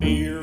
[0.00, 0.40] Beer.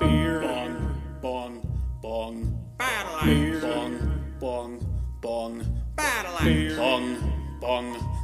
[0.00, 0.40] Beer.
[0.40, 1.02] Bong.
[1.20, 2.00] Bong.
[2.00, 2.58] Bong.
[2.78, 3.60] Battle Beer.
[3.60, 4.38] Bong.
[4.40, 4.80] Bong.
[5.20, 5.84] Bong.
[5.94, 6.76] Battle Beer.
[6.76, 7.58] Bong.
[7.60, 7.92] Bong.
[7.92, 8.19] Bong.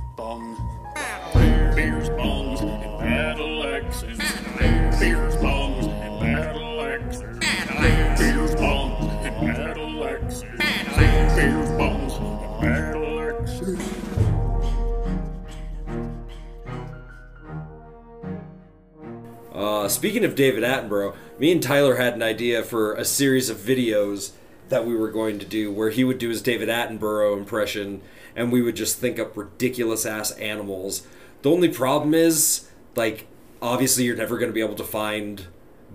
[19.87, 23.59] Uh, speaking of David Attenborough, me and Tyler had an idea for a series of
[23.59, 24.33] videos
[24.69, 28.03] that we were going to do where he would do his David Attenborough impression
[28.35, 31.07] and we would just think up ridiculous ass animals.
[31.43, 33.29] The only problem is, like,
[33.63, 35.47] obviously you're never going to be able to find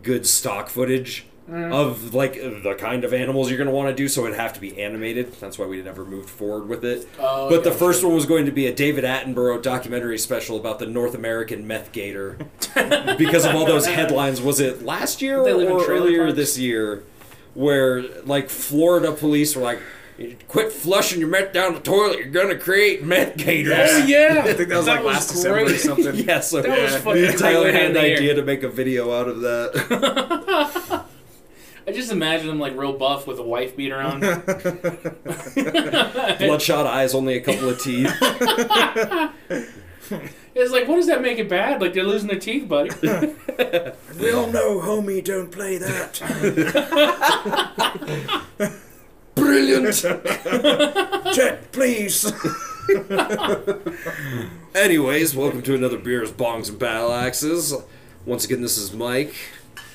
[0.03, 1.73] good stock footage Mm.
[1.73, 4.53] of like the kind of animals you're going to want to do so it'd have
[4.53, 8.05] to be animated that's why we never moved forward with it Oh, but the first
[8.05, 11.91] one was going to be a david attenborough documentary special about the north american meth
[11.91, 12.37] gator
[13.17, 14.41] because of all those headlines.
[14.41, 16.35] Was it last year They live in or trailer earlier parks?
[16.37, 17.03] this year,
[17.53, 19.81] where like Florida police were like,
[20.47, 22.19] "Quit flushing your meth down the toilet.
[22.19, 25.77] You're gonna create meth gators." Oh yeah, I think that was like last December or
[25.77, 26.15] something.
[26.27, 26.39] yeah.
[26.39, 28.15] So That was fucking Tyler had an in the air.
[28.17, 31.00] idea to make a video out of that.
[31.87, 34.19] I just imagine him like real buff with a wife beater on.
[36.37, 38.11] Bloodshot eyes, only a couple of teeth.
[40.53, 41.79] It's like, what does that make it bad?
[41.79, 42.89] Like they're losing their teeth, buddy.
[44.19, 46.19] We all know, homie, don't play that.
[49.35, 49.95] Brilliant.
[51.33, 52.33] Chet, please.
[54.75, 57.73] Anyways, welcome to another beers, bongs, and battle axes.
[58.25, 59.33] Once again, this is Mike.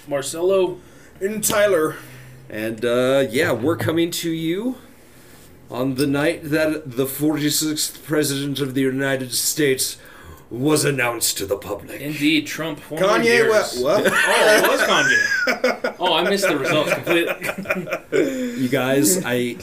[0.09, 0.81] Marcelo,
[1.21, 1.97] And Tyler.
[2.49, 4.77] And uh, yeah, we're coming to you
[5.71, 9.99] on the night that the 46th President of the United States
[10.49, 12.01] was announced to the public.
[12.01, 12.89] indeed, Trump.
[12.89, 13.81] won Kanye, beers.
[13.83, 14.05] what?
[14.05, 14.13] what?
[14.15, 15.97] Oh, it was Kanye.
[15.99, 17.35] Oh, I missed the results completely.
[18.63, 19.57] You guys, I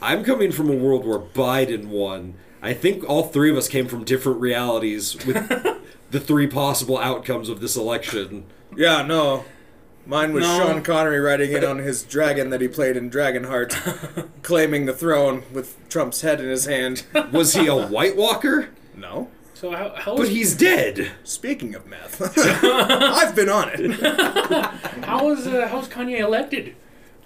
[0.00, 2.34] I'm coming from a world where Biden won.
[2.62, 5.36] I think all three of us came from different realities with
[6.10, 8.46] the three possible outcomes of this election.
[8.76, 9.44] Yeah, no.
[10.08, 10.58] Mine was No.
[10.58, 15.42] Sean Connery riding in on his dragon that he played in Dragonheart, claiming the throne
[15.52, 17.04] with Trump's head in his hand.
[17.30, 18.70] Was he a White Walker?
[18.96, 19.28] No.
[19.52, 21.10] So how how But is, he's dead.
[21.24, 22.22] Speaking of meth,
[22.64, 24.00] I've been on it.
[25.04, 26.74] how is uh, how's Kanye elected?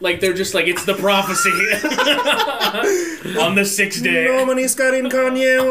[0.02, 1.50] Like they're just like it's the prophecy
[3.38, 4.24] on the sixth day.
[4.24, 5.62] Nobody's got in Kanye.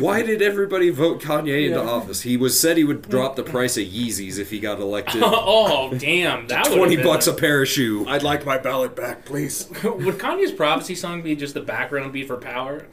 [0.00, 2.22] Why did everybody vote Kanye into office?
[2.22, 5.22] He was said he would drop the price of Yeezys if he got elected.
[5.56, 6.48] Oh damn!
[6.48, 8.04] That Twenty been bucks a- a pair of shoe.
[8.08, 9.68] I'd like my ballot back, please.
[9.84, 12.86] Would Kanye's prophecy song be just the background beat for power?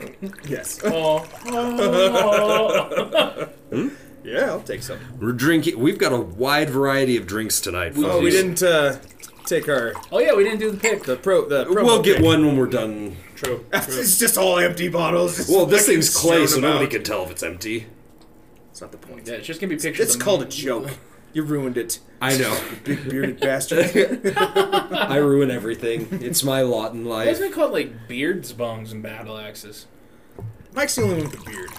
[0.48, 0.80] Yes.
[0.84, 3.50] Oh, oh.
[4.24, 5.00] Yeah, I'll take some.
[5.20, 5.80] We're drinking.
[5.80, 7.96] We've got a wide variety of drinks tonight.
[7.96, 8.16] We- folks.
[8.16, 8.98] Oh, we didn't uh,
[9.46, 11.04] take our oh yeah, we didn't do the pick.
[11.04, 11.66] the pro the.
[11.66, 12.26] Promo We'll get pick.
[12.26, 13.18] one when we're done.
[13.36, 13.66] True.
[13.74, 15.38] It's just all empty bottles.
[15.38, 16.92] just Well, this fucking thing's clay, strewn so nobody about.
[16.92, 17.88] can tell if it's empty.
[18.70, 19.28] It's not the point.
[19.28, 20.06] Yeah, it's just gonna be pictures.
[20.06, 20.90] It's of called a joke.
[21.34, 22.56] You ruined it, I know.
[22.84, 24.34] big bearded bastard.
[24.38, 26.08] I ruin everything.
[26.22, 27.28] It's my lot in Why life.
[27.30, 29.88] isn't it called like beards, bongs, and battle axes?
[30.74, 31.70] Mike's the only one with a beard.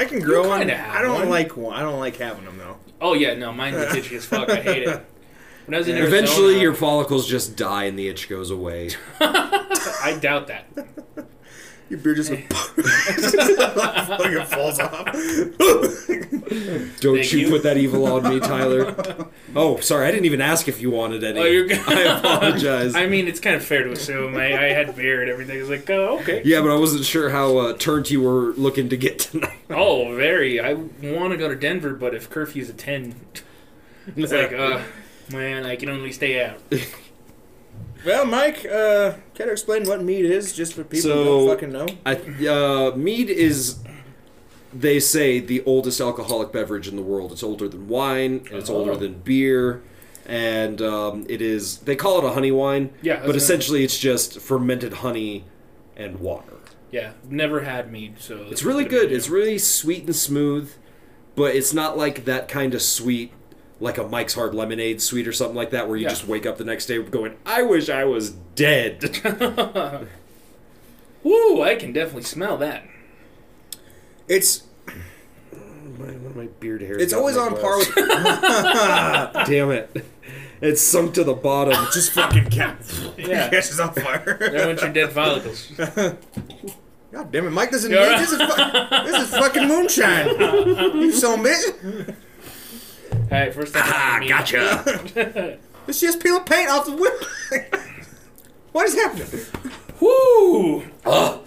[0.00, 0.70] I can grow one.
[0.70, 1.28] I don't one.
[1.28, 1.76] like one.
[1.76, 2.78] I don't like having them though.
[3.02, 4.48] Oh yeah, no, mine's itchy as fuck.
[4.48, 5.06] I hate it.
[5.66, 8.90] When I was in Arizona, Eventually, your follicles just die and the itch goes away.
[9.20, 10.66] I doubt that.
[11.90, 12.40] Your beard just goes
[14.06, 15.04] fucking falls off.
[17.00, 17.50] Don't Thank you, you.
[17.50, 19.26] put that evil on me, Tyler.
[19.56, 21.40] Oh, sorry, I didn't even ask if you wanted any.
[21.40, 21.80] Oh, you're good.
[21.88, 22.94] I apologize.
[22.94, 24.36] I mean, it's kind of fair to assume.
[24.36, 25.28] I, I had beard.
[25.28, 26.40] Everything was like, oh, okay.
[26.44, 29.58] yeah, but I wasn't sure how uh, turned you were looking to get tonight.
[29.68, 30.60] Oh, very.
[30.60, 33.16] I want to go to Denver, but if curfew's at ten,
[34.16, 34.82] it's like, uh,
[35.32, 36.60] man, I can only stay out.
[38.04, 41.48] Well, Mike, uh, can you explain what mead is, just for people So- who don't
[41.48, 41.86] fucking know?
[42.06, 43.76] I, uh, mead is,
[44.72, 47.32] they say, the oldest alcoholic beverage in the world.
[47.32, 48.96] It's older than wine, and it's older Oh.
[48.96, 49.82] than beer,
[50.26, 51.78] and um, it is.
[51.78, 55.44] They call it a honey wine, Yeah, but essentially it's just fermented honey
[55.96, 56.54] and water.
[56.90, 59.12] Yeah, never had mead, so It's really good.
[59.12, 60.70] It's really sweet and smooth,
[61.36, 63.32] but it's not like that kind of sweet,
[63.80, 66.10] like a Mike's Hard Lemonade sweet or something like that, where you Yeah.
[66.10, 69.20] just wake up the next day going, "I wish I was dead."
[71.22, 71.62] Woo!
[71.62, 72.84] I can definitely smell that.
[74.28, 74.62] It's
[75.98, 77.02] my, my beard hairs.
[77.02, 79.46] it's always on par with glass.
[79.48, 80.04] Damn it!
[80.62, 81.74] It's sunk to the bottom.
[81.92, 82.76] just fucking cat
[83.18, 83.48] Yeah.
[83.48, 84.36] catches on fire.
[84.38, 85.70] There went your dead follicles.
[87.12, 88.18] God damn it, Mike doesn't right.
[88.20, 88.30] this.
[88.30, 90.28] Is fu- this is fucking moonshine.
[91.00, 92.14] you so bitch.
[93.30, 93.82] All right, first time.
[93.86, 94.28] Ah, me.
[94.28, 95.58] gotcha.
[95.88, 97.78] It's just peeling paint off the window.
[98.72, 99.26] what is happening?
[99.98, 101.40] Woo, Ugh.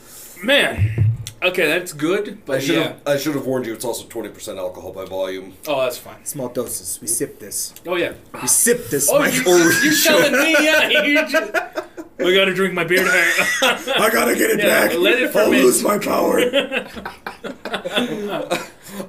[0.43, 1.11] man.
[1.41, 2.83] Okay, that's good, I but should yeah.
[2.83, 3.73] have I should have warned you.
[3.73, 5.53] It's also twenty percent alcohol by volume.
[5.67, 6.25] Oh, that's fine.
[6.25, 6.99] Small doses.
[6.99, 7.73] We sip this.
[7.85, 8.13] Oh yeah.
[8.41, 9.33] We sip this, Oh, Mike.
[9.35, 9.41] you,
[9.83, 10.51] you're telling me?
[10.59, 10.89] Yeah.
[10.89, 13.33] You just, I gotta drink my beer tonight.
[13.61, 14.97] I gotta get it Yeah, back.
[14.97, 15.63] let it I'll ferment.
[15.63, 16.39] lose my power.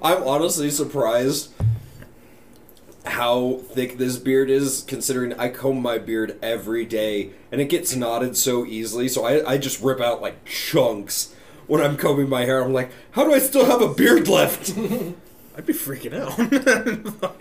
[0.03, 1.50] I'm honestly surprised
[3.05, 7.95] how thick this beard is, considering I comb my beard every day and it gets
[7.95, 9.09] knotted so easily.
[9.09, 11.35] So I, I just rip out like chunks
[11.67, 12.62] when I'm combing my hair.
[12.62, 14.71] I'm like, how do I still have a beard left?
[15.56, 16.35] I'd be freaking out.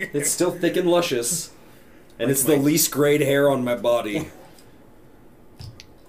[0.14, 1.50] it's still thick and luscious,
[2.18, 4.28] and Like it's the my- least grayed hair on my body.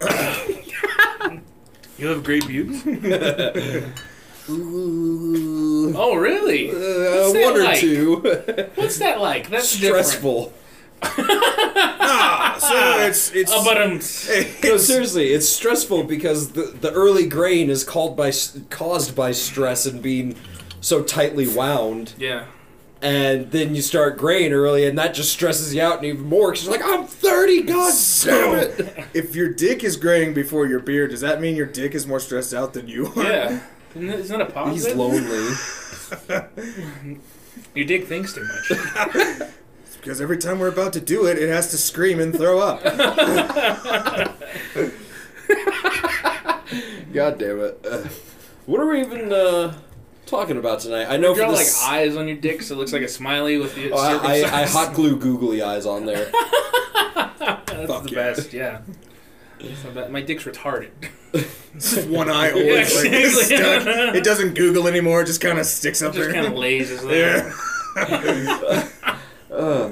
[1.98, 2.78] you have great beauty.
[4.50, 5.94] Ooh.
[5.96, 6.70] Oh really?
[6.72, 7.80] Uh, one or like?
[7.80, 8.18] two.
[8.76, 9.50] What's that like?
[9.50, 10.54] That's Stressful.
[11.04, 13.52] ah, so it's it's.
[13.54, 13.94] Oh, but um,
[14.64, 18.32] No, seriously, it's stressful because the, the early grain is called by
[18.70, 20.36] caused by stress and being
[20.82, 22.46] so tightly wound, yeah.
[23.02, 26.66] and then you start graying early, and that just stresses you out even more because
[26.66, 27.94] you're like, I'm 30, god
[28.24, 29.06] damn it!
[29.14, 32.20] if your dick is graying before your beard, does that mean your dick is more
[32.20, 33.24] stressed out than you are?
[33.24, 33.60] Yeah.
[33.96, 34.88] Isn't that a positive?
[34.88, 35.56] He's lonely.
[37.76, 38.72] Your dick thinks too much.
[40.02, 42.84] Because every time we're about to do it, it has to scream and throw up.
[47.12, 47.80] God damn it!
[47.84, 48.08] Uh,
[48.68, 49.74] what are we even uh,
[50.28, 51.08] talking about tonight?
[51.10, 53.08] I know You for draw like eyes on your dick, so it looks like a
[53.08, 53.94] smiley with the.
[53.94, 56.30] Oh, I, I, I hot glue googly eyes on there.
[57.66, 58.16] That's Fuck the yeah.
[58.16, 58.54] best.
[58.54, 58.82] Yeah.
[59.60, 60.10] It's.
[60.10, 60.90] My dick's retarded.
[61.74, 63.58] Just one eye always Yeah, like exactly.
[63.58, 64.16] stuck.
[64.16, 65.22] It doesn't Google anymore.
[65.22, 66.34] It just kind of sticks It up just there.
[66.34, 67.54] kind of lazes there.
[67.98, 68.90] yeah.
[69.52, 69.92] Uh,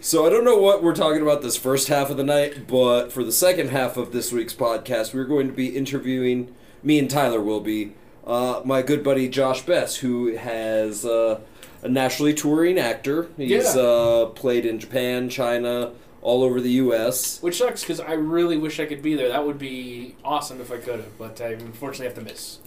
[0.00, 3.10] so I don't know what we're talking about this first half of the night, but
[3.12, 7.08] for the second half of this week's podcast, we're going to be interviewing me and
[7.08, 7.92] Tyler will be
[8.26, 11.40] uh, my good buddy Josh Bess, who has uh,
[11.82, 13.28] a nationally touring actor.
[13.36, 13.80] He's Yeah.
[13.82, 15.92] uh, played in Japan, China,
[16.24, 17.40] all over the U.S.
[17.40, 19.28] Which sucks because I really wish I could be there.
[19.28, 22.58] That would be awesome if I could have, but I unfortunately have to miss.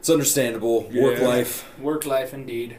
[0.00, 1.78] It's understandable, work life.
[1.78, 2.76] Work life, indeed.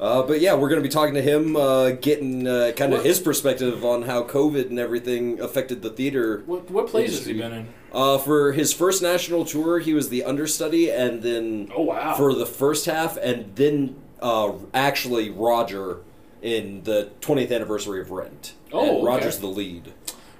[0.00, 3.04] Uh, but yeah, we're going to be talking to him, uh, getting uh, kind of
[3.04, 7.34] his perspective on how COVID and everything affected the theater What what plays has he
[7.34, 7.68] been in?
[7.92, 12.14] Uh, for his first national tour, he was the understudy, and then Oh wow!
[12.14, 15.98] for the first half, and then uh, actually Roger
[16.40, 18.54] in the 20th anniversary of Rent.
[18.72, 19.40] Oh, and Roger's okay.
[19.42, 19.92] the lead.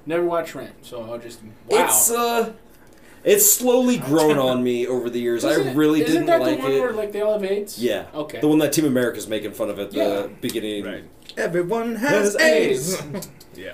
[0.06, 1.84] Never watched Rent, so I'll just wow.
[1.84, 2.52] It's uh,
[3.24, 5.44] it's slowly grown on me over the years.
[5.44, 6.80] I Isn't it- really isn't didn't that like the one it.
[6.80, 7.78] where like they all have AIDS?
[7.78, 8.40] yeah, Okay.
[8.40, 10.26] the one that Team America's making fun of at the Yeah.
[10.40, 10.84] beginning.
[10.84, 11.04] Right.
[11.36, 13.00] Everyone Has has AIDS.
[13.02, 13.28] AIDS.
[13.56, 13.72] yeah.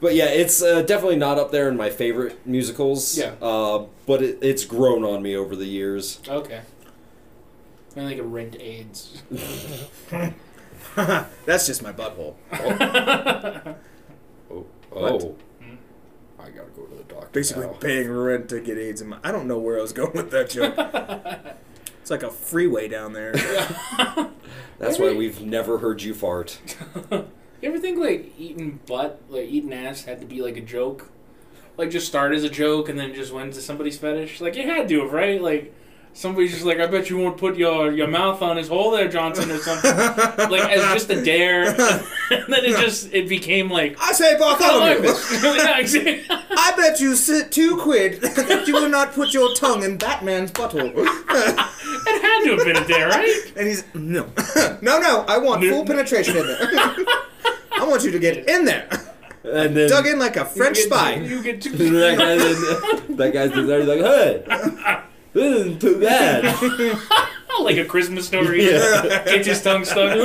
[0.00, 3.16] But yeah, it's uh, definitely not up there in my favorite musicals.
[3.18, 3.32] Yeah.
[3.40, 6.20] Uh, but it, it's grown on me over the years.
[6.28, 6.60] okay.
[7.96, 9.22] I think of Rent AIDS.
[11.44, 12.34] That's just my butthole.
[14.48, 15.12] Oh, What?
[15.22, 15.36] oh.
[15.60, 15.74] Hmm.
[16.38, 17.28] I gotta go to the doctor.
[17.32, 17.72] Basically now.
[17.74, 19.00] paying rent to get AIDS.
[19.00, 20.74] In my, I don't know where I was going with that joke.
[22.00, 23.32] it's like a freeway down there.
[24.78, 26.58] That's why we've never heard you fart.
[27.10, 27.24] You
[27.62, 31.10] ever think like eating butt, like eating ass, had to be like a joke?
[31.76, 34.40] Like just start as a joke and then just went to somebody's fetish?
[34.40, 35.42] Like it had to have, right?
[35.42, 35.74] Like
[36.16, 39.06] somebody's just like, I bet you won't put your your mouth on his hole there,
[39.08, 39.90] Johnson, or something.
[40.50, 41.66] like as just a dare,
[42.30, 43.96] and then it just it became like.
[44.00, 45.02] I say I like Bartholomew.
[45.02, 46.26] this.
[46.30, 50.50] I bet you sit two quid that you will not put your tongue in Batman's
[50.50, 50.92] butthole.
[50.96, 53.52] It had to have been a dare, right?
[53.56, 54.28] And he's no,
[54.82, 55.24] no, no.
[55.28, 56.58] I want full penetration in there.
[57.78, 58.88] I want you to get in there,
[59.44, 61.14] And then dug in like a French You get- spy.
[61.16, 61.70] You get two.
[61.76, 65.02] that guy, then, that guy's there, he's like, hey,
[65.36, 66.44] this isn't too bad.
[67.60, 68.64] like a Christmas story.
[68.70, 69.24] Yeah.
[69.26, 70.16] Gets his tongue stuck.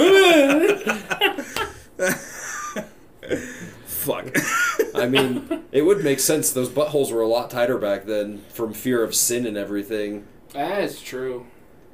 [3.86, 4.36] Fuck.
[4.96, 6.51] I mean, it would make sense.
[6.51, 10.25] Those buttholes were a lot tighter back then from fear of sin and everything.
[10.53, 11.46] That's true.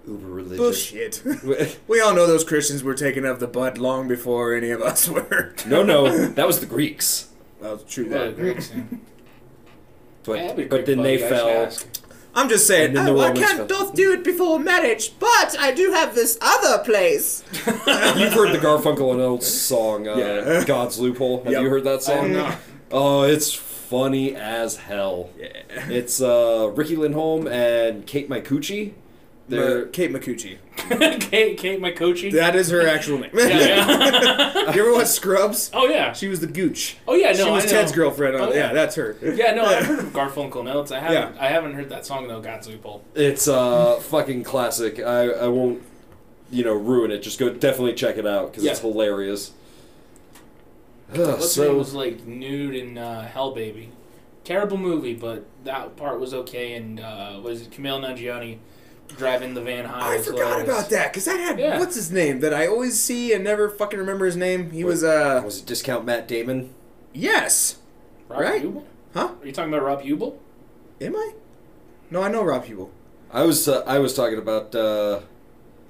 [0.07, 0.57] Uber religious.
[0.57, 1.77] Bullshit.
[1.87, 5.09] We all know those Christians were taken of the butt long before any of us
[5.09, 5.53] were.
[5.67, 7.27] no, no, that was the Greeks.
[7.61, 8.09] That was true.
[8.09, 8.35] Well, That.
[8.37, 8.83] Greeks, yeah.
[10.23, 11.49] But, Yeah, that'd be a but then they fell.
[11.49, 11.87] ask.
[12.37, 12.89] I'm just saying.
[12.89, 15.91] And then the oh, I Romans can't doth do it before marriage, but I do
[15.91, 17.43] have this other place.
[17.53, 20.63] You've heard the Garfunkel and Oates song, uh, Yeah.
[20.65, 21.61] "God's Loophole." Have Yep.
[21.63, 22.33] you heard that song?
[22.33, 22.57] not.
[22.91, 25.29] Oh, it's funny as hell.
[25.37, 25.49] Yeah.
[25.89, 28.93] It's uh, Riki Lindhome and Kate Micucci.
[29.49, 30.57] They're Ma- Kate Micucci.
[31.21, 32.31] Kate, Kate, my coachie.
[32.33, 33.31] That is her actual name.
[33.33, 34.73] yeah, yeah.
[34.73, 35.71] you ever watch Scrubs?
[35.73, 36.11] oh yeah.
[36.13, 36.97] She was the Gooch.
[37.07, 37.31] Oh yeah.
[37.31, 37.71] No, she was I know.
[37.73, 38.35] Ted's girlfriend.
[38.35, 38.67] On, Oh, yeah.
[38.67, 38.73] yeah.
[38.73, 39.15] that's her.
[39.21, 40.91] Yeah, no, I've heard of Garfunkel notes.
[40.91, 41.35] I haven't.
[41.35, 41.41] Yeah.
[41.41, 42.41] I haven't heard that song though.
[42.41, 43.01] Godzoople.
[43.15, 44.99] It's uh fucking classic.
[44.99, 45.81] I I won't
[46.51, 47.19] you know ruin it.
[47.19, 49.51] Just go definitely check it out because it's hilarious.
[51.13, 53.89] Ugh, What's her name was like nude in uh, Hell Baby.
[54.43, 56.73] Terrible movie, but that part was okay.
[56.75, 58.57] And uh, was it Kumail Nanjiani
[59.15, 60.15] driving the van high?
[60.15, 60.69] I forgot hilarious.
[60.69, 61.79] about that because that had Yeah.
[61.79, 64.71] what's his name that I always see and never fucking remember his name.
[64.71, 66.73] He was uh was it discount Matt Damon?
[67.13, 67.77] yes,
[68.29, 68.61] Rob Right?
[68.61, 68.85] Huebel?
[69.13, 69.31] huh?
[69.41, 70.39] Are you talking about Rob Huebel?
[71.01, 71.33] Am I?
[72.11, 72.91] No, I know Rob Huebel.
[73.31, 75.19] I was uh, I was talking about uh,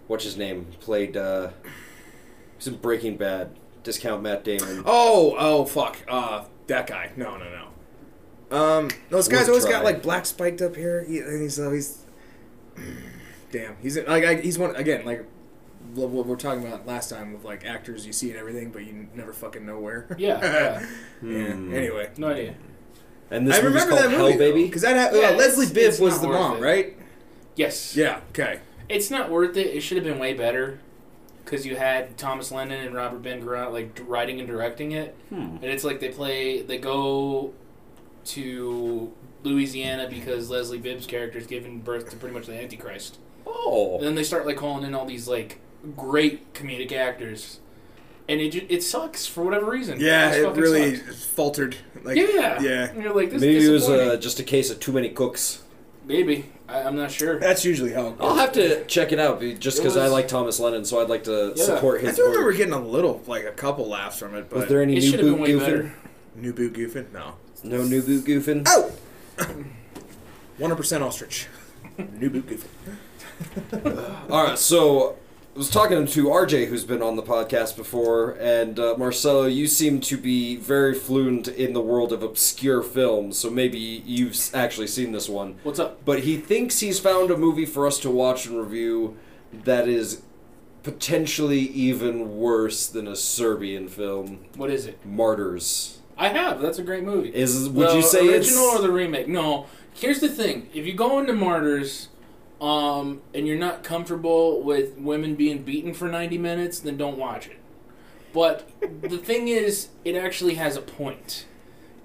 [0.08, 1.16] what's his name played.
[1.16, 1.50] Uh,
[2.58, 3.52] he's in Breaking Bad.
[3.84, 4.84] Discount Matt Damon.
[4.86, 5.96] Oh, oh, fuck.
[6.10, 7.12] Uh, that guy.
[7.16, 8.58] No, no, no.
[8.58, 11.04] Um, those guys Worth always got like black spiked up hair.
[11.06, 12.04] He, he's always.
[13.52, 15.26] Damn, he's like I, he's one again like
[15.94, 18.86] what what we're talking about last time with like actors you see and everything, but
[18.86, 20.06] you never fucking know where.
[20.18, 20.86] Yeah, yeah.
[21.22, 21.54] yeah.
[21.54, 21.74] Hmm.
[21.74, 22.56] Anyway, No idea.
[23.32, 24.64] And this I movie's remember called that movie Hell Baby.
[24.66, 26.62] because that had, Yeah, uh, Leslie Bibb was the worth mom, it.
[26.62, 26.98] right?
[27.56, 27.96] Yes.
[27.96, 28.22] Yeah.
[28.30, 28.60] Okay.
[28.88, 29.68] It's not worth it.
[29.68, 30.80] It should have been way better.
[31.44, 35.56] Because you had Thomas Lennon and Robert Ben Garant like writing and directing it, Hmm.
[35.62, 37.54] and it's like they play, they go
[38.26, 39.14] to
[39.48, 43.18] Louisiana because Leslie Bibb's character is giving birth to pretty much the Antichrist.
[43.46, 45.60] Oh, And then they start like calling in all these like
[45.96, 47.60] great comedic actors,
[48.28, 50.00] and it it sucks for whatever reason.
[50.00, 51.26] Yeah, just it really sucks.
[51.26, 51.78] faltered.
[52.04, 52.90] Like yeah, yeah.
[52.90, 53.42] And you're like this.
[53.42, 55.64] maybe it was uh, just a case of too many cooks.
[56.06, 57.40] maybe I, I'm not sure.
[57.40, 58.08] That's usually how.
[58.08, 58.28] It goes.
[58.30, 61.24] I'll have to check it out just because I like Thomas Lennon, so I'd like
[61.26, 61.64] to Yeah.
[61.64, 62.08] support his.
[62.08, 62.58] I his do remember work.
[62.58, 65.10] getting a little, like a couple laughs from it, but Was there any It new
[65.12, 65.60] should boot goofing?
[65.60, 65.94] better.
[66.36, 67.12] new boot goofing?
[67.14, 67.36] No.
[67.64, 68.64] No new boot goofing.
[68.68, 68.92] Oh!
[70.60, 71.48] 100% ostrich.
[72.14, 74.30] new boot goofing.
[74.32, 75.18] All right, so
[75.56, 79.68] I was talking to RJ, who's been on the podcast before, and uh, Marcelo, you
[79.68, 84.88] seem to be very fluent in the world of obscure films, so maybe you've actually
[84.88, 85.58] seen this one.
[85.64, 86.04] What's up?
[86.06, 89.18] But he thinks he's found a movie for us to watch and review
[89.52, 90.22] that is
[90.84, 95.04] potentially even worse than a Serbian film, What is it?
[95.06, 96.00] Martyrs.
[96.18, 96.62] I have.
[96.62, 97.30] That's a great movie.
[97.30, 99.28] Is would the you say it's the original or the remake?
[99.28, 99.68] No.
[99.94, 102.10] Here's the thing: if you go into Martyrs,
[102.62, 107.48] um, and you're not comfortable with women being beaten for 90 minutes, then don't watch
[107.48, 107.58] it.
[108.34, 108.70] But
[109.02, 111.46] the thing is, it actually has a point.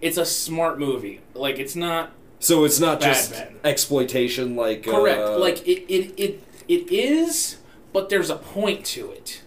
[0.00, 1.20] It's a smart movie.
[1.34, 3.54] Like it's not so it's not Bad, just bad.
[3.64, 5.20] exploitation like correct.
[5.20, 7.58] uh, like it, it, it, it is,
[7.92, 9.42] but there's a point to it,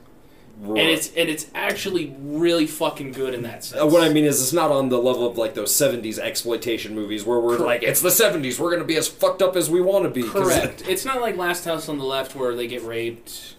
[0.69, 3.81] and it's and it's actually really fucking good in that sense.
[3.81, 6.95] Uh, what I mean is, it's not on the level of like those '70s exploitation
[6.95, 7.81] movies where we're Correct.
[7.81, 10.23] like, it's the '70s, we're gonna be as fucked up as we want to be.
[10.23, 10.83] Correct.
[10.87, 13.55] It's not like Last House on the Left where they get raped,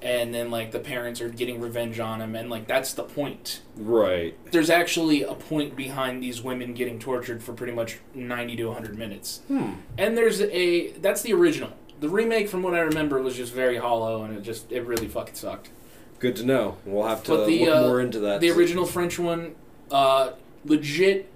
[0.00, 3.62] and then like the parents are getting revenge on them, and like that's the point.
[3.76, 4.36] right.
[4.52, 8.96] There's actually a point behind these women getting tortured for pretty much 90 to 100
[8.98, 9.40] minutes.
[9.48, 9.72] Hmm.
[9.96, 11.72] And there's a that's the original.
[12.00, 15.08] The remake, from what I remember, was just very hollow, and it just it really
[15.08, 15.70] fucking sucked.
[16.18, 16.76] Good to know.
[16.84, 18.40] We'll have to the, look uh, more into that.
[18.40, 19.54] The original French one,
[19.90, 20.32] uh,
[20.64, 21.30] legit.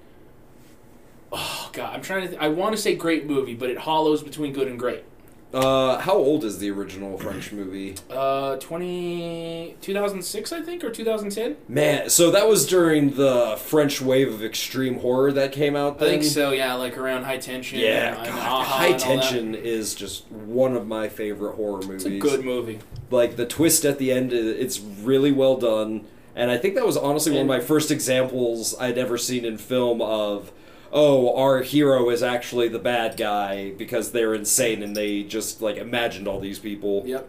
[1.31, 2.29] Oh god, I'm trying to.
[2.29, 5.05] Th- I want to say great movie, but it hollows between good and great.
[5.53, 7.95] Uh, how old is the original French movie?
[8.11, 11.57] Uh, 20, 2006, I think, or 2010?
[11.69, 15.97] Man, so that was during the French wave of extreme horror that came out.
[16.03, 17.81] I think so, yeah, like around High Tension.
[17.81, 19.01] Yeah, and God, High and that.
[19.01, 22.07] Tension is just one of my favorite horror movies.
[22.07, 22.81] It's a good movie.
[23.11, 26.97] like the twist at the end it's really well done and i think that was
[26.97, 30.51] honestly one of my first examples i'd ever seen in film of
[30.93, 35.77] oh our hero is actually the bad guy because they're insane and they just like
[35.77, 37.29] imagined all these people Yep.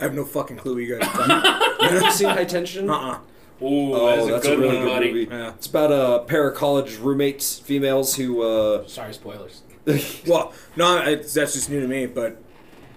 [0.00, 2.88] I have no fucking clue what you guys are talking you ever seen high tension
[2.90, 3.18] Uh-uh.
[3.62, 5.12] Ooh, oh that's a good a really one, good buddy.
[5.12, 5.48] movie Yeah.
[5.50, 9.62] it's about a pair of college roommates females who uh Sorry, spoilers.
[10.26, 12.42] Well, no, I, that's just new to me, but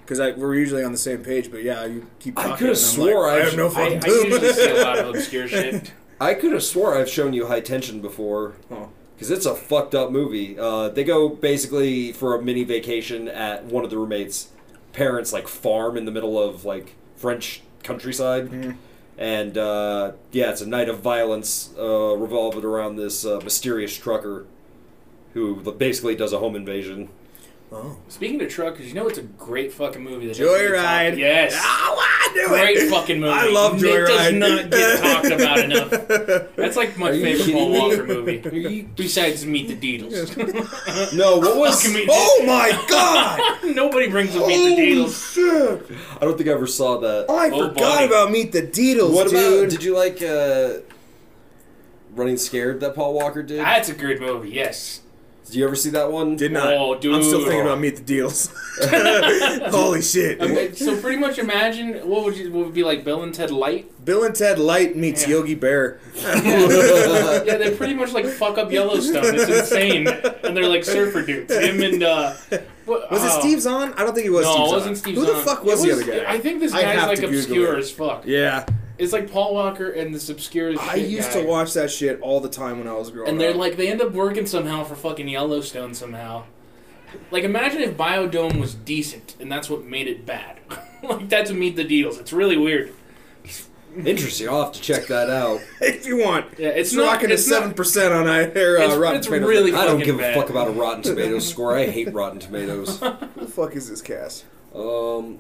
[0.06, 1.52] because I we're usually on the same page.
[1.52, 2.58] But yeah, you keep I talking.
[2.58, 4.82] could've I'm swore like, I I have no should- I, fucking I usually see a
[4.84, 5.92] lot of obscure shit.
[6.20, 8.90] I could have swore i've shown you high tension before Oh.
[9.16, 10.58] because it's a fucked up movie.
[10.60, 14.50] Uh, they go basically for a mini vacation at one of the roommates'
[14.94, 18.76] parents' like farm in the middle of like French countryside, Mhm.
[19.18, 24.46] and uh, yeah, it's a night of violence uh, revolved around this uh, mysterious trucker
[25.34, 27.10] who basically does a home invasion.
[27.70, 27.98] Oh.
[28.08, 30.28] Speaking of truckers, you know it's a great fucking movie.
[30.28, 31.08] That doesn't get Joyride.
[31.10, 31.54] talked- Yes.
[31.58, 32.04] Ah,
[32.48, 33.34] Great fucking movie.
[33.34, 35.90] I love It does not get talked about enough.
[36.56, 37.90] That's like my Are favorite kidding Paul?
[37.90, 38.88] Walker movie.
[38.96, 41.14] Besides Meet the Deedles.
[41.18, 41.82] No, what was?
[41.82, 43.76] Fucking Meet Oh my god!
[43.76, 45.34] Nobody brings up Meet the Holy Deedles.
[45.34, 45.98] shit!
[46.22, 47.26] I don't think I ever saw that.
[47.30, 48.06] I Oh, forgot buddy.
[48.06, 49.70] about Meet the Deedles, what about?
[49.70, 50.76] Did you like uh,
[52.12, 53.60] Running Scared that Paul Walker did?
[53.60, 55.02] That's a good movie, yes.
[55.48, 56.36] Did you ever see that one?
[56.36, 56.74] Did not.
[56.74, 57.16] Oh, dude.
[57.16, 58.52] I'm still thinking about Meet the Deals.
[59.72, 60.40] Holy shit!
[60.42, 63.50] Okay, so pretty much imagine what would you what would be like Bill and Ted
[63.50, 63.90] Light?
[64.04, 65.36] Bill and Ted Light meets Yeah.
[65.36, 66.00] Yogi Bear.
[66.16, 69.24] yeah, they pretty much like fuck up Yellowstone.
[69.36, 71.52] It's insane, and they're like surfer dudes.
[71.54, 72.34] Him and uh,
[72.86, 73.40] what, Was it oh.
[73.40, 73.94] Steve Zahn?
[73.94, 74.46] I don't think it was.
[74.46, 74.76] No, Steve it Zahn.
[74.78, 75.46] wasn't Steve Who the Zahn.
[75.46, 76.32] fuck was, It the other guy?
[76.34, 77.80] I think this I guy's have like to Google obscure it.
[77.80, 78.26] as fuck.
[78.26, 78.66] Yeah,
[78.98, 80.74] It's like Paul Walker and this obscure.
[80.80, 81.42] I used guy.
[81.42, 83.56] to watch that shit all the time when I was growing And they're up.
[83.58, 86.46] like, they end up working somehow for fucking Yellowstone somehow.
[87.32, 90.60] Like, imagine if Biodome was decent, and that's what made it bad.
[91.04, 92.18] like, that's what Meet the Deals.
[92.20, 92.92] It's really weird.
[94.06, 94.48] Interesting.
[94.50, 95.60] I'll have to check that out.
[95.82, 98.42] if you want, Yeah, it's it's not- rocking it's at not- seven percent on I
[98.44, 99.50] or, uh, It's- Rotten it's Tomatoes.
[99.50, 101.76] really- I don't fucking give a fuck about a Rotten Tomatoes score.
[101.76, 103.00] I hate Rotten Tomatoes.
[103.00, 104.46] Who the fuck is this cast?
[104.76, 105.40] Um,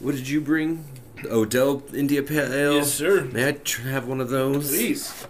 [0.00, 0.84] what did you bring?
[1.26, 2.74] Odell India Pale Ale.
[2.74, 3.24] Yes, sir.
[3.24, 4.68] May I tr- have one of those?
[4.68, 5.26] Please.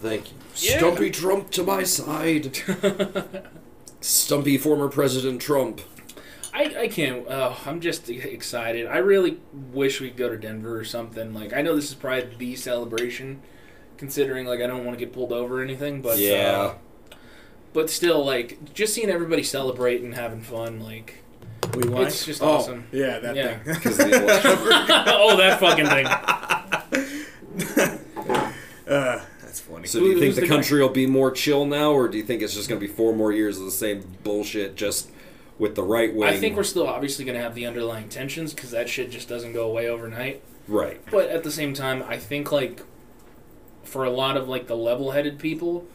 [0.00, 0.36] Thank you.
[0.56, 0.78] Yeah.
[0.78, 2.58] Stumpy Trump to my side.
[4.00, 5.80] Stumpy former President Trump.
[6.52, 7.26] I, I can't.
[7.28, 8.86] Oh, I'm just excited.
[8.86, 9.38] I really
[9.72, 11.32] wish we could go to Denver or something.
[11.32, 13.40] Like, I know this is probably the celebration,
[13.98, 16.18] considering, like, I don't want to get pulled over or anything, but.
[16.18, 16.72] yeah.
[16.72, 16.74] Uh,
[17.72, 21.22] but still, like, just seeing everybody celebrate and having fun, like.
[21.74, 22.02] Wait, why?
[22.04, 22.84] It's just oh, awesome.
[22.92, 23.58] Yeah, that Yeah.
[23.58, 23.74] thing.
[23.80, 24.16] 'Cause of the
[25.14, 26.06] oh, that fucking thing.
[28.88, 29.86] uh, that's funny.
[29.86, 30.54] So do you Who- think who's the the guy?
[30.54, 32.92] country will be more chill now, or do you think it's just going to be
[32.92, 35.10] four more years of the same bullshit, just
[35.58, 36.28] with the right wing?
[36.28, 39.28] I think we're still obviously going to have the underlying tensions because that shit just
[39.28, 40.42] doesn't go away overnight.
[40.68, 41.00] right.
[41.10, 42.82] But at the same time, I think like
[43.84, 45.86] for a lot of like the level-headed people,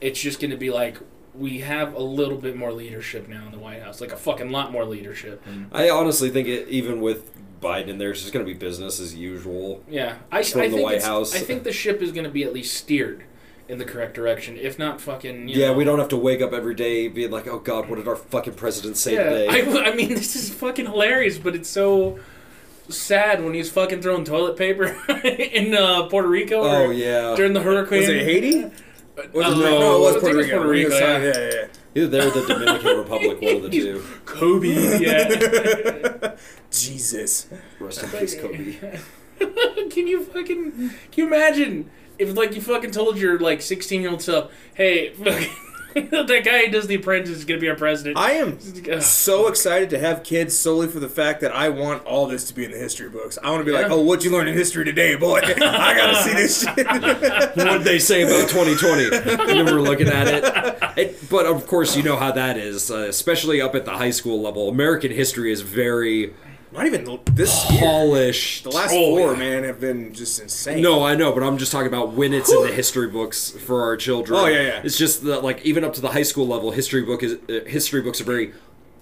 [0.00, 0.98] it's just going to be like
[1.34, 4.50] we have a little bit more leadership now in the White House, like a fucking
[4.50, 5.42] lot more leadership.
[5.72, 9.00] I honestly think it, even with Biden in there, it's just going to be business
[9.00, 9.82] as usual.
[9.88, 11.34] Yeah, I, From I the think White House.
[11.34, 13.24] I think the ship is going to be at least steered
[13.68, 15.48] in the correct direction, if not fucking.
[15.48, 17.88] You yeah, know, we don't have to wake up every day being like, "Oh God,
[17.88, 21.38] what did our fucking president say Yeah, today?" I, I mean, this is fucking hilarious,
[21.38, 22.18] but it's so
[22.88, 24.84] sad when he's fucking throwing toilet paper
[25.24, 26.62] in uh, Puerto Rico.
[26.62, 28.00] oh yeah, during the hurricane.
[28.00, 28.70] Was it Haiti?
[29.16, 30.56] It, no, no, it was Puerto Rico.
[30.56, 31.50] Puerto Rico, Yeah, yeah.
[31.52, 31.66] yeah.
[31.94, 34.02] Either they're the Dominican Republic, one of the two.
[34.24, 36.36] Kobe, yeah.
[36.70, 37.48] Jesus.
[37.78, 38.76] Rest in peace, Kobe.
[39.90, 44.10] can you fucking can you imagine if like you fucking told your like 16 year
[44.10, 45.50] old self, hey, fucking,
[46.26, 48.16] that guy who does the apprentice is gonna be our president.
[48.16, 48.58] I am
[49.00, 52.54] so excited to have kids solely for the fact that I want all this to
[52.54, 53.38] be in the history books.
[53.42, 55.38] I want to be like, oh, what'd you learn in history today, boy?
[55.44, 56.86] I gotta see this shit.
[56.86, 59.04] what did they say about 2020?
[59.16, 60.98] and then we're looking at it.
[60.98, 64.10] It- But of course, you know how that is, uh, especially up at the high
[64.10, 64.68] school level.
[64.68, 66.34] American history is very
[66.72, 67.80] Not even this year.
[67.80, 68.64] polished.
[68.64, 69.38] The last Oh, four, yeah.
[69.38, 70.82] man, have been just insane.
[70.82, 73.82] No, I know, but I'm just talking about when it's in the history books for
[73.82, 74.38] our children.
[74.40, 74.80] Oh, yeah, yeah.
[74.82, 77.60] It's just that, like, even up to the high school level, history book is uh,
[77.68, 78.52] history books are very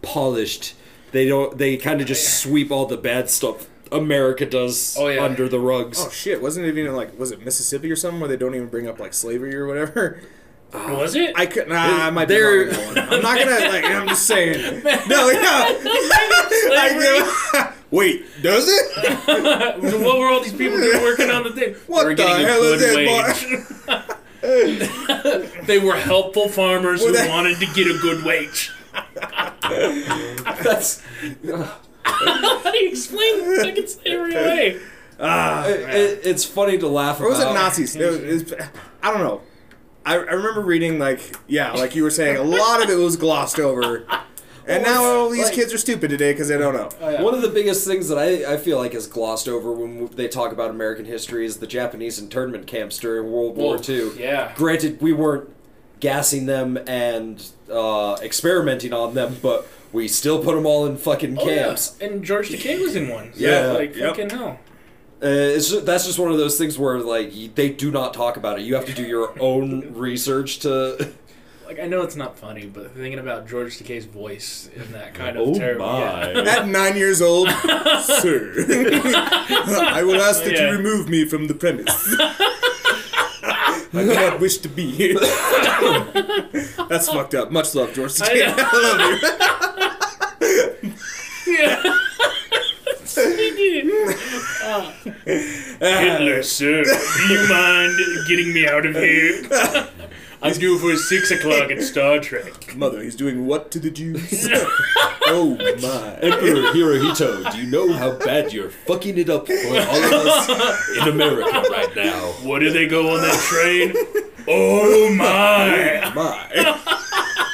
[0.03, 0.75] polished.
[1.13, 1.57] They don't.
[1.59, 5.23] They kind of just sweep all the bad stuff America does Oh, yeah.
[5.25, 5.99] under the rugs.
[6.05, 6.41] Oh shit!
[6.41, 8.99] Wasn't it even like was it Mississippi or something where they don't even bring up
[9.01, 10.21] like slavery or whatever?
[10.73, 11.33] Was it?
[11.37, 11.69] I could.
[11.69, 13.15] Nah, I might be wrong on that one.
[13.15, 13.85] I'm not gonna like.
[13.85, 14.83] I'm just saying.
[15.09, 15.41] No, yeah.
[16.73, 20.01] I, wait, does it?
[20.01, 21.75] what were all these people doing working on the thing?
[21.87, 23.09] What We're the getting a hell is good it,
[24.43, 25.67] wage.
[25.67, 28.73] they were helpful farmers Well, who that- wanted to get a good wage.
[29.63, 31.03] That's
[32.05, 34.81] How do you explain fucking slavery away?
[35.19, 37.45] Ah, it, it- it's funny to laugh or was it.
[37.53, 37.97] Nazis?
[37.97, 38.69] It was- it was-
[39.03, 39.43] I don't know.
[40.11, 43.17] I, I remember reading like yeah, like you were saying, a lot of it was
[43.17, 44.05] glossed over,
[44.67, 46.89] and now all these like- kids are stupid today because they don't know.
[47.01, 47.23] Oh, yeah.
[47.23, 50.29] One of the biggest things that I, I feel like is glossed over when they
[50.29, 54.13] talk about American history is the Japanese internment camps during World War Well, II.
[54.19, 54.53] yeah.
[54.57, 55.49] Granted, we weren't
[56.01, 61.39] gassing them and uh, experimenting on them, but we still put them all in fucking
[61.39, 61.65] Oh, yeah.
[61.65, 61.97] camps.
[62.01, 63.33] And George Takei was in one.
[63.35, 63.67] So, Yeah.
[63.73, 64.09] like Yep.
[64.11, 64.59] fucking hell.
[65.23, 68.37] Uh, it's ju- that's just one of those things where like they do not talk
[68.39, 68.63] about it.
[68.63, 71.13] You have to do your own research to.
[71.67, 75.37] Like I know it's not funny, but thinking about George Takei's voice in that kind
[75.37, 75.87] Oh of terrible.
[75.87, 76.43] Yeah.
[76.59, 77.49] At nine years old,
[78.03, 80.71] sir, I will ask that Yeah.
[80.73, 81.87] you remove me from the premise.
[83.93, 85.15] I do not wish to be here.
[86.89, 87.51] That's fucked up.
[87.53, 88.21] Much love, George.
[88.23, 88.57] I I,
[90.41, 90.93] love you.
[91.47, 91.97] Yeah.
[94.41, 95.11] He.
[95.81, 96.43] Hitler, uh.
[96.43, 97.99] sir, do you mind
[98.29, 99.43] getting me out of here?
[100.43, 102.75] I'm due for six o'clock at Star Trek.
[102.75, 104.49] Mother, he's doing what to the Jews?
[105.27, 106.15] oh my.
[106.23, 110.89] Emperor Hirohito, do you know how bad you're fucking it up for all of us
[110.97, 112.19] in America right now?
[112.43, 113.93] What do they go on that train?
[114.49, 116.01] Oh my!
[116.05, 117.47] Oh My.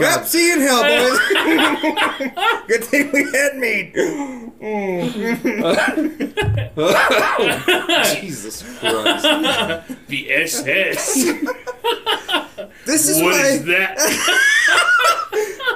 [0.00, 1.18] Yep, see you in hell, boys.
[2.68, 3.94] Good thing we had meat.
[3.94, 5.40] Mm.
[8.20, 9.26] Jesus Christ.
[10.08, 11.14] The SS.
[12.84, 13.46] This is What why.
[13.46, 13.96] is that?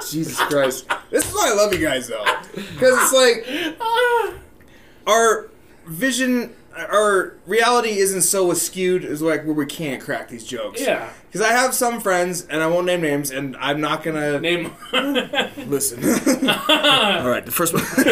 [0.09, 0.87] Jesus Christ.
[1.09, 2.25] This is why I love you guys, though.
[2.53, 3.45] Because it's like
[5.07, 5.49] our
[5.87, 10.81] vision, our reality isn't so skewed as like where we can't crack these jokes.
[10.81, 11.09] Yeah.
[11.35, 14.71] Because I have some friends, and I won't name names, and I'm not gonna Name.
[15.67, 16.01] listen.
[16.49, 17.83] all right, the first one.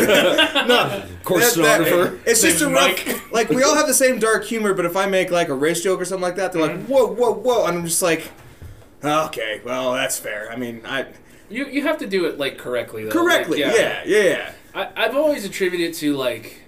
[0.68, 2.74] no, Course that- it's just a rough.
[3.08, 3.32] Mike.
[3.32, 5.82] Like we all have the same dark humor, but if I make like a race
[5.82, 6.92] joke or something like that, they're like, Mm-hmm.
[6.92, 8.30] "Whoa, whoa, whoa," and I'm just like,
[9.02, 11.06] "Okay, well, that's fair." I mean, I
[11.50, 13.12] You you have to do it like correctly though.
[13.12, 14.52] correctly, Like, yeah, yeah, yeah.
[14.76, 16.60] I, I've always attributed it to like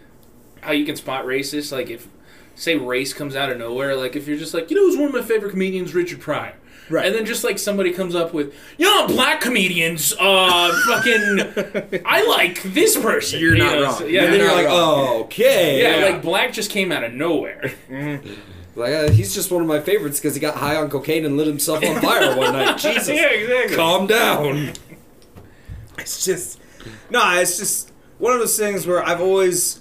[0.62, 1.74] how you can spot racists.
[1.74, 2.08] Like if
[2.56, 5.08] say race comes out of nowhere, like if you're just like, you know, who's one
[5.10, 6.56] of my favorite comedians, Richard Pryor.
[6.90, 7.08] Right.
[7.08, 12.26] And then just like somebody comes up with, you know, black comedians, uh, fucking, I
[12.28, 13.40] like this person.
[13.40, 13.94] You're You not know, wrong.
[13.96, 14.76] so- yeah, And then you're like, wrong.
[15.08, 15.82] oh, okay.
[16.02, 17.74] yeah, like black just came out of nowhere.
[18.76, 21.38] Like, uh, he's just one of my favorites because he got high on cocaine and
[21.38, 22.78] lit himself on fire one night.
[22.78, 23.08] Jesus.
[23.08, 23.76] yeah, exactly.
[23.78, 24.74] Calm down.
[25.98, 26.60] It's just
[27.10, 29.80] no, it's just one of those things where I've always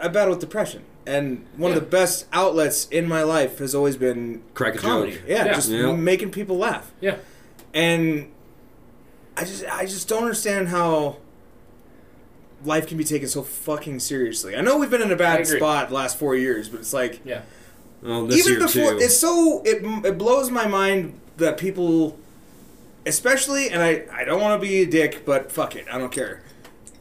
[0.00, 1.78] I battle with depression, and one Yeah.
[1.78, 5.12] of the best outlets in my life has always been Crack a comedy.
[5.12, 5.20] joke.
[5.26, 5.54] Yeah, Yeah.
[5.54, 5.92] just Yeah.
[5.92, 7.16] making people laugh, Yeah.
[7.74, 8.28] and
[9.36, 11.16] I just I just don't understand how
[12.64, 14.54] life can be taken so fucking seriously.
[14.56, 17.20] I know we've been in a bad spot the last four years, but it's like
[17.24, 17.42] Yeah.
[18.04, 18.98] Oh, this even year before too.
[18.98, 22.18] it's so it, it blows my mind that people
[23.06, 26.12] especially and i i don't want to be a dick but fuck it i don't
[26.12, 26.40] care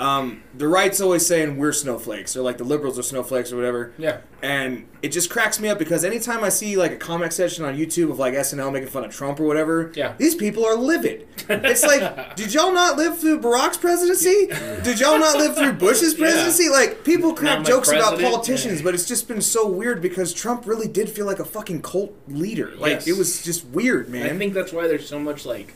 [0.02, 3.94] um, the right's always saying we're snowflakes or like the liberals are snowflakes or whatever
[3.98, 4.18] Yeah.
[4.42, 7.78] and it just cracks me up because anytime i see like a comment section on
[7.78, 10.14] youtube of like snl making fun of trump or whatever Yeah.
[10.18, 14.48] these people are livid it's like did y'all not live through barack's presidency
[14.84, 18.86] did y'all not live through bush's presidency like people crack jokes about politicians Yeah.
[18.86, 22.16] but it's just been so weird because Trump really did feel like a fucking cult
[22.28, 22.72] leader.
[22.78, 23.08] Like Yes.
[23.08, 24.26] it was just weird, man.
[24.26, 25.74] I think that's why there's so much like,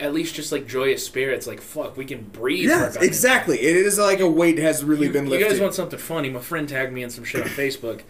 [0.00, 1.46] at least just like joyous spirits.
[1.46, 2.68] Like fuck, we can breathe.
[2.68, 3.58] yeah, for a goddamn exactly.
[3.60, 5.44] It is like a weight has really You, been lifted.
[5.44, 6.30] you guys want something funny?
[6.30, 8.02] My friend tagged me in some shit on Facebook.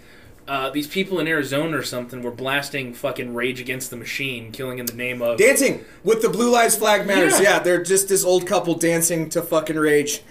[0.49, 4.79] Uh, these people in Arizona or something were blasting fucking Rage Against the Machine, killing
[4.79, 5.39] in the name of.
[5.39, 7.41] dancing with the Blue Lives Flag Matters.
[7.41, 7.55] Yeah.
[7.55, 7.59] Yeah.
[7.59, 10.23] they're just this old couple dancing to fucking rage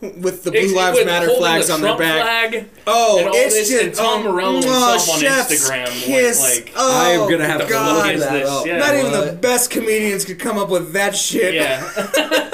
[0.00, 2.50] with the Blue Ex- Lives with Matter flags the on their back.
[2.50, 2.68] Flag.
[2.86, 5.84] Oh, and all it's this, just and Tom oh, Morello oh, himself on chef's Instagram
[5.84, 6.40] went, Kiss.
[6.42, 8.06] like, oh, I am gonna have to God.
[8.06, 8.48] look is that this?
[8.48, 8.66] up.
[8.66, 8.78] Yeah.
[8.78, 11.54] Not even the best comedians could come up with that shit.
[11.54, 11.80] Yeah.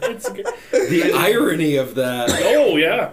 [0.72, 2.30] The irony of that.
[2.30, 3.12] oh yeah.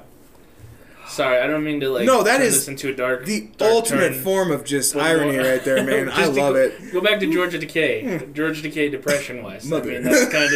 [1.17, 2.05] Sorry, I don't mean to like.
[2.05, 3.25] No, that turn is this into a dark.
[3.25, 4.21] The dark ultimate turn.
[4.21, 6.09] form of just irony right there, man.
[6.13, 6.93] I love go, it.
[6.93, 8.21] Go back to George Takei.
[8.23, 8.33] Hmm.
[8.33, 9.65] George Takei depression wise.
[9.65, 9.89] I Mother.
[9.93, 10.53] mean, that's kind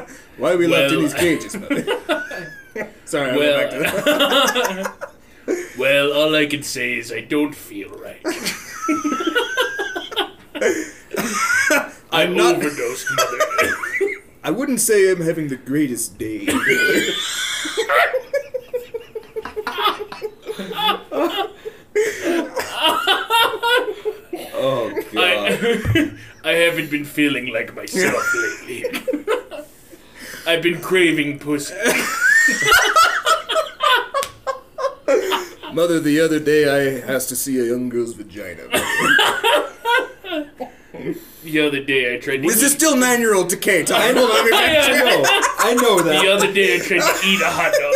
[0.00, 0.10] of.
[0.38, 1.84] Why are we left in these cages, mother?
[3.04, 3.78] Sorry, I went Well, back to
[5.46, 5.74] that.
[5.78, 8.22] well, all I can say is I don't feel right.
[12.10, 13.38] I'm not- overdosed, mother.
[14.42, 16.46] I wouldn't say I'm having the greatest day.
[24.60, 25.16] Oh god.
[25.16, 26.12] I,
[26.44, 28.22] I haven't been feeling like myself
[28.66, 28.84] lately.
[30.46, 31.74] I've been craving pussy.
[35.72, 38.62] Mother, the other day I asked to see a young girl's vagina.
[41.44, 42.48] The other day I tried to.
[42.48, 44.16] Is this still nine-year-old Takei time?
[44.16, 45.22] Hold on, I back know.
[45.58, 46.22] I know that.
[46.22, 47.94] The other day I tried to eat a hot dog.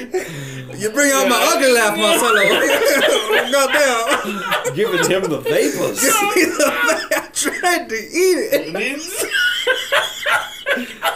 [0.00, 2.42] You bring out my ugly laugh, Marcelo.
[3.52, 4.74] Goddamn.
[4.74, 6.00] Giving him the vapors.
[6.00, 8.72] Give me the va- I tried to eat it.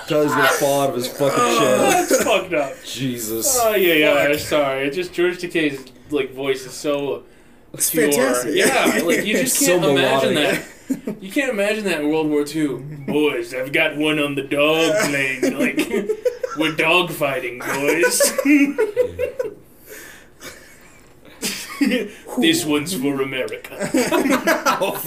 [0.09, 2.11] Cause gonna fall of his fucking oh, chest.
[2.11, 2.73] That's fucked up.
[2.85, 3.59] Jesus.
[3.61, 4.12] Oh yeah, yeah.
[4.29, 4.87] I'm sorry.
[4.87, 7.23] It's just George Takei's like voice is so
[7.73, 8.11] It's pure.
[8.12, 8.55] fantastic.
[8.55, 10.61] Yeah, like you just It's can't so imagine melodic.
[10.61, 10.68] that.
[11.20, 12.77] You can't imagine that in World War II.
[13.07, 15.59] Boys, I've got one on the dog plane.
[15.59, 15.79] Like
[16.59, 18.20] we're dog fighting, boys.
[22.38, 23.90] this one's for America.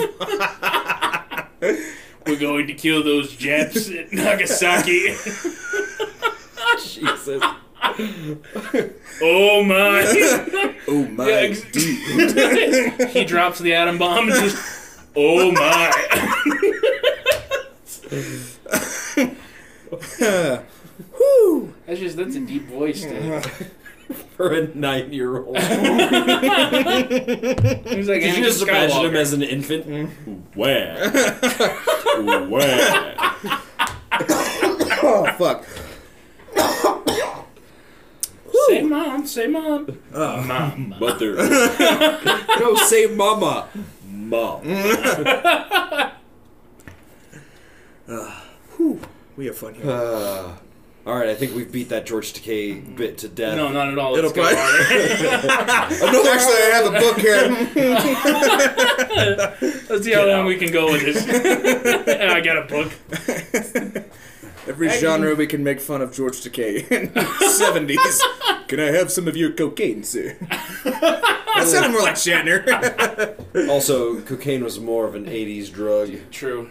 [1.59, 5.15] We're going to kill those Japs at Nagasaki.
[6.83, 7.41] Jesus.
[9.21, 10.03] Oh my!
[10.87, 11.63] Oh my Yeah, ex-
[13.13, 14.57] he drops the atom bomb and just.
[15.19, 15.91] Oh my!
[21.17, 21.73] Whew.
[21.87, 23.01] That's just that's a deep voice.
[23.01, 23.43] Dude.
[24.37, 25.57] For a nine-year-old.
[25.57, 27.09] He's like
[28.21, 29.15] Did you Anakin just imagine him Skywalker.
[29.15, 29.85] as an infant?
[29.87, 30.09] Mm.
[30.53, 31.09] Where?
[32.47, 33.15] Where?
[35.03, 35.65] Oh fuck.
[38.67, 40.41] Say mom, say mom, oh.
[40.43, 40.95] mom.
[40.99, 41.35] Mother.
[42.59, 43.67] no, say mama.
[44.29, 44.63] Mom.
[49.37, 49.89] We have fun here.
[49.91, 50.55] Uh,
[51.05, 53.55] all right, I think we've beat that George Takei bit to death.
[53.55, 54.15] No, not at all.
[54.15, 56.17] It'll Let's probably- harder.
[56.17, 57.47] Oh, actually, I have a book here.
[59.89, 61.23] Let's see how long we can go with this.
[62.07, 62.91] I got a book.
[64.67, 67.13] Every genre we can make fun of George Takei in
[67.51, 68.21] seventies.
[68.67, 70.35] Can I have some of your cocaine, sir?
[71.59, 73.35] That sounded more like Shatner.
[73.69, 76.15] Also, cocaine was more of an 80s drug.
[76.31, 76.69] True.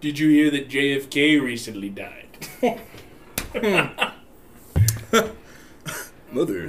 [0.00, 2.38] Did you hear that JFK recently died?
[6.32, 6.66] Mother,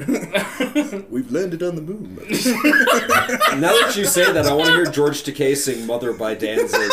[1.09, 2.15] we've landed on the moon.
[3.59, 6.91] Now that you say that, I want to hear George Takei sing Mother by Danzig.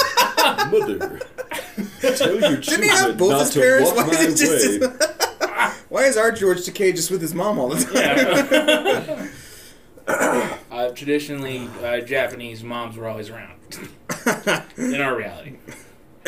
[0.71, 1.21] Mother,
[2.01, 3.91] tell your Didn't children he have both not his to parents?
[3.91, 4.79] walk Why my is, way.
[4.79, 7.95] just Why is our George Takei just with his mom all the time?
[7.95, 9.29] Yeah.
[10.70, 13.59] uh, traditionally, uh, Japanese moms were always around.
[14.77, 15.57] In our reality.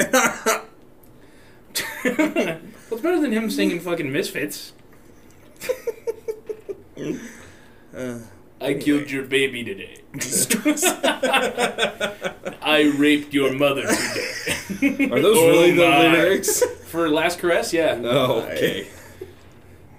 [2.88, 4.72] What's better than him singing fucking Misfits?
[8.60, 10.00] I killed your baby today.
[12.62, 15.10] I raped your mother today.
[15.10, 16.62] Are those Oh really the lyrics?
[16.86, 18.00] For Last Caress, yeah.
[18.02, 18.88] Oh, okay.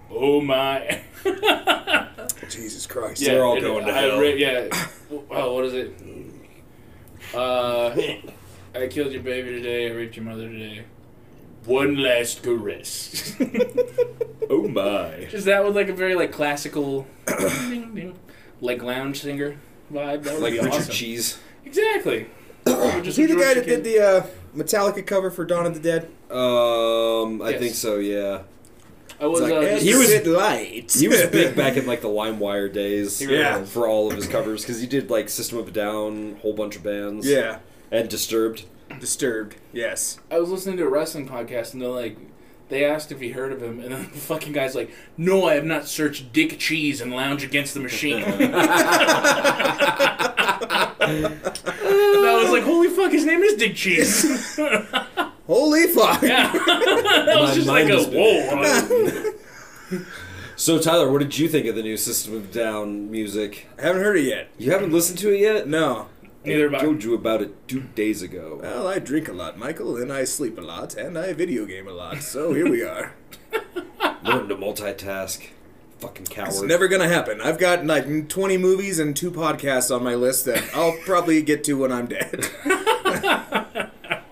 [0.09, 1.03] Oh my.
[2.55, 3.21] Jesus Christ.
[3.21, 4.19] Yeah, They're all going to I hell.
[4.19, 4.87] ra- yeah.
[5.31, 5.93] Oh, what is it?
[7.33, 7.89] Uh,
[8.75, 9.89] I killed your baby today.
[9.89, 10.85] I raped your mother today.
[11.65, 13.35] One last caress.
[14.47, 15.27] Oh my.
[15.31, 18.19] Just that with like a very like classical, ding, ding,
[18.61, 19.55] like lounge singer
[19.91, 20.21] vibe.
[20.21, 20.93] That would Like be Richard awesome.
[20.93, 21.39] Cheese.
[21.65, 22.27] Exactly.
[22.67, 26.03] Is he the guy that did the uh, Metallica cover for Dawn of the Dead?
[26.29, 27.59] Um, I Yes.
[27.59, 28.43] think so, yeah.
[29.19, 29.41] I was.
[29.41, 30.99] Like, uh, he was- exit lights.
[30.99, 33.21] He was big back in like the LimeWire days.
[33.21, 33.59] Yeah.
[33.59, 33.71] was.
[33.71, 36.75] For all of his covers, because he did like System of a Down, whole bunch
[36.75, 37.25] of bands.
[37.27, 37.59] Yeah.
[37.91, 38.65] And Disturbed.
[38.99, 39.55] Disturbed.
[39.73, 40.19] Yes.
[40.29, 42.17] I was listening to a wrestling podcast and they're like,
[42.69, 45.53] they asked if he heard of him, and then the fucking guy's like, "No, I
[45.53, 48.45] have not searched Dick Cheese and Lounge Against the Machine." and
[51.05, 54.59] I was like, "Holy fuck, his name is Dick Cheese."
[55.47, 56.21] Holy fuck.
[56.21, 59.31] yeah, that was just like a whoa.
[60.57, 63.67] So, Tyler, what did you think of the new System of Down music?
[63.77, 64.47] I haven't heard it yet.
[64.57, 65.67] You haven't listened to it yet?
[65.67, 66.07] No.
[66.45, 66.83] Neither have I.
[66.85, 68.59] told you about it two days ago.
[68.61, 71.87] Well, I drink a lot, Michael, and I sleep a lot, and I video game
[71.87, 72.21] a lot.
[72.21, 73.13] So here we are.
[74.23, 75.45] Learn to multitask.
[75.99, 76.49] Fucking coward.
[76.49, 77.41] It's never gonna happen.
[77.41, 81.63] I've got like 20 movies and two podcasts on my list that I'll probably get
[81.65, 82.45] to when I'm dead.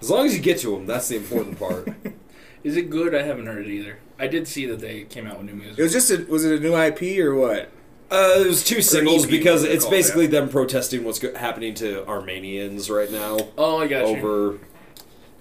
[0.04, 1.88] As long as you get to them, that's the important part.
[2.66, 3.16] Is it good?
[3.16, 4.00] I haven't heard it either.
[4.20, 5.80] I did see that they came out with new music.
[5.80, 7.72] It was just a, was it a new EP or what?
[8.12, 11.34] Uh, it was two singles EP, because it's they're called, basically them protesting what's go-
[11.36, 14.18] happening to Armenians right now oh, I got you.
[14.18, 14.60] over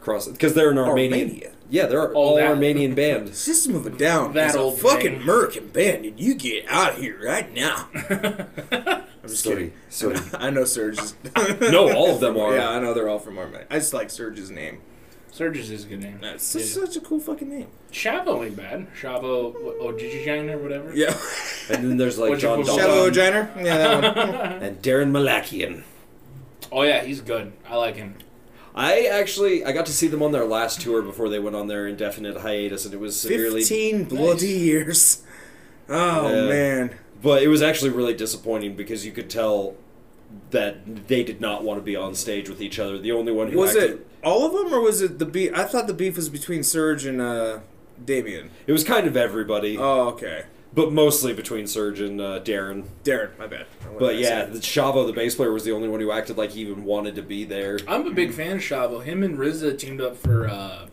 [0.00, 1.28] cross because they're an Armenian.
[1.28, 1.52] Armenia?
[1.72, 3.34] Yeah, they're all that- Armenian band.
[3.34, 5.22] System of a Down That is a old fucking thing.
[5.22, 7.88] American band, and you get out of here right now.
[7.94, 9.72] I'm just Sorry, kidding.
[9.88, 10.16] sorry.
[10.34, 11.14] I know Serj's.
[11.70, 12.54] No, all of them are.
[12.56, 13.66] Yeah, I know they're all from Armenia.
[13.70, 14.80] I just like Serj's name.
[15.32, 16.18] Serj's is a good name.
[16.20, 16.62] That's Yeah.
[16.84, 17.68] such a cool fucking name.
[17.90, 18.86] Shavo ain't bad.
[19.00, 20.94] Shavo Odadjian or whatever.
[20.94, 21.16] Yeah.
[21.70, 24.34] And then there's like John Shavo Dalton Yeah, that one.
[24.62, 25.84] and Daron Malakian.
[26.70, 27.52] Oh yeah, he's good.
[27.66, 28.16] I like him.
[28.74, 31.66] I actually I got to see them on their last tour before they went on
[31.68, 33.60] their indefinite hiatus, and it was severely.
[33.60, 35.22] 15 bloody years.
[35.88, 36.96] Oh, man.
[37.22, 39.76] But it was actually really disappointing because you could tell
[40.50, 42.98] that they did not want to be on stage with each other.
[42.98, 45.52] The only one who Was acted, it all of them, or was it the beef?
[45.54, 47.60] I thought the beef was between Serj and uh,
[48.02, 48.50] Damien.
[48.66, 50.44] It was kind of everybody, Oh, okay.
[50.74, 52.84] But mostly between Serj and uh, Daron.
[53.04, 53.66] Daron, my bad.
[53.98, 54.52] But yeah, say?
[54.52, 57.14] the Shavo, the bass player, was the only one who acted like he even wanted
[57.16, 57.78] to be there.
[57.86, 59.02] I'm a big fan of Shavo.
[59.04, 60.86] Him and RZA teamed up for uh,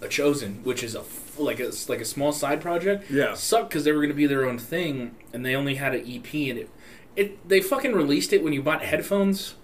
[0.00, 3.08] Achozen, which is a f- like a like a small side project.
[3.10, 3.34] Yeah.
[3.34, 6.00] Sucked because they were going to be their own thing, and they only had an
[6.10, 6.70] EP, and it
[7.14, 9.54] it they fucking released it when you bought headphones,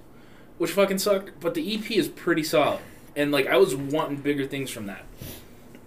[0.59, 1.41] which fucking sucked.
[1.41, 2.79] But the EP is pretty solid.
[3.17, 5.05] and like I was wanting bigger things from that.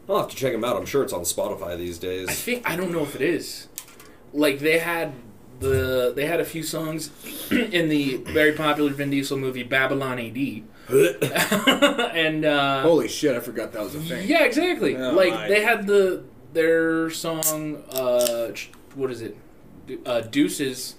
[0.09, 0.75] I'll have to check them out.
[0.75, 2.27] I'm sure it's on Spotify these days.
[2.27, 2.41] I days.
[2.41, 3.67] think I don't know if it is.
[4.33, 5.13] Like they had
[5.59, 7.11] the they had a few songs
[7.51, 10.63] in the very popular Vin Diesel movie Babylon AD,
[12.15, 13.35] and uh, Holy shit!
[13.35, 14.27] I forgot that was a thing.
[14.27, 14.95] yeah, exactly.
[14.95, 15.47] Oh, like my.
[15.47, 18.51] they had the their song uh,
[18.95, 19.37] what is it,
[20.05, 20.95] uh, Deuces,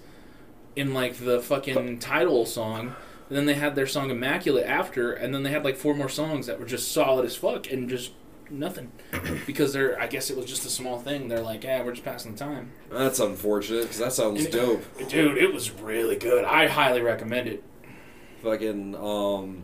[0.75, 2.95] in like the fucking title song.
[3.29, 6.09] And then they had their song Immaculate after, and then they had like four more
[6.09, 8.11] songs that were just solid as fuck and just
[8.51, 8.91] nothing.
[9.45, 11.27] because they're, I guess it was just a small thing.
[11.27, 12.71] They're like, yeah, we're just passing the time.
[12.91, 14.83] That's unfortunate because that sounds And- dope.
[15.09, 16.45] Dude, it was really good.
[16.45, 17.63] I highly recommend it.
[18.43, 19.63] Fucking, um,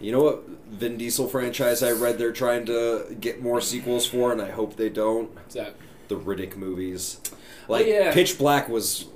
[0.00, 4.32] you know what Vin Diesel franchise I read they're trying to get more sequels for,
[4.32, 5.32] and I hope they don't.
[5.34, 5.74] What's that?
[6.08, 7.20] The Riddick movies.
[7.68, 8.12] Like, yeah.
[8.12, 9.06] Pitch Black was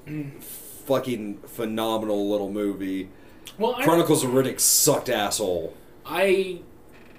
[0.87, 3.11] fucking phenomenal little movie.
[3.59, 5.74] Well, I, Chronicles of Riddick sucked asshole.
[6.06, 6.61] I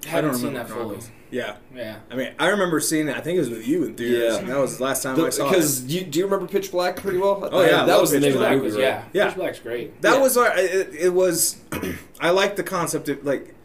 [0.07, 0.79] haven't don't seen that fully.
[0.97, 1.11] Chronicles.
[1.31, 1.55] Yeah.
[1.73, 1.97] Yeah.
[2.11, 3.15] I mean, I remember seeing it.
[3.17, 4.33] I think it was with you in theaters.
[4.33, 4.39] Yeah.
[4.39, 5.49] and that was the last time I saw it.
[5.49, 7.47] Because you, do you remember Pitch Black pretty well?
[7.51, 8.91] Oh, yeah, I that love was the Pitch name Black of the was, movie, right?
[9.13, 9.23] yeah.
[9.23, 9.27] Yeah.
[9.29, 10.01] Pitch Black's great.
[10.01, 10.21] That Yeah.
[10.21, 11.57] was our, it, it was.
[12.19, 13.55] I like the concept of like.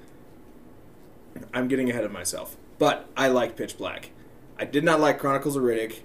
[1.53, 4.11] I'm getting ahead of myself, but I like Pitch Black.
[4.59, 6.01] I did not like Chronicles of Riddick,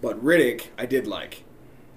[0.00, 1.44] but Riddick I did like.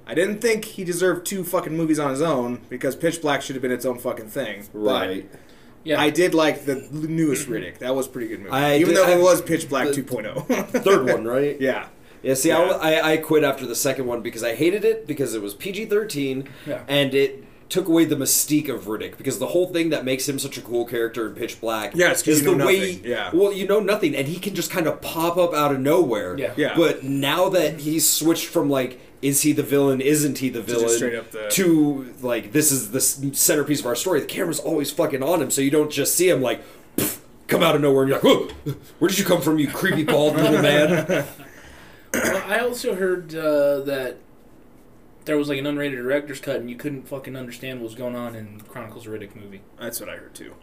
[0.07, 3.55] I didn't think he deserved two fucking movies on his own because Pitch Black should
[3.55, 4.67] have been its own fucking thing.
[4.71, 5.27] Right.
[5.85, 6.01] Yeah.
[6.01, 7.53] I did like the newest mm-hmm.
[7.53, 7.77] Riddick.
[7.77, 9.87] That was a pretty good movie, I even did- though it I- was Pitch Black
[9.93, 10.83] the- 2.0.
[10.83, 11.59] Third one, right?
[11.61, 11.87] yeah.
[12.23, 12.59] Yeah, see, Yeah.
[12.59, 15.53] I, I, I quit after the second one because I hated it because it was
[15.53, 16.81] PG 13 Yeah.
[16.87, 17.43] and it
[17.75, 20.61] took away the mystique of Riddick because the whole thing that makes him such a
[20.61, 22.79] cool character in Pitch Black Yeah, it's 'cause is you the know way.
[22.79, 23.01] nothing.
[23.03, 23.29] Yeah.
[23.33, 26.37] Well, you know nothing, and he can just kind of pop up out of nowhere.
[26.37, 26.53] Yeah.
[26.55, 26.73] Yeah.
[26.77, 30.01] But now that he's switched from like, is he the villain?
[30.01, 30.89] Isn't he the just villain?
[30.95, 34.19] straight up the- To like, this is the centerpiece of our story.
[34.21, 36.61] The camera's always fucking on him, so you don't just see him like.
[36.97, 39.67] pff, Come out of nowhere and you're like, Whoa, where did you come from, you
[39.67, 41.25] creepy bald little man?
[42.13, 44.15] Well, I also heard uh, that
[45.25, 48.15] there was like an unrated director's cut, and you couldn't fucking understand what was going
[48.15, 49.61] on in Chronicles of Riddick movie.
[49.79, 50.53] That's what I heard too.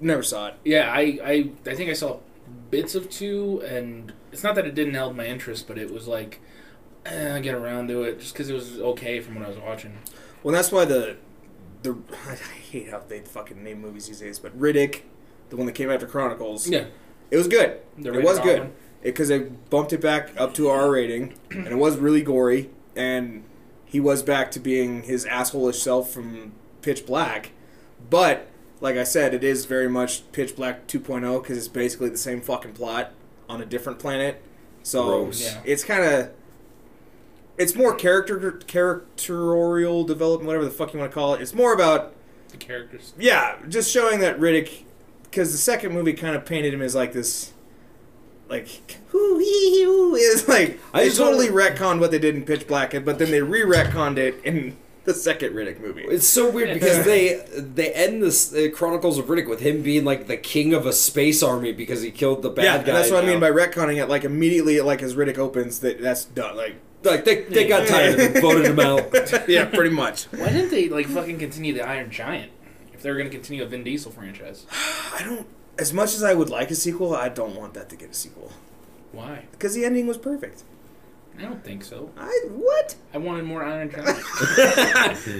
[0.00, 0.54] Never saw it.
[0.64, 2.18] Yeah, I, I, I think I saw
[2.70, 6.06] bits of two, and it's not that it didn't held my interest, but it was
[6.06, 6.40] like
[7.06, 9.58] eh, I get around to it just because it was okay from what I was
[9.58, 9.98] watching.
[10.42, 11.16] Well, that's why the
[11.82, 11.96] the
[12.28, 15.02] I hate how they fucking name movies these days, but Riddick,
[15.50, 16.86] the one that came after Chronicles, Yeah,
[17.30, 17.80] it was good.
[17.98, 21.96] It was good because they bumped it back up to R rating, and it was
[21.98, 23.44] really gory, and
[23.84, 26.52] he was back to being his assholeish self from
[26.82, 27.52] Pitch Black,
[28.10, 28.48] but
[28.80, 32.40] like I said, it is very much Pitch Black 2.0 because it's basically the same
[32.40, 33.12] fucking plot
[33.48, 34.42] on a different planet.
[34.82, 35.42] So Gross.
[35.42, 35.60] Yeah.
[35.64, 36.30] it's kind of
[37.56, 41.40] it's more character characterial development, whatever the fuck you want to call it.
[41.40, 42.12] It's more about
[42.48, 43.14] the characters.
[43.18, 44.82] yeah, just showing that Riddick,
[45.22, 47.53] because the second movie kind of painted him as like this,
[48.48, 52.34] like whoo hee hoo is like I they just totally don't- retconned what they did
[52.34, 56.02] in Pitch Black, but then they re-retconned it in the second Riddick movie.
[56.04, 60.04] It's so weird because they they end this uh, Chronicles of Riddick with him being
[60.04, 62.92] like the king of a space army because he killed the bad yeah, guy.
[62.92, 63.50] that's what I mean now.
[63.50, 64.08] by retconning it.
[64.08, 66.56] Like immediately, like as Riddick opens, that that's done.
[66.56, 69.12] Like like they, they got tired of him, voted him out.
[69.48, 70.24] yeah, pretty much.
[70.24, 72.50] Why didn't they like fucking continue the Iron Giant
[72.94, 74.66] if they were going to continue a Vin Diesel franchise?
[74.72, 75.46] I don't.
[75.78, 78.14] As much as I would like a sequel, I don't want that to get a
[78.14, 78.52] sequel
[79.12, 79.46] Why?
[79.52, 80.62] because the ending was perfect.
[81.36, 82.10] I don't think so.
[82.16, 82.94] I what?
[83.12, 84.06] I wanted more Iron Giant.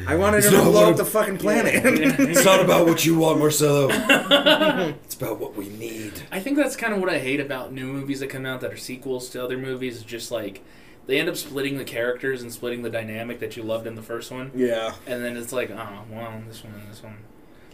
[0.09, 1.73] I wanted It's him to blow what up the fucking planet.
[2.19, 3.89] It's not about what you want, Marcelo.
[5.05, 6.23] it's about what we need.
[6.33, 8.73] I think that's kind of what I hate about new movies that come out that
[8.73, 9.99] are sequels to other movies.
[9.99, 10.63] Is just like
[11.07, 14.03] they end up splitting the characters and splitting the dynamic that you loved in the
[14.03, 14.95] first one, yeah.
[15.07, 17.19] and then it's like, oh, well, this one this one.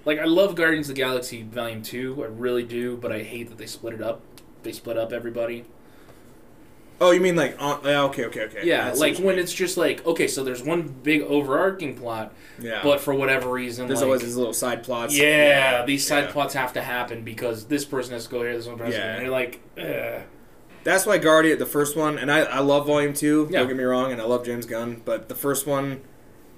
[0.04, 3.48] Like I love Guardians of the Galaxy Volume Two, I really do, but I hate
[3.48, 4.22] that they split it up.
[4.62, 5.64] They split up everybody.
[7.02, 7.86] Oh, you mean like on?
[7.86, 8.60] Okay, okay, okay.
[8.64, 12.80] Yeah, That's like when it's just like, okay, so there's one big overarching plot, yeah,
[12.82, 15.16] but for whatever reason, there's like, always these little side plots.
[15.16, 16.32] yeah, these side yeah.
[16.32, 19.14] plots have to happen because this person has to go here, this one person, Yeah.
[19.14, 20.22] and you're like, Ugh.
[20.82, 23.48] That's why Guardian, the first one, and I, I love Volume Two.
[23.50, 23.60] Yeah.
[23.60, 26.02] Don't get me wrong, and I love James Gunn, but the first one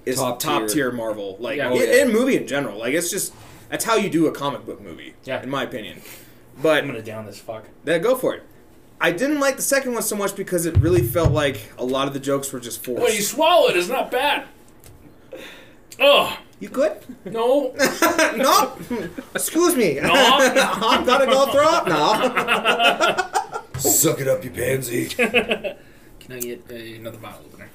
[0.05, 0.67] is Top top, tier.
[0.69, 1.37] tier Marvel.
[1.39, 1.71] Like Yeah.
[1.71, 2.01] in, yeah.
[2.05, 3.33] in movie in general, like it's just
[3.69, 5.13] that's how you do a comic book movie.
[5.23, 5.41] Yeah.
[5.41, 6.01] in my opinion.
[6.61, 7.65] But I'm gonna down this fuck.
[7.83, 8.43] then go for it.
[9.01, 12.07] I didn't like the second one so much because it really felt like a lot
[12.07, 13.01] of the jokes were just forced.
[13.03, 14.45] When you swallow it, it's not bad.
[15.99, 16.93] Oh you good?
[17.25, 17.73] no,
[18.37, 18.77] no.
[19.35, 19.95] Excuse me.
[19.95, 23.59] no, I'm gonna go throw up now.
[23.79, 25.07] Suck it up, you pansy.
[25.07, 27.69] Can I get uh, another bottle opener?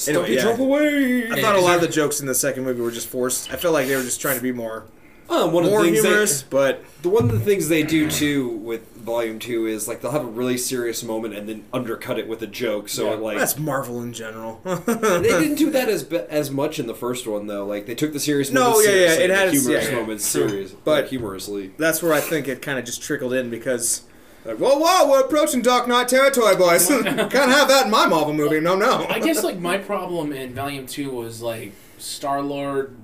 [0.00, 0.42] Stuff yeah.
[0.44, 1.30] your away.
[1.30, 3.52] I thought a lot of the jokes in the second movie were just forced.
[3.52, 4.84] I felt like they were just trying to be more
[5.32, 7.84] Oh, one of the more things they- humorous, but The one of the things they
[7.84, 11.62] do too with Volume Two is like they'll have a really serious moment and then
[11.72, 12.88] undercut it with a joke.
[12.88, 13.14] So Yeah.
[13.16, 14.60] like that's Marvel in general.
[14.64, 17.64] they didn't do that as as much in the first one though.
[17.64, 19.96] Like they took the serious No, moments yeah, yeah, seriously, it had humorous yeah, yeah.
[20.00, 21.72] moments serious, But- but humorously.
[21.78, 24.02] That's where I think it kind of just trickled in because,
[24.44, 26.86] like, whoa, whoa, we're approaching Dark Knight territory, boys.
[26.88, 28.60] Can't have that in my Marvel movie.
[28.60, 29.06] No, no.
[29.08, 32.96] I guess like my problem in Volume Two was like Star Lord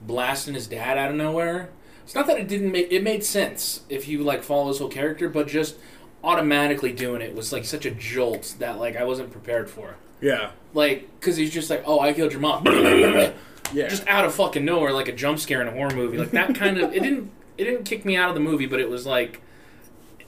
[0.00, 1.70] blasting his dad out of nowhere.
[2.04, 4.88] It's not that it didn't make it made sense if you like follow his whole
[4.88, 5.76] character, but just
[6.24, 9.96] automatically doing it was like such a jolt that like I wasn't prepared for.
[10.20, 10.50] Yeah.
[10.74, 12.64] Like, because he's just like, oh, I killed your mom.
[13.72, 13.88] Yeah.
[13.88, 16.18] just out of fucking nowhere, like a jump scare in a horror movie.
[16.18, 18.80] Like that kind of it didn't it didn't kick me out of the movie, but
[18.80, 19.40] it was like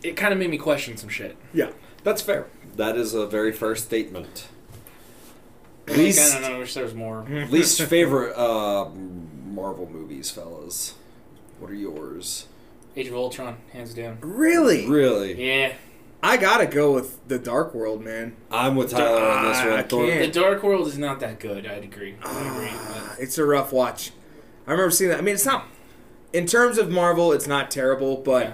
[0.04, 1.36] it kind of made me question some shit.
[1.52, 1.70] yeah.
[2.04, 2.46] That's fair.
[2.76, 4.46] That is a very fair statement.
[5.88, 6.56] Least I don't know.
[6.56, 7.24] I wish there was more.
[7.50, 10.94] least favorite uh, Marvel movies, fellas.
[11.58, 12.46] What are yours?
[12.96, 14.18] Age of Ultron, hands down.
[14.20, 14.86] Really?
[14.86, 15.72] Really, Yeah,
[16.22, 18.36] I gotta go with the Dark World, man.
[18.50, 19.78] I'm with Tyler on this Ah, one.
[19.78, 20.20] I Thor- can't.
[20.32, 21.66] the Dark World is not that good.
[21.66, 22.14] I'd agree.
[22.22, 22.70] I agree.
[22.88, 24.12] But It's a rough watch.
[24.66, 25.18] I remember seeing that.
[25.18, 25.66] I mean, it's not.
[26.32, 28.52] In terms of Marvel, it's not terrible, but Yeah.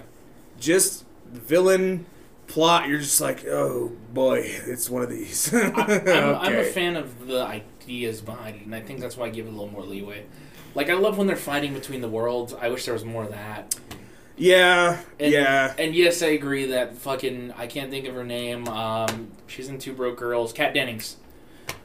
[0.58, 2.06] just villain
[2.46, 5.52] plot, you're just like, oh boy, it's one of these.
[5.54, 9.26] I, I'm, I'm a fan of the ideas behind it, and I think that's why
[9.26, 10.24] I give it a little more leeway.
[10.74, 12.54] Like I love when they're fighting between the worlds.
[12.54, 13.74] I wish there was more of that.
[14.36, 15.74] Yeah, And, yeah.
[15.76, 18.66] And yes, I agree that fucking I can't think of her name.
[18.68, 20.52] Um, she's in Two Broke Girls.
[20.54, 21.16] Kat Dennings.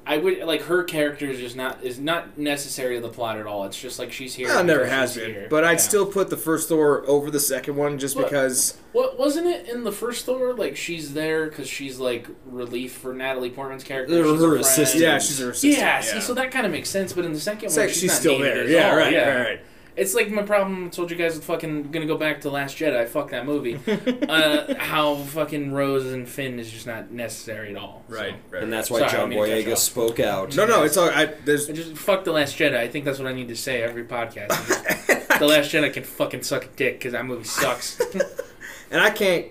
[0.08, 3.48] I would like her character is just not is not necessary to the plot at
[3.48, 3.64] all.
[3.66, 4.50] It's just like she's here.
[4.50, 5.48] It never has been, here.
[5.50, 5.78] but I'd Yeah.
[5.78, 8.26] still put the first Thor over the second one just What?
[8.26, 8.78] because.
[8.92, 10.54] What wasn't it in the first Thor?
[10.54, 14.24] Like she's there because she's like relief for Natalie Portman's character.
[14.24, 15.02] She's her assistant.
[15.04, 15.74] Yeah, she's her assistant.
[15.74, 17.12] Yeah, see, so that kind of makes sense.
[17.12, 18.68] But in the second It's one, like she's, she's still there.
[18.70, 19.30] Yeah, right, yeah.
[19.30, 19.60] right, right.
[19.98, 20.86] It's like my problem.
[20.86, 23.08] I told you guys with fucking gonna go back to Last Jedi.
[23.08, 23.80] Fuck that movie.
[24.30, 28.04] uh, how fucking Rose and Finn is just not necessary at all.
[28.08, 28.24] Right, so.
[28.24, 28.64] Right, right.
[28.64, 30.56] and that's why Sorry, John didn't mean to cut you Boyega spoke out.
[30.56, 31.10] No, no, it's all.
[31.10, 32.76] I, there's I just fuck the Last Jedi.
[32.76, 34.50] I think that's what I need to say every podcast.
[34.68, 38.00] Just, the Last Jedi can fucking suck a dick because that movie sucks.
[38.92, 39.48] and I can't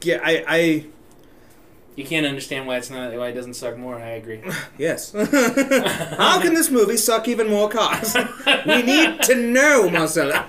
[0.00, 0.20] get.
[0.24, 0.86] I, I
[2.00, 3.96] you can't understand why it's not why it doesn't suck more.
[3.96, 4.40] I agree.
[4.78, 5.12] yes.
[5.12, 8.14] How can this movie suck even more cocks?
[8.66, 10.46] we need to know, Marcella.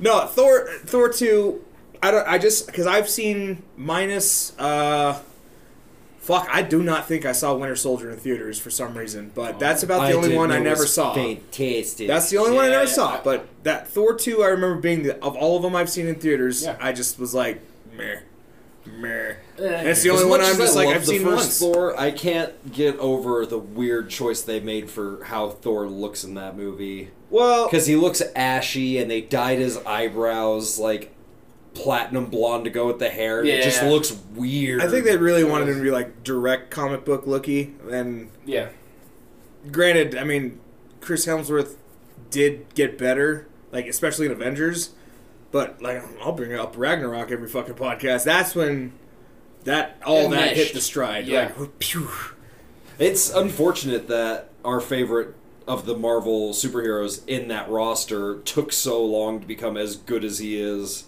[0.00, 0.68] no, Thor.
[0.84, 1.64] Thor two.
[2.02, 2.26] I don't.
[2.26, 4.58] I just because I've seen minus.
[4.58, 5.20] uh
[6.18, 9.58] Fuck, I do not think I saw Winter Soldier in theaters for some reason, but
[9.58, 11.14] that's about the I only one I never was saw.
[11.14, 12.06] Fantastic.
[12.06, 13.16] That's the only one I never yeah, saw.
[13.16, 16.06] I- But that Thor two, I remember being the of all of them I've seen
[16.06, 16.64] in theaters.
[16.64, 16.76] Yeah.
[16.78, 17.62] I just was like,
[17.96, 18.20] meh,
[18.98, 19.34] meh.
[19.58, 21.36] Eh, It's the only one I'm as just I like love I've the seen first
[21.36, 21.58] once.
[21.58, 21.98] Thor.
[21.98, 26.56] I can't get over the weird choice they made for how Thor looks in that
[26.56, 31.14] movie Well, because he looks ashy and they dyed his eyebrows like
[31.74, 33.44] platinum blonde to go with the hair.
[33.44, 34.82] It just looks weird.
[34.82, 37.74] I think they really wanted him to be like direct comic book looky.
[37.90, 38.70] And yeah.
[39.70, 40.58] granted, I mean,
[41.00, 41.76] Chris Hemsworth
[42.30, 44.90] did get better, like especially in Avengers.
[45.52, 48.24] But like, I'll bring up Ragnarok every fucking podcast.
[48.24, 48.92] That's when
[49.64, 51.26] that all It that hit the stride.
[51.26, 51.52] Yeah.
[51.56, 52.08] Like, pew.
[52.98, 55.34] It's unfortunate that our favorite
[55.66, 60.38] of the Marvel superheroes in that roster took so long to become as good as
[60.38, 61.04] he is.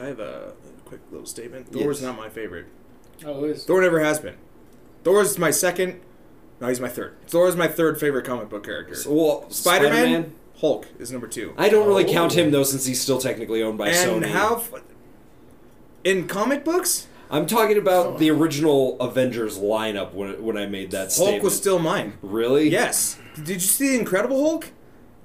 [0.00, 0.52] I have a
[0.84, 1.68] quick little statement.
[1.70, 1.82] Yes.
[1.82, 2.66] Thor's not my favorite.
[3.24, 3.64] Oh, it is.
[3.64, 4.36] Thor never has been.
[5.04, 6.00] Thor's my second.
[6.60, 7.16] No, he's my third.
[7.28, 8.94] Thor's my third favorite comic book character.
[8.94, 10.34] So, well, Spider Man, Spider-Man?
[10.60, 11.52] Hulk is number two.
[11.58, 12.12] I don't really Oh.
[12.12, 14.28] count him though, since he's still technically owned by and Sony.
[14.28, 14.56] how?
[14.56, 14.72] f-
[16.04, 21.12] In comic books, I'm talking about the original Avengers lineup when when I made that
[21.12, 21.24] scene.
[21.24, 21.44] Hulk statement.
[21.44, 22.14] was still mine.
[22.22, 23.18] really Yes.
[23.36, 24.70] Did you see the Incredible Hulk?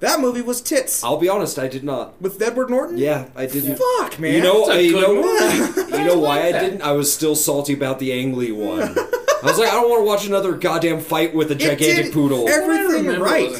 [0.00, 2.20] That movie was tits I'll be honest, I did not.
[2.20, 2.98] with Edward Norton.
[2.98, 3.78] Yeah, I didn't.
[4.00, 4.34] Fuck, man.
[4.34, 5.96] You know, That's a I, you good know, movie.
[5.98, 6.60] you know why I I like that.
[6.62, 6.82] didn't?
[6.82, 8.82] I was still salty about the Ang Lee one.
[8.98, 12.12] I was like, I don't want to watch another goddamn fight with a gigantic did
[12.12, 12.48] poodle.
[12.48, 13.50] Everything I remember right.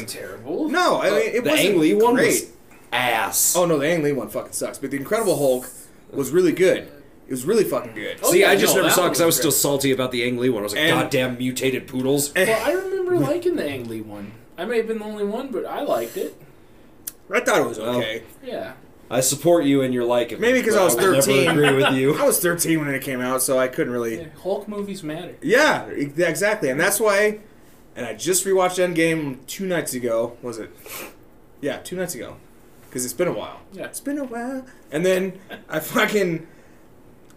[0.43, 0.69] It terrible.
[0.69, 2.27] no, I mean it the wasn't Ang Lee one great.
[2.27, 2.51] was
[2.91, 3.55] ass.
[3.55, 4.77] Oh no, the Ang Lee one fucking sucks.
[4.77, 5.69] But the Incredible Hulk
[6.11, 6.91] was really good.
[7.25, 8.19] It was really fucking good.
[8.21, 9.91] Oh, See, yeah, I just no, never saw it because I was was still salty
[9.91, 10.61] about the Ang Lee one.
[10.61, 12.33] I was like, And- goddamn mutated poodles.
[12.35, 12.73] Well, I eh.
[12.75, 14.33] remember liking the Ang Lee one.
[14.57, 16.35] I may have been the only one, but I liked it.
[17.33, 18.23] I thought it was Well, okay.
[18.43, 18.73] Yeah.
[19.09, 21.49] I support you and your like of Maybe because I was would never 13.
[21.49, 22.15] agree with you.
[22.19, 24.19] I was 13 when it came out, so I couldn't really.
[24.21, 24.27] yeah.
[24.41, 25.35] Hulk movies matter.
[25.41, 27.39] Yeah, exactly, and that's why.
[27.95, 30.37] And I just rewatched Endgame two nights ago.
[30.41, 30.71] Was it?
[31.61, 32.37] Yeah, two nights ago,
[32.89, 33.61] because it's been a while.
[33.71, 33.85] Yeah.
[33.85, 35.39] It's been a while, and then
[35.69, 36.45] I fucking,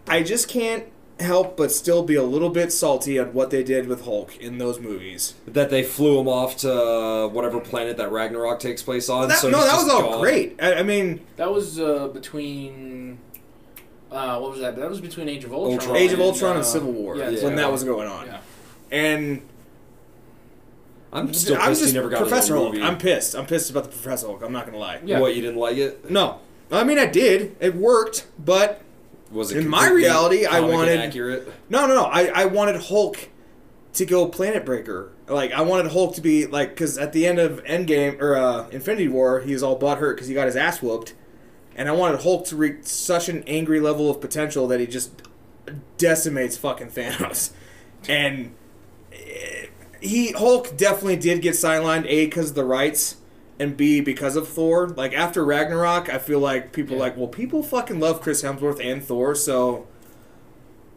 [0.07, 0.85] I just can't
[1.19, 4.57] help but still be a little bit salty on what they did with Hulk in
[4.57, 5.33] those movies.
[5.47, 9.29] That they flew him off to uh, whatever planet that Ragnarok takes place on.
[9.29, 10.21] That- so no, that was all gone.
[10.21, 10.61] great.
[10.61, 13.19] I, I mean, That was uh, between.
[14.11, 14.75] Uh, what was that?
[14.77, 15.73] That was between Age of Ultron.
[15.79, 15.95] Ultron.
[15.97, 17.43] Age of and, Ultron uh, and Civil War Yeah, Yeah.
[17.43, 18.39] when that was going on, Yeah.
[18.91, 19.41] and
[21.17, 22.73] I'm still I'm pissed just he never got Professor another Hulk.
[22.75, 22.85] movie.
[22.85, 23.35] I'm pissed.
[23.35, 24.41] I'm pissed about the Professor Hulk.
[24.43, 24.99] I'm not gonna lie.
[25.05, 25.19] Yeah.
[25.19, 26.09] What you didn't like it?
[26.09, 26.39] No,
[26.71, 27.55] I mean I did.
[27.59, 28.81] It worked, but
[29.31, 31.51] Was it In my completely reality, I comic wanted- accurate?
[31.69, 32.03] no, no, no.
[32.03, 33.29] I I wanted Hulk
[33.93, 35.11] to go Planet Breaker.
[35.27, 38.69] Like I wanted Hulk to be like because at the end of Endgame or uh,
[38.69, 41.13] Infinity War, he was all butthurt because he got his ass whooped,
[41.75, 45.11] and I wanted Hulk to reach such an angry level of potential that he just
[45.97, 47.51] decimates fucking Thanos,
[48.07, 48.53] and
[49.11, 49.66] eh,
[50.01, 53.17] he Hulk definitely did get sidelined a because of the rights.
[53.59, 54.87] And B because of Thor.
[54.89, 57.03] Like after Ragnarok, I feel like people are Yeah.
[57.05, 59.87] like, well, people fucking love Chris Hemsworth and Thor, so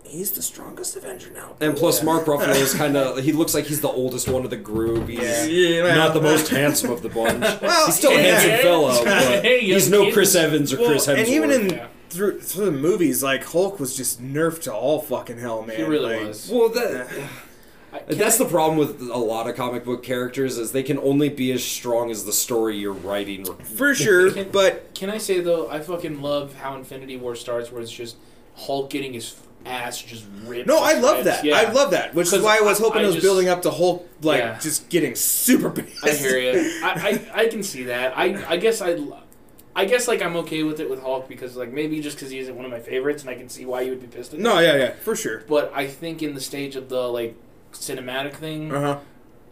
[0.04, 1.54] he's the strongest Avenger now.
[1.60, 2.04] And plus, Yeah.
[2.04, 3.22] Mark Ruffalo is kind of.
[3.24, 5.08] He looks like he's the oldest one of the group.
[5.08, 5.44] He's Yeah.
[5.46, 7.42] Yeah, not the most handsome of the bunch.
[7.62, 8.56] Well, he's still a handsome yeah.
[8.58, 10.14] fellow, but Hey, he's no kids.
[10.14, 11.18] Chris Evans or Well, Chris Hemsworth.
[11.18, 11.86] and even in Yeah.
[12.10, 15.76] through through the movies, like Hulk was just nerfed to all fucking hell, man.
[15.78, 16.50] He really Like, was.
[16.52, 17.08] well, that.
[17.92, 20.98] I- That's I- the problem with a lot of comic book characters is they can
[20.98, 23.44] only be as strong as the story you're writing.
[23.44, 24.30] for sure.
[24.30, 27.90] Can- But Can I say though, I fucking love how Infinity War starts, where it's
[27.90, 28.16] just
[28.56, 29.34] Hulk getting his
[29.66, 30.66] ass just ripped.
[30.66, 31.44] no, I love that.
[31.44, 31.56] Yeah.
[31.58, 33.62] I love that, which is why I was hoping I it was just- building up
[33.62, 34.58] to Hulk, like Yeah.
[34.60, 36.04] just getting super pissed.
[36.04, 36.80] I hear you.
[36.84, 38.16] I, I, I can see that.
[38.16, 38.98] I I guess I.
[39.76, 42.40] I guess like I'm okay with it with Hulk because like maybe just because he
[42.40, 44.40] isn't one of my favorites and I can see why you would be pissed at
[44.40, 44.62] no, that.
[44.64, 45.44] yeah, yeah, for sure.
[45.48, 47.36] But I think in the stage of the like
[47.72, 48.98] cinematic thing, Uh huh.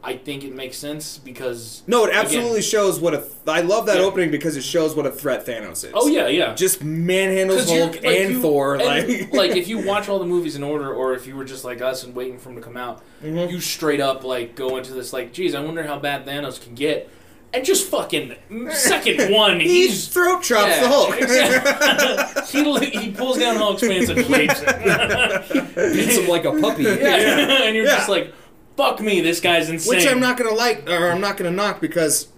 [0.00, 2.20] I think it makes sense because No, it Again.
[2.24, 3.18] absolutely shows what a.
[3.18, 4.04] Th- I love that Yeah.
[4.04, 5.90] opening because it shows what a threat Thanos is.
[5.92, 8.76] oh yeah yeah just manhandles Hulk like, and you- Thor.
[8.76, 11.44] and, like, like if you watch all the movies in order, or if you were
[11.44, 13.50] just like us and waiting for them to come out, Mhm.
[13.50, 16.74] you straight up like go into this like, geez, I wonder how bad Thanos can
[16.76, 17.10] get,
[17.52, 18.34] and just fucking
[18.70, 21.16] second one, he he's throat chops yeah, the Hulk.
[21.20, 22.86] exactly.
[22.90, 25.74] he he pulls down Hulk's pants and rapes it.
[25.94, 26.82] Beats him like a puppy.
[26.84, 27.64] yeah.
[27.64, 27.96] and you're Yeah.
[27.96, 28.32] just like,
[28.76, 29.96] fuck me, this guy's insane.
[29.96, 32.28] Which I'm not gonna like, or I'm not gonna knock because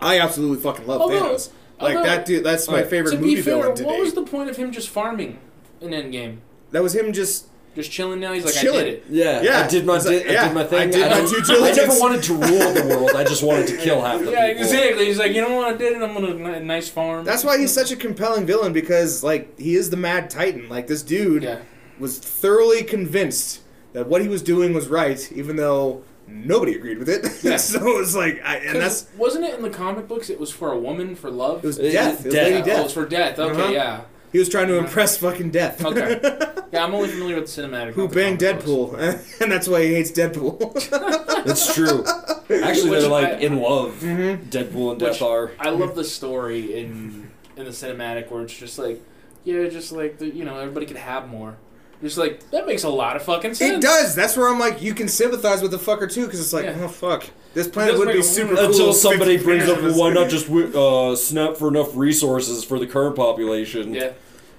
[0.00, 1.50] I absolutely fucking love Although- Thanos.
[1.78, 3.86] Like although- that dude, that's my Alright, favorite To movie be fair, villain today.
[3.90, 5.38] what was the point of him just farming
[5.82, 6.38] in Endgame?
[6.70, 7.46] that was him just
[7.76, 8.32] Just chilling now.
[8.32, 8.80] He's like, Chilling.
[8.80, 9.04] I did it.
[9.10, 10.78] Yeah, Yeah, I did my it's like- di- I did my thing.
[10.80, 13.10] I did my I never wanted to rule the world.
[13.14, 14.62] I just wanted to kill half the Yeah, people.
[14.64, 15.04] exactly.
[15.06, 16.02] He's like, you know what I did?
[16.02, 17.24] I'm gonna a nice farm.
[17.24, 20.68] That's why he's such a compelling villain because like he is the Mad Titan.
[20.68, 21.60] Like this dude Yeah.
[22.00, 23.60] was thoroughly convinced
[23.92, 27.24] that what he was doing was right, even though nobody agreed with it.
[27.42, 27.56] Yeah.
[27.58, 30.28] so it was like, I, and that's 'Cause wasn't it in the comic books?
[30.30, 31.62] It was for a woman for love.
[31.62, 32.20] it was death.
[32.20, 32.44] It was death.
[32.50, 32.84] Lady Oh, Death.
[32.86, 33.38] it's for death.
[33.38, 33.72] Okay, Uh-huh.
[33.72, 34.00] yeah.
[34.32, 35.84] He was trying to impress fucking Death.
[35.84, 36.20] Okay.
[36.72, 37.92] Yeah, I'm only familiar with the cinematic.
[37.92, 38.40] Who banged.
[38.40, 38.98] Deadpool,
[39.40, 40.74] and that's why he hates Deadpool.
[41.44, 42.04] That's true.
[42.04, 43.92] Actually, Which they're like I- in love.
[44.00, 44.50] Mm-hmm.
[44.50, 45.52] Deadpool and Which- Death are.
[45.60, 49.00] I love the story in in the cinematic where it's just like,
[49.44, 51.56] yeah, just like the, you know everybody could have more.
[52.02, 53.76] Just like that makes a lot of fucking sense.
[53.78, 54.14] It does.
[54.14, 56.76] That's where I'm like, you can sympathize with the fucker too, because it's like, Yeah.
[56.82, 57.24] oh fuck,
[57.54, 58.70] this planet does would make be a super woman- cool.
[58.72, 61.96] Until if somebody 50 brings up, was- well, why not just uh, snap for enough
[61.96, 63.94] resources for the current population?
[63.94, 64.12] Yeah.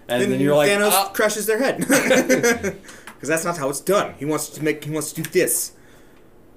[0.10, 1.10] And then, then you're like, Thanos ah.
[1.14, 4.14] crushes their head, because that's not how it's done.
[4.18, 5.74] He wants to make, he wants to do this,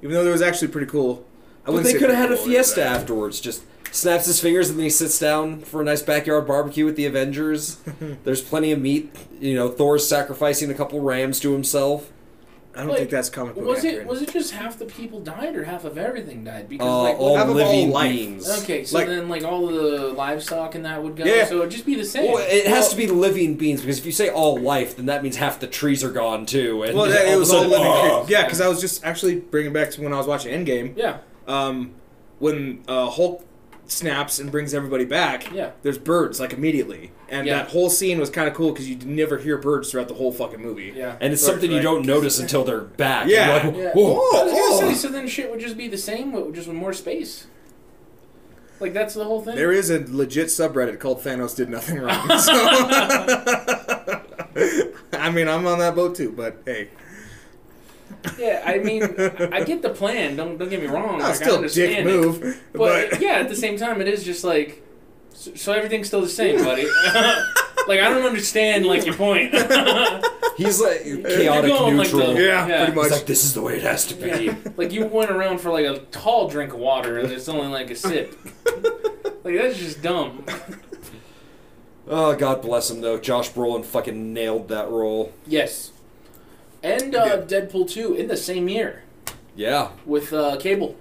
[0.02, 1.26] even though it was actually pretty cool.
[1.62, 2.94] I But wouldn't they say could have had pretty a cool, it was, fiesta uh,
[2.94, 3.40] afterwards.
[3.40, 3.62] Just
[3.92, 7.06] snaps his fingers and then he sits down for a nice backyard barbecue with the
[7.06, 7.76] Avengers.
[8.24, 9.14] There's plenty of meat.
[9.40, 12.12] You know, Thor's sacrificing a couple rams to himself.
[12.72, 14.06] I don't Like, think that's comic book Was it accurate.
[14.06, 16.68] was it just half the people died or half of everything died?
[16.68, 18.10] Because Uh, like all half of all living life.
[18.12, 18.48] beings.
[18.62, 21.24] okay, so like- then like all the livestock and that would go.
[21.24, 21.46] Yeah.
[21.46, 22.30] So it'd just be the same.
[22.32, 25.06] Well, it has Well- to be living beings because if you say all life, then
[25.06, 26.84] that means half the trees are gone too.
[26.84, 28.28] And Well, all that, it was all living creatures.
[28.30, 30.92] Yeah, because I was just actually bringing back to when I was watching Endgame.
[30.96, 31.16] yeah,
[31.48, 31.90] Um,
[32.38, 33.44] when uh, Hulk
[33.90, 35.70] snaps and brings everybody back, Yeah.
[35.82, 37.58] there's birds like immediately, and Yeah.
[37.58, 40.32] that whole scene was kind of cool because you never hear birds throughout the whole
[40.32, 40.92] fucking movie.
[40.96, 41.16] yeah.
[41.20, 43.26] And it's Right, something you don't notice until they're back.
[43.28, 43.64] Yeah.
[43.64, 43.92] You're like, Yeah.
[43.92, 44.18] whoa.
[44.20, 44.80] Oh, I was gonna oh.
[44.80, 47.46] say, so then shit would just be the same, but just with more space.
[48.78, 49.56] Like that's the whole thing.
[49.56, 52.28] There is a legit subreddit called Thanos did nothing wrong.
[52.38, 52.52] So
[55.12, 56.88] I mean, I'm on that boat too, but hey,
[58.38, 59.02] Yeah, I mean,
[59.52, 60.36] I get the plan.
[60.36, 61.18] Don't don't get me wrong.
[61.18, 62.56] no, like, I still understand dick it.
[62.72, 64.82] But, But, yeah, at the same time, it is just like,
[65.32, 66.84] so, so everything's still the same, buddy.
[67.88, 69.54] like I don't understand like your point.
[70.56, 72.34] He's like You're chaotic going like neutral.
[72.34, 72.84] the- yeah, Yeah.
[72.84, 73.04] pretty much.
[73.04, 74.28] He's like, this is the way it has to be.
[74.28, 77.68] yeah, like you went around for like a tall drink of water and it's only
[77.68, 78.36] like a sip.
[79.42, 80.44] Like that's just dumb.
[82.06, 83.18] Oh, God bless him, though.
[83.18, 85.32] Josh Brolin fucking nailed that role.
[85.46, 85.92] Yes,
[86.82, 89.02] and uh, Deadpool two in the same year
[89.56, 89.90] Yeah.
[90.06, 90.96] with uh, Cable.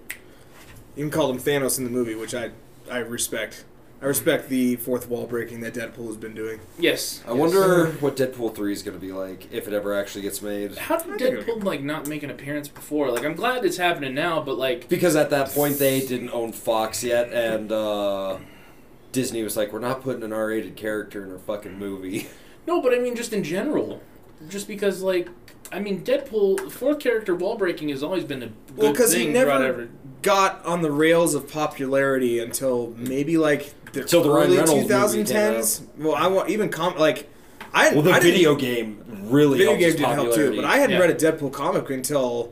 [0.95, 2.51] You can call him Thanos in the movie, which I
[2.91, 3.65] I respect.
[4.01, 6.61] I respect the fourth wall breaking that Deadpool has been doing.
[6.80, 7.21] Yes.
[7.27, 7.38] I yes.
[7.38, 10.77] wonder what Deadpool 3 is going to be like if it ever actually gets made.
[10.77, 13.11] How did I think it'll Deadpool like not make an appearance before?
[13.11, 16.53] Like I'm glad it's happening now, but like Because at that point they didn't own
[16.53, 18.38] Fox yet, and uh,
[19.11, 22.27] Disney was like, "We're not putting an R-rated character in our fucking movie."
[22.67, 24.01] no, but I mean just in general,
[24.47, 25.27] just because like
[25.72, 29.28] I mean Deadpool fourth character wall breaking has always been a good Well, because thing
[29.28, 29.89] he never throughout
[30.22, 34.72] got on the rails of popularity until maybe like the Till the Ryan early Reynolds
[34.72, 35.82] two movie thousand tens.
[35.97, 37.30] Well, I want even com like
[37.74, 40.32] I Well, the I didn't- video game really video helped game his didn't help too,
[40.32, 40.55] popularity.
[40.57, 41.01] but I hadn't Yeah.
[41.01, 42.51] read a Deadpool comic until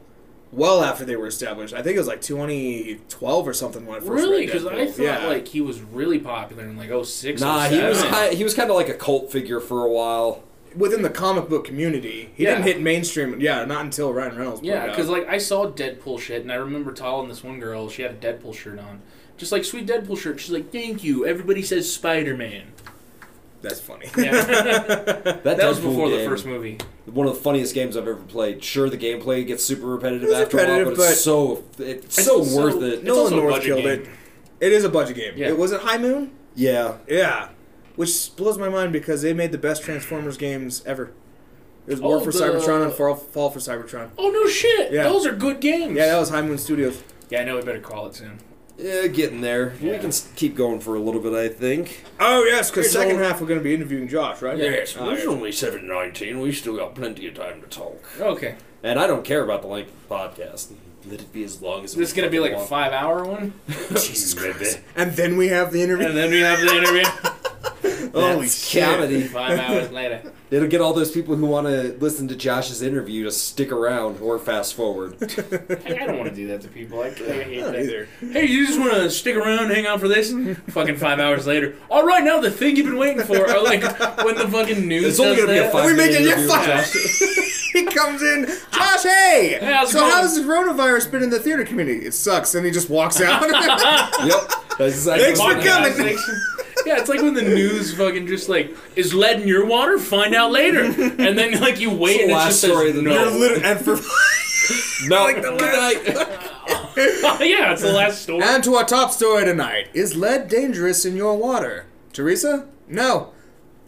[0.51, 1.74] well after they were established.
[1.74, 4.38] I think it was like 2012 or something when I first Really?
[4.41, 4.89] read Because I Deadpool.
[4.91, 5.28] thought yeah.
[5.28, 8.11] like he was really popular in like 06, Nah, he 07.
[8.30, 10.43] was he was kind of like a cult figure for a while.
[10.78, 12.30] Within the comic book community.
[12.36, 12.51] He Yeah.
[12.55, 13.39] didn't hit mainstream.
[13.39, 14.61] Yeah, not until Ryan Reynolds.
[14.63, 18.01] Yeah, because like I saw Deadpool shit, and I remember telling this one girl she
[18.03, 19.01] had a Deadpool shirt on,
[19.38, 20.39] just like sweet Deadpool shirt.
[20.39, 22.73] She's like, "Thank you." Everybody says Spider Man.
[23.61, 24.05] that's funny.
[24.17, 26.78] Yeah, That, that was Deadpool before the first movie.
[27.05, 28.63] One of the funniest games I've ever played.
[28.63, 31.63] Sure, the gameplay gets super repetitive It was after a while, repetitive, but it's so
[31.80, 32.93] it's It's so also- worth it.
[32.95, 33.89] It's Nolan also North killed game.
[34.01, 34.07] it.
[34.59, 35.34] It is a budget game.
[35.36, 35.47] Yeah.
[35.49, 36.32] It was it High Moon.
[36.55, 37.49] Yeah, Yeah,
[37.97, 41.11] which blows my mind because they made the best Transformers games ever.
[41.85, 44.11] It was War Oh, for the- Cybertron and Fall, Fall for Cybertron.
[44.17, 44.91] Oh no shit!
[44.93, 45.03] Yeah.
[45.03, 45.95] Those are good games.
[45.97, 47.03] Yeah, that was High Moon Studios.
[47.29, 47.55] Yeah, I know.
[47.57, 48.39] We better call it soon.
[48.77, 49.73] yeah, getting there.
[49.81, 52.03] We can keep going for a little bit, I think.
[52.19, 54.57] Oh yes, because Here's second all- half we're going to be interviewing Josh, right?
[54.57, 55.29] Yes, uh, Oh, well, it's yeah.
[55.29, 56.39] only seven nineteen.
[56.41, 58.03] We still got plenty of time to talk.
[58.19, 60.73] Okay, And I don't care about the length of the podcast.
[61.09, 61.93] Let it be as long as.
[61.95, 63.53] this is gonna be like a five-hour one,
[63.89, 64.81] Jesus Christ!
[64.95, 66.05] And then we have the interview.
[66.07, 67.03] and then we have the interview.
[68.13, 68.83] Holy That's shit.
[68.83, 69.23] comedy.
[69.23, 70.21] Five hours later.
[70.51, 74.21] It'll get all those people who want to listen to Josh's interview to stick around
[74.21, 75.17] or fast forward.
[75.88, 77.01] Hey, I don't want to do that to people.
[77.01, 77.75] I, I hate that.
[77.75, 78.07] either.
[78.31, 80.31] Hey, you just want to stick around, hang out for this?
[80.69, 81.75] fucking five hours later.
[81.89, 83.38] All right, now the thing you've been waiting for.
[83.38, 83.81] Or like
[84.23, 85.71] when the fucking news It's only does gonna be a that.
[85.73, 86.59] five we minute making you interview fun.
[86.59, 87.71] with Josh.
[87.73, 89.03] he comes in, Josh.
[89.03, 92.05] Hey, Hey, how's it so going?" how's the coronavirus been in the theater community?
[92.05, 93.41] It sucks, and he just walks out.
[94.25, 94.51] Yep.
[94.77, 95.65] That's exactly Thanks for it is.
[95.65, 96.17] coming.
[96.86, 99.97] Yeah, it's like when the news fucking just like is lead in your water.
[99.99, 102.88] Find out later, and then like you wait It's the and it last just story
[102.89, 103.38] says of the You're no.
[103.38, 103.97] lit- and for
[105.07, 105.23] No.
[105.23, 106.03] Like the Good night.
[107.47, 108.41] yeah, it's the last story.
[108.43, 111.86] and to our top story tonight: Is lead dangerous in your water?
[112.13, 112.67] Teresa?
[112.88, 113.32] No.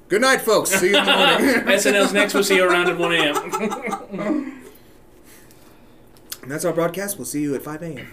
[0.08, 0.70] Good night, folks.
[0.72, 1.56] See you in the morning.
[1.78, 2.34] SNL's next.
[2.34, 4.54] We'll see you around at one a.m.
[6.42, 7.18] and that's our broadcast.
[7.18, 8.08] We'll see you at 5 a.m.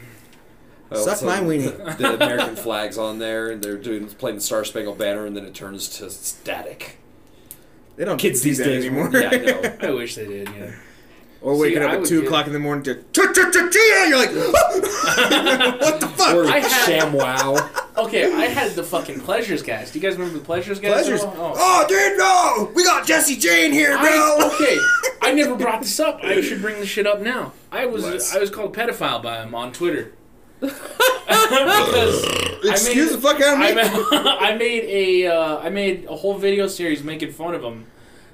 [0.90, 1.96] Oh, Suck so my weenie.
[1.98, 5.44] The American flag's on there, and they're doing playing the Star Spangled Banner, and then
[5.44, 6.98] it turns to static.
[7.96, 9.10] They don't Kids do these that days anymore.
[9.12, 9.86] Yeah, I.
[9.88, 10.48] I wish they did.
[10.50, 10.72] Yeah.
[11.40, 14.18] or waking See, up I at 2 get- o'clock in the morning to "Cha-cha-cha-chia," You're
[14.18, 14.30] like,
[15.80, 16.34] what the fuck?
[16.34, 17.56] Or I had- Sham Wow.
[17.96, 19.90] Okay, I had the fucking pleasures guys.
[19.90, 20.92] Do you guys remember the pleasures guys?
[20.92, 21.22] Pleasures.
[21.24, 21.52] Oh, oh.
[21.56, 22.70] Oh, dude, no!
[22.74, 24.06] We got Jesse Jane here, bro.
[24.06, 24.78] I, okay,
[25.22, 26.20] I never brought this up.
[26.22, 27.52] I should bring this shit up now.
[27.72, 28.34] I was Let's.
[28.36, 30.12] I was called pedophile by him on Twitter.
[32.64, 33.66] Excuse I the fuck out of me.
[33.66, 37.62] I made, I made a uh, I made a whole video series making fun of
[37.62, 37.86] them,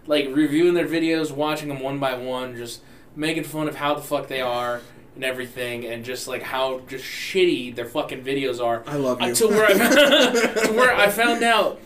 [0.06, 2.80] like reviewing their videos, watching them one by one, just
[3.16, 4.80] making fun of how the fuck they are
[5.14, 8.82] and everything, and just like how just shitty their fucking videos are.
[8.86, 9.28] I love you.
[9.28, 9.72] Until where I
[10.66, 11.80] to where I found out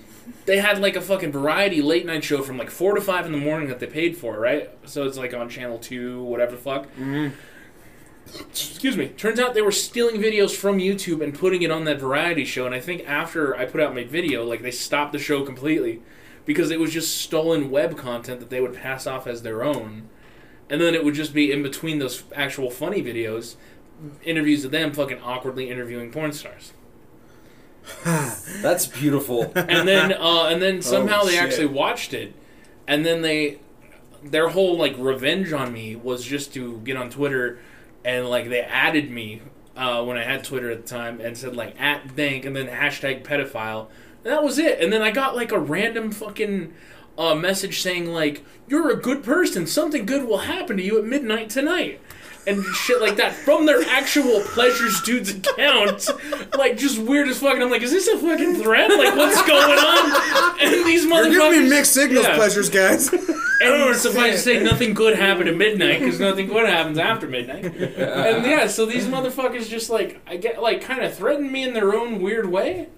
[0.45, 3.33] they had like a fucking variety late night show from like four to five in
[3.33, 4.71] the morning that they paid for, right?
[4.85, 6.95] So it's like on channel two, whatever the fuck.
[6.97, 7.33] Mhm.
[8.35, 9.09] Excuse me.
[9.09, 12.67] Turns out they were stealing videos from YouTube and putting it on that variety show.
[12.67, 16.03] And I think after I put out my video, like they stopped the show completely
[16.45, 20.09] because it was just stolen web content that they would pass off as their own.
[20.69, 23.55] And then it would just be in between those actual funny videos,
[24.25, 26.73] interviews of them fucking awkwardly interviewing porn stars.
[28.05, 29.53] That's beautiful.
[29.55, 32.35] and then uh, and then somehow they actually watched it,
[32.87, 33.61] and then they
[34.25, 37.61] their whole like revenge on me was just to get on Twitter,
[38.07, 39.43] and like they added me
[39.77, 42.69] uh, when I had Twitter at the time and said like at bank and then
[42.69, 43.89] hashtag pedophile.
[44.25, 44.81] And that was it.
[44.81, 46.73] And then I got like a random fucking
[47.19, 51.05] uh, message saying like you're a good person, something good will happen to you at
[51.05, 52.01] midnight tonight.
[52.47, 56.09] And shit like that from their actual pleasures dude's account,
[56.57, 57.55] like just weird as fuck.
[57.55, 58.89] And I'm like, is this a fucking threat?
[58.91, 60.61] Like, what's going on?
[60.61, 62.37] And these You're motherfuckers giving me mixed signals, Yeah.
[62.37, 63.13] pleasures, guys.
[63.61, 67.65] and suffice to say, nothing good happened at midnight because nothing good happens after midnight.
[67.65, 71.75] And yeah, so these motherfuckers just like I get like kind of threaten me in
[71.75, 72.89] their own weird way.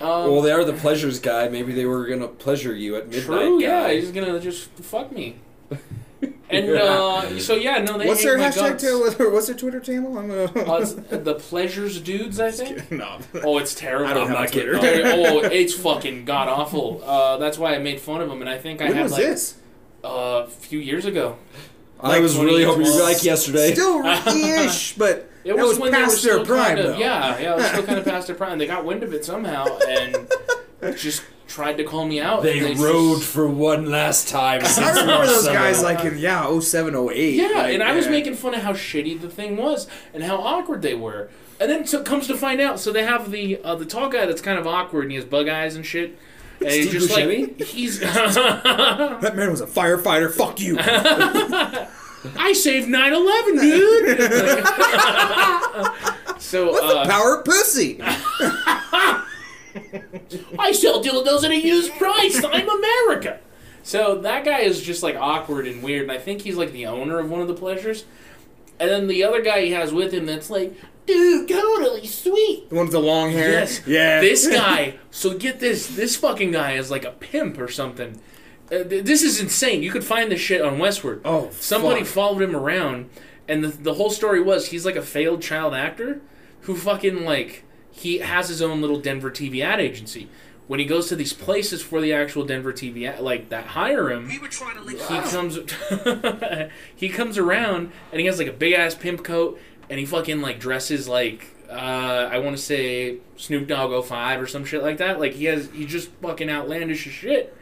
[0.00, 1.48] Um, well, they are the pleasures guy.
[1.48, 3.24] Maybe they were gonna pleasure you at midnight.
[3.26, 5.36] true, yeah, he's gonna just fuck me.
[6.68, 8.78] And uh, so yeah, no, they What's their hashtag?
[8.80, 10.16] To, what's their Twitter channel?
[10.18, 10.78] I'm Uh, gonna.
[10.80, 12.90] it's the pleasures dudes, I think.
[12.90, 13.18] no.
[13.44, 14.06] Oh, it's terrible.
[14.06, 14.76] I don't I'm have not a Twitter.
[14.76, 17.02] oh, oh, it's fucking god awful.
[17.04, 19.12] Uh, that's why I made fun of him, and I think I when had was
[19.12, 19.54] like this?
[20.04, 21.36] uh, a few years ago.
[22.02, 23.72] I was really hoping you'd be like yesterday.
[23.74, 24.02] Still
[24.66, 26.98] ish, but It was, was when they were past their prime, kind of, though.
[26.98, 28.56] Yeah, yeah, it was still kind of past their prime.
[28.58, 30.16] They got wind of it somehow and
[30.96, 32.42] just tried to call me out.
[32.42, 34.62] They and just- rode for one last time.
[34.64, 35.52] I remember those Marcelo.
[35.52, 37.34] guys like in yeah 07, 08.
[37.34, 38.12] Yeah, like, and I was yeah.
[38.12, 41.28] making fun of how shitty the thing was and how awkward they were.
[41.58, 44.24] And then so comes to find out, so they have the uh, the tall guy
[44.26, 46.16] that's kind of awkward and he has bug eyes and shit.
[46.60, 47.64] And he's Steve just like Buscemi?
[47.64, 50.32] he's That man was a firefighter.
[50.32, 50.78] Fuck you.
[52.38, 54.18] I saved 9/11, dude.
[56.40, 58.00] so uh, Power of pussy.
[60.58, 62.42] I sell dildos at a used price.
[62.44, 63.40] I'm America.
[63.82, 66.86] So that guy is just like awkward and weird, and I think he's like the
[66.86, 68.04] owner of one of the pleasures.
[68.78, 70.74] And then the other guy he has with him that's like,
[71.06, 72.68] dude, totally sweet.
[72.70, 73.50] The one with the long hair.
[73.50, 73.82] Yes.
[73.86, 74.20] Yeah.
[74.20, 74.98] This guy.
[75.10, 75.86] So get this.
[75.96, 78.20] This fucking guy is like a pimp or something.
[78.72, 79.82] Uh, th- this is insane.
[79.82, 81.22] You could find this shit on Westword.
[81.24, 82.08] Oh, Somebody fuck.
[82.14, 83.10] followed him around,
[83.48, 86.20] and the the whole story was he's like a failed child actor
[86.62, 90.28] who fucking like he has his own little Denver TV ad agency.
[90.66, 94.10] When he goes to these places for the actual Denver TV ad, like that hire
[94.10, 95.58] him, We were trying to link he comes
[96.94, 100.40] he comes around and he has like a big ass pimp coat and he fucking
[100.40, 104.98] like dresses like uh, I want to say Snoop Dogg 05 or some shit like
[104.98, 105.18] that.
[105.20, 107.56] Like he has he's just fucking outlandish as shit.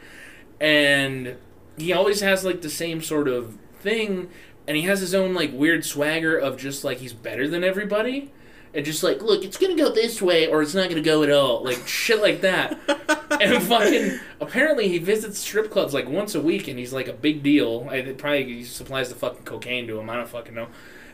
[0.59, 1.37] And
[1.77, 4.29] he always has like the same sort of thing
[4.67, 8.31] and he has his own like weird swagger of just like he's better than everybody.
[8.73, 11.31] And just like, look, it's gonna go this way or it's not gonna go at
[11.31, 11.63] all.
[11.63, 12.77] Like shit like that.
[13.41, 17.13] and fucking apparently he visits strip clubs like once a week and he's like a
[17.13, 17.87] big deal.
[17.89, 20.09] I it probably he supplies the fucking cocaine to him.
[20.09, 20.67] I don't fucking know.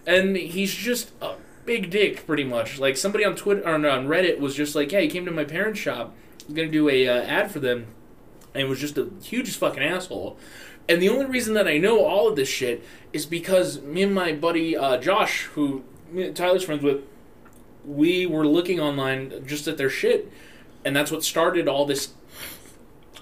[0.05, 1.35] And he's just a
[1.65, 2.79] big dick, pretty much.
[2.79, 5.45] Like somebody on Twitter or on Reddit was just like, "Yeah, he came to my
[5.45, 6.15] parents' shop.
[6.47, 7.87] I'm gonna do a uh, ad for them,"
[8.53, 10.37] and was just a huge fucking asshole.
[10.87, 14.13] And the only reason that I know all of this shit is because me and
[14.13, 15.83] my buddy uh, Josh, who
[16.35, 17.01] Tyler's friends with,
[17.85, 20.31] we were looking online just at their shit,
[20.83, 22.13] and that's what started all this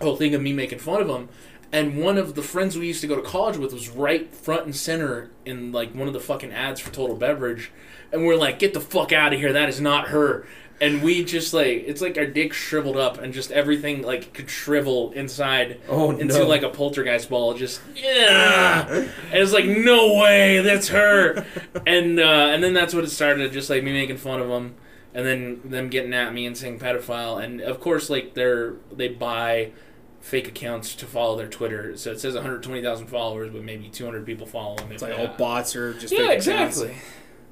[0.02, 1.30] whole thing of me making fun of them.
[1.72, 4.66] And one of the friends we used to go to college with was right front
[4.66, 7.72] and center in like one of the fucking ads for Total Beverage,
[8.12, 9.52] and we're like, "Get the fuck out of here!
[9.52, 10.46] That is not her."
[10.84, 14.50] And we just like it's like our dick shriveled up and just everything like could
[14.50, 16.48] shrivel inside Oh, into no.
[16.48, 17.54] like a poltergeist ball.
[17.54, 21.46] Just yeah, and it's like no way, that's her.
[21.88, 23.52] and uh, and then that's what it started.
[23.54, 24.76] Just like me making fun of them,
[25.14, 27.42] and then them getting at me and saying pedophile.
[27.42, 29.72] And of course, like they're they buy
[30.20, 31.96] fake accounts to follow their Twitter.
[31.98, 34.92] So it says 120,000 followers, but maybe 200 people follow them.
[34.92, 36.82] It's like all bots or just Yeah, fake accounts.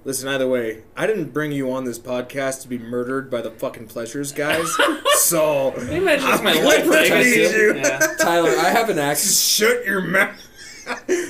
[0.03, 0.09] Exactly.
[0.09, 3.51] Listen, either way, I didn't bring you on this podcast to be murdered by the
[3.51, 4.69] fucking pleasures guys.
[5.19, 6.83] so Can you imagine that's my life?
[6.85, 7.25] gonna right?
[7.25, 7.73] you.
[7.75, 7.99] Yeah.
[8.19, 9.39] Tyler, I have an axe.
[9.39, 10.35] shut your mouth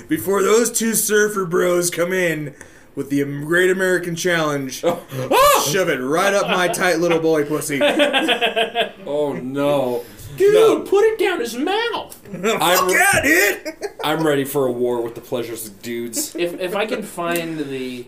[0.08, 2.56] before those two surfer bros come in
[2.96, 4.82] with the Great American Challenge.
[4.86, 5.68] Oh.
[5.72, 7.80] Shove it right up my tight little boy pussy.
[7.82, 10.04] Oh no,
[10.38, 10.80] Dude, No.
[10.82, 12.18] put it down his mouth.
[12.34, 13.74] I'm yeah, dude.
[14.04, 16.36] I'm ready for a war with the pleasures of dudes.
[16.36, 18.08] if if I can find the,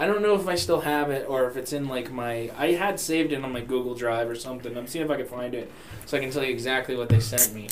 [0.00, 2.50] I don't know if I still have it or if it's in like my.
[2.56, 4.74] I had saved it on my Google Drive or something.
[4.74, 5.70] I'm seeing if I can find it
[6.06, 7.68] so I can tell you exactly what they sent me.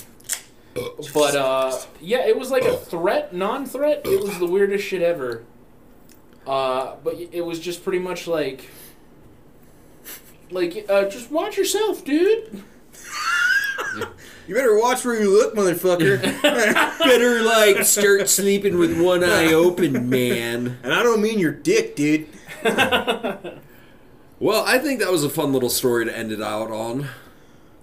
[1.14, 4.02] But uh, yeah, it was like a threat, non-threat.
[4.04, 5.44] It was the weirdest shit ever.
[6.46, 8.68] Uh, but it was just pretty much like,
[10.50, 12.62] like uh, just watch yourself, dude.
[14.48, 16.20] You better watch where you look, motherfucker.
[16.98, 20.78] Better like start sleeping with one eye open, man.
[20.82, 22.26] and I don't mean your dick, dude.
[24.40, 27.08] Well, I think that was a fun little story to end it out on.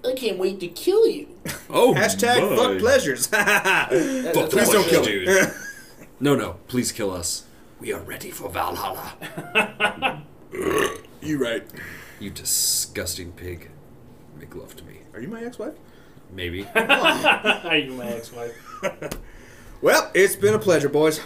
[0.07, 1.27] I can't wait to kill you.
[1.69, 2.55] Oh, Hashtag my.
[2.55, 3.27] fuck pleasures.
[3.27, 3.89] That-
[4.33, 5.51] Fuck Please don't kill dude.
[6.21, 7.43] no, no, please kill us.
[7.81, 10.23] We are ready for Valhalla.
[11.21, 11.67] you right.
[12.21, 13.69] You disgusting pig.
[14.39, 14.99] Make love to me.
[15.13, 15.73] Are you my ex-wife?
[16.35, 16.67] Maybe.
[16.75, 18.53] Are you my ex-wife?
[19.81, 21.19] Well, it's been a pleasure, boys.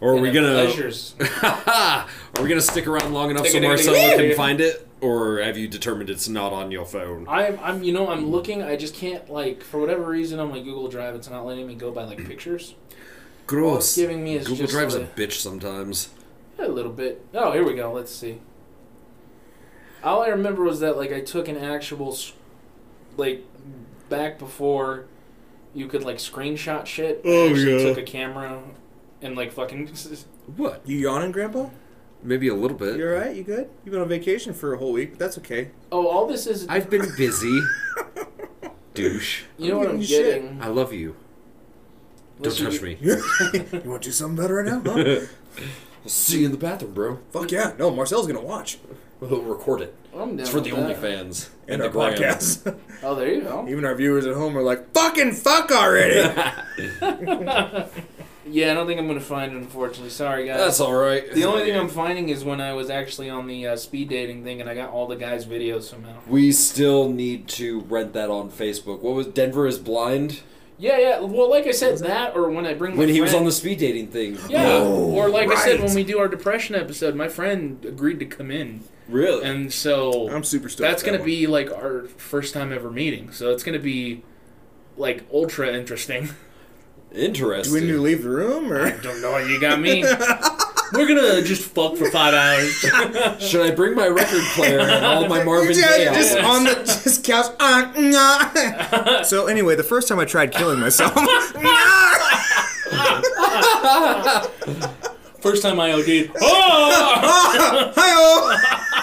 [0.00, 0.52] Or are we gonna?
[0.52, 1.14] pleasures?
[1.42, 2.06] are
[2.42, 5.68] we gonna stick around long enough so Stick Marcelo can find it, or have you
[5.68, 7.26] determined it's not on your phone?
[7.28, 8.62] I'm, I'm, you know, I'm looking.
[8.62, 11.76] I just can't like, for whatever reason, on my Google Drive, it's not letting me
[11.76, 12.74] go by like pictures.
[12.74, 12.96] All
[13.36, 13.96] it's Gross.
[13.96, 16.10] giving me is Google just Drive's a like, bitch sometimes.
[16.58, 17.24] a little bit.
[17.32, 17.92] Oh, here we go.
[17.92, 18.40] Let's see.
[20.04, 22.16] All I remember was that like I took an actual,
[23.16, 23.44] like,
[24.08, 25.06] back before
[25.74, 27.20] you could like screenshot shit.
[27.24, 27.88] I Oh, actually yeah.
[27.88, 28.62] took a camera
[29.22, 29.90] and like fucking.
[30.56, 30.80] What?
[30.86, 31.68] You yawning, Grandpa?
[32.22, 32.96] Maybe a little bit.
[32.96, 33.36] You alright?
[33.36, 33.68] You good?
[33.84, 35.70] You've been on vacation for a whole week, but that's okay.
[35.92, 36.66] Oh, all this is.
[36.68, 37.60] I've been busy.
[38.94, 39.42] Douche.
[39.58, 40.42] you know what I'm giving shit.
[40.42, 40.62] getting.
[40.62, 41.14] I love you.
[42.40, 42.96] Don't touch you- me.
[43.00, 43.16] you
[43.84, 44.80] want to do something better right now?
[44.84, 45.20] Huh?
[46.04, 47.18] I'll see you in the bathroom, bro.
[47.30, 47.74] Fuck yeah.
[47.78, 48.78] No, Marcel's gonna watch.
[49.20, 49.94] We'll record it.
[50.14, 50.96] I'm down It's for the with that.
[51.00, 52.14] OnlyFans And, the our gram.
[52.14, 52.78] podcast.
[53.02, 53.66] Oh, there you go.
[53.68, 56.20] Even our viewers at home are like, fucking fuck already!
[58.50, 59.56] Yeah, I don't think I'm gonna find it.
[59.56, 60.58] Unfortunately, sorry guys.
[60.58, 61.30] That's all right.
[61.32, 64.42] The only thing I'm finding is when I was actually on the uh, speed dating
[64.44, 66.14] thing, and I got all the guys' videos somehow.
[66.26, 69.00] We still need to rent that on Facebook.
[69.02, 70.40] What was Denver is blind
[70.78, 71.20] Yeah, yeah.
[71.20, 73.52] Well, like I said, that or when I bring my when he was on the
[73.52, 74.38] speed dating thing.
[74.48, 78.18] Yeah, Oh, or like I said, when we do our depression episode, my friend agreed
[78.20, 79.44] to come in, Really?
[79.44, 80.88] and so I'm super stoked.
[80.88, 83.32] that's for gonna that be like our first time ever meeting.
[83.32, 84.22] So it's gonna be
[84.96, 86.30] like ultra interesting.
[87.12, 87.72] Interesting.
[87.74, 88.82] Do we need to leave the room or?
[88.82, 90.02] I don't know what you got me.
[90.92, 93.40] We're gonna just fuck for five hours.
[93.42, 96.74] Should I bring my record player and all my Marvin Yeah, Gaye just on the
[96.84, 97.54] just couch.
[97.60, 99.22] Uh, nah.
[99.22, 101.12] so anyway, the first time I tried killing myself.
[105.40, 106.30] First time I OD'd.
[106.40, 107.92] Oh!
[107.94, 108.94] Hi-oh!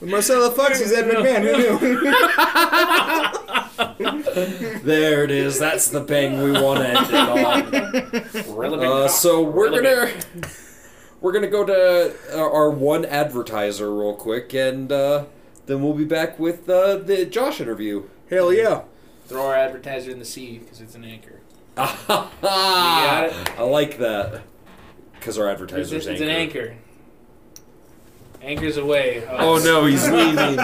[0.00, 1.78] Marcella Fox is Ed McMahon.
[1.78, 2.12] Who knew?
[4.82, 5.58] There it is.
[5.58, 7.14] That's the bang we want to end it
[8.74, 8.80] on.
[8.80, 10.10] Uh, so we're gonna
[11.20, 15.24] we're gonna go to our our one advertiser real quick, and uh,
[15.66, 18.04] then we'll be back with uh, the Josh interview.
[18.30, 18.82] Hell yeah!
[19.26, 21.40] throw our advertiser in the sea because it's an anchor.
[21.76, 23.58] got it?
[23.58, 24.42] I like that
[25.14, 26.76] because our It's, advertiser's it's an anchor.
[28.46, 29.26] Anchors away.
[29.28, 30.58] Oh no, he's leaving.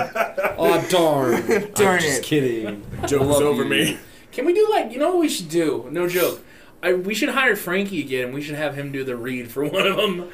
[0.57, 1.73] oh darn!
[1.75, 2.25] Darn I'm just it.
[2.25, 2.83] kidding.
[3.07, 3.69] Joke I over you.
[3.69, 3.99] me.
[4.31, 5.89] Can we do like you know what we should do?
[5.91, 6.41] No joke.
[6.83, 8.27] I, we should hire Frankie again.
[8.27, 10.31] and We should have him do the read for one of them.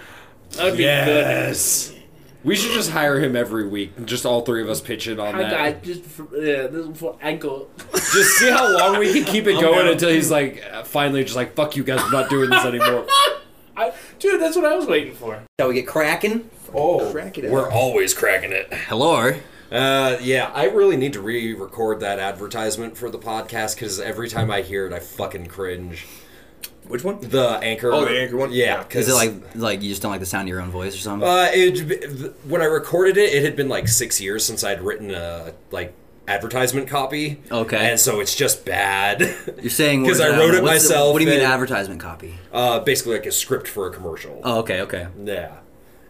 [0.53, 0.84] That would be good.
[0.84, 1.94] Yes.
[2.44, 5.34] We should just hire him every week, just all three of us pitch in on
[5.34, 5.46] good.
[5.46, 5.74] I that.
[5.74, 7.68] got just for, yeah, this is for ankle.
[7.92, 9.88] Just see how long we can keep it I'm going down.
[9.94, 13.07] until he's like, uh, finally, just like, fuck you guys, we're not doing this anymore.
[13.76, 15.42] I, dude, that's what I was waiting for.
[15.59, 16.49] Shall we get cracking?
[16.74, 18.72] Oh, Crack it we're always cracking it.
[18.72, 19.32] Hello.
[19.70, 24.50] Uh, yeah, I really need to re-record that advertisement for the podcast because every time
[24.50, 26.06] I hear it, I fucking cringe.
[26.86, 27.20] Which one?
[27.20, 27.92] The anchor.
[27.92, 28.50] Oh, the anchor one?
[28.50, 28.82] Yeah, Yeah.
[28.82, 30.94] because Is it like like you just don't like the sound of your own voice
[30.94, 31.28] or something?
[31.28, 35.10] Uh, it, when I recorded it, it had been like six years since I'd written
[35.10, 35.92] a like
[36.26, 37.42] advertisement copy.
[37.52, 37.90] Okay.
[37.90, 39.20] and so it's just bad.
[39.60, 42.00] You're saying because I wrote it what's the- myself what do you mean and- advertisement
[42.00, 42.36] copy?
[42.54, 44.40] uh, basically like a script for a commercial.
[44.42, 45.08] Oh, okay, okay.
[45.22, 45.56] Yeah,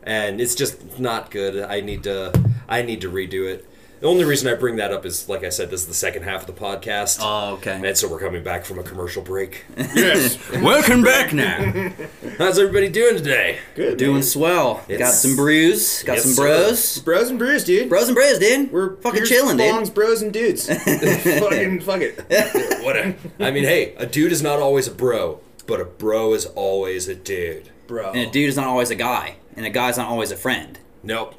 [0.02, 1.62] and it's just not good.
[1.62, 2.32] I need to
[2.68, 3.64] I need to redo it.
[4.00, 6.22] The only reason I bring that up is, like I said, this is the second
[6.22, 7.18] half of the podcast.
[7.20, 7.80] Oh, okay.
[7.84, 9.64] And so we're coming back from a commercial break.
[9.76, 10.38] Yes.
[10.62, 11.90] Welcome back now.
[12.38, 13.58] How's everybody doing today?
[13.74, 13.98] Good.
[13.98, 14.22] Doing man.
[14.22, 14.84] swell.
[14.88, 16.04] Got some brews.
[16.04, 16.42] Got Yes, some sir.
[16.44, 16.98] bros.
[17.00, 17.88] Bros and brews, dude.
[17.88, 18.70] Bros and bros, dude.
[18.70, 19.74] We're fucking Pierce chilling, dude.
[19.74, 20.68] Bongs, bros and dudes.
[20.72, 22.24] Fucking fuck it.
[22.84, 26.34] What a, I mean, hey, a dude is not always a bro, but a bro
[26.34, 27.68] is always a dude.
[27.88, 28.12] Bro.
[28.12, 30.78] And a dude is not always a guy, and a guy's not always a friend.
[31.02, 31.34] Nope.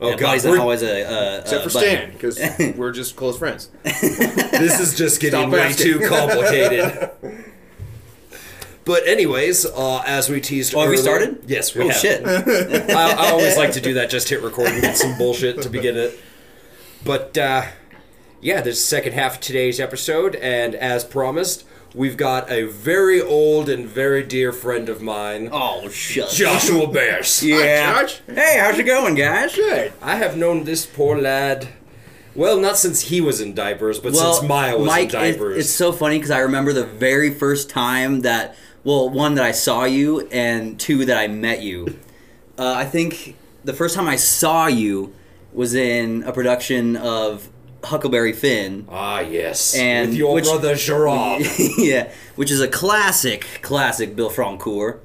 [0.00, 1.86] Oh and a god, buddy's not we're- always a, a Except a for buddy.
[1.88, 3.68] Stan, because we're just close friends.
[3.82, 5.86] this is just getting Stop way asking.
[5.98, 7.10] too complicated.
[8.84, 11.44] But anyways, uh, as we teased Oh, have we earlier- started?
[11.46, 11.96] Yes, we Oh have.
[11.98, 12.26] shit.
[12.26, 15.68] I, I always like to do that, just hit record and get some bullshit to
[15.68, 16.18] begin it.
[17.04, 17.66] But uh,
[18.40, 21.64] yeah, this is the second half of today's episode, and as promised,
[21.98, 26.30] we've got a very old and very dear friend of mine, Oh shit.
[26.30, 27.42] Joshua Bess.
[27.42, 28.02] Yeah.
[28.02, 28.20] Josh.
[28.26, 29.54] Hey, how's it going, guys?
[29.54, 29.92] Good.
[30.00, 31.68] I have known this poor lad.
[32.34, 35.58] Well, not since he was in diapers, but since Maya was Mike, in it- diapers.
[35.58, 39.50] it's so funny because I remember the very first time that, well, one that I
[39.50, 41.98] saw you, and two that I met you.
[42.56, 43.34] Uh, I think
[43.64, 45.12] the first time I saw you
[45.52, 47.48] was in a production of
[47.88, 48.86] Huckleberry Finn.
[48.88, 49.74] ah, yes.
[49.74, 51.42] And With your which- brother Gerard.
[51.78, 54.98] yeah, which is a classic, classic Bill Francoeur.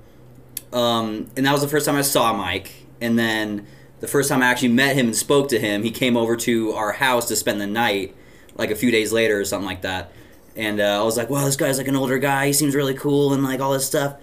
[0.71, 2.71] Um, and that was the first time I saw Mike.
[3.01, 3.67] And then
[3.99, 6.71] the first time I actually met him and spoke to him, he came over to
[6.73, 8.15] our house to spend the night,
[8.55, 10.11] like a few days later or something like that.
[10.55, 12.47] And uh, I was like, "Wow, this guy's like an older guy.
[12.47, 14.17] He seems really cool and like all this stuff."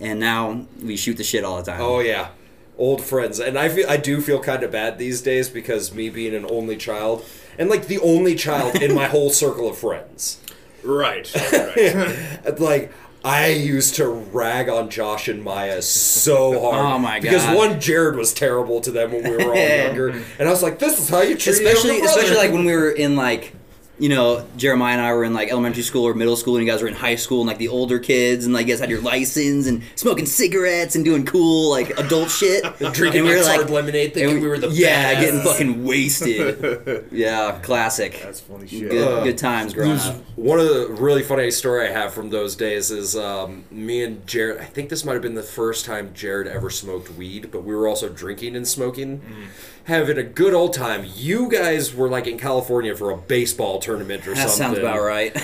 [0.00, 1.80] And now we shoot the shit all the time.
[1.80, 2.30] Oh yeah,
[2.76, 6.10] old friends, and I feel I do feel kind of bad these days because me
[6.10, 7.24] being an only child
[7.58, 10.38] and like the only child in my whole circle of friends,
[10.82, 11.30] Right.
[11.52, 12.58] right.
[12.60, 12.92] like.
[13.24, 16.86] I used to rag on Josh and Maya so hard.
[16.94, 17.22] Oh, my god!
[17.22, 20.62] Because one, Jared was terrible to them when we were all younger, and I was
[20.62, 23.54] like, "This is how you treat especially your especially like when we were in like
[23.98, 26.70] you know, Jeremiah and I were in like elementary school or middle school, and you
[26.70, 28.90] guys were in high school, and like the older kids, and like you guys had
[28.90, 33.42] your license and smoking cigarettes and doing cool like adult shit, Drinking And we were,
[33.42, 35.26] like, hard lemonade, thinking and we were the yeah, best.
[35.26, 37.06] getting fucking wasted.
[37.12, 38.20] yeah, classic.
[38.22, 38.90] That's funny shit.
[38.90, 40.16] Good, Uh, good times growing up.
[40.36, 44.24] One of the really funny story I have from those days is um, me and
[44.26, 44.60] Jared.
[44.60, 47.74] I think this might have been the first time Jared ever smoked weed, but we
[47.74, 49.20] were also drinking and smoking,
[49.88, 51.04] having a good old time.
[51.16, 54.76] You guys were like in California for a baseball tournament or That something.
[54.76, 55.34] sounds about right.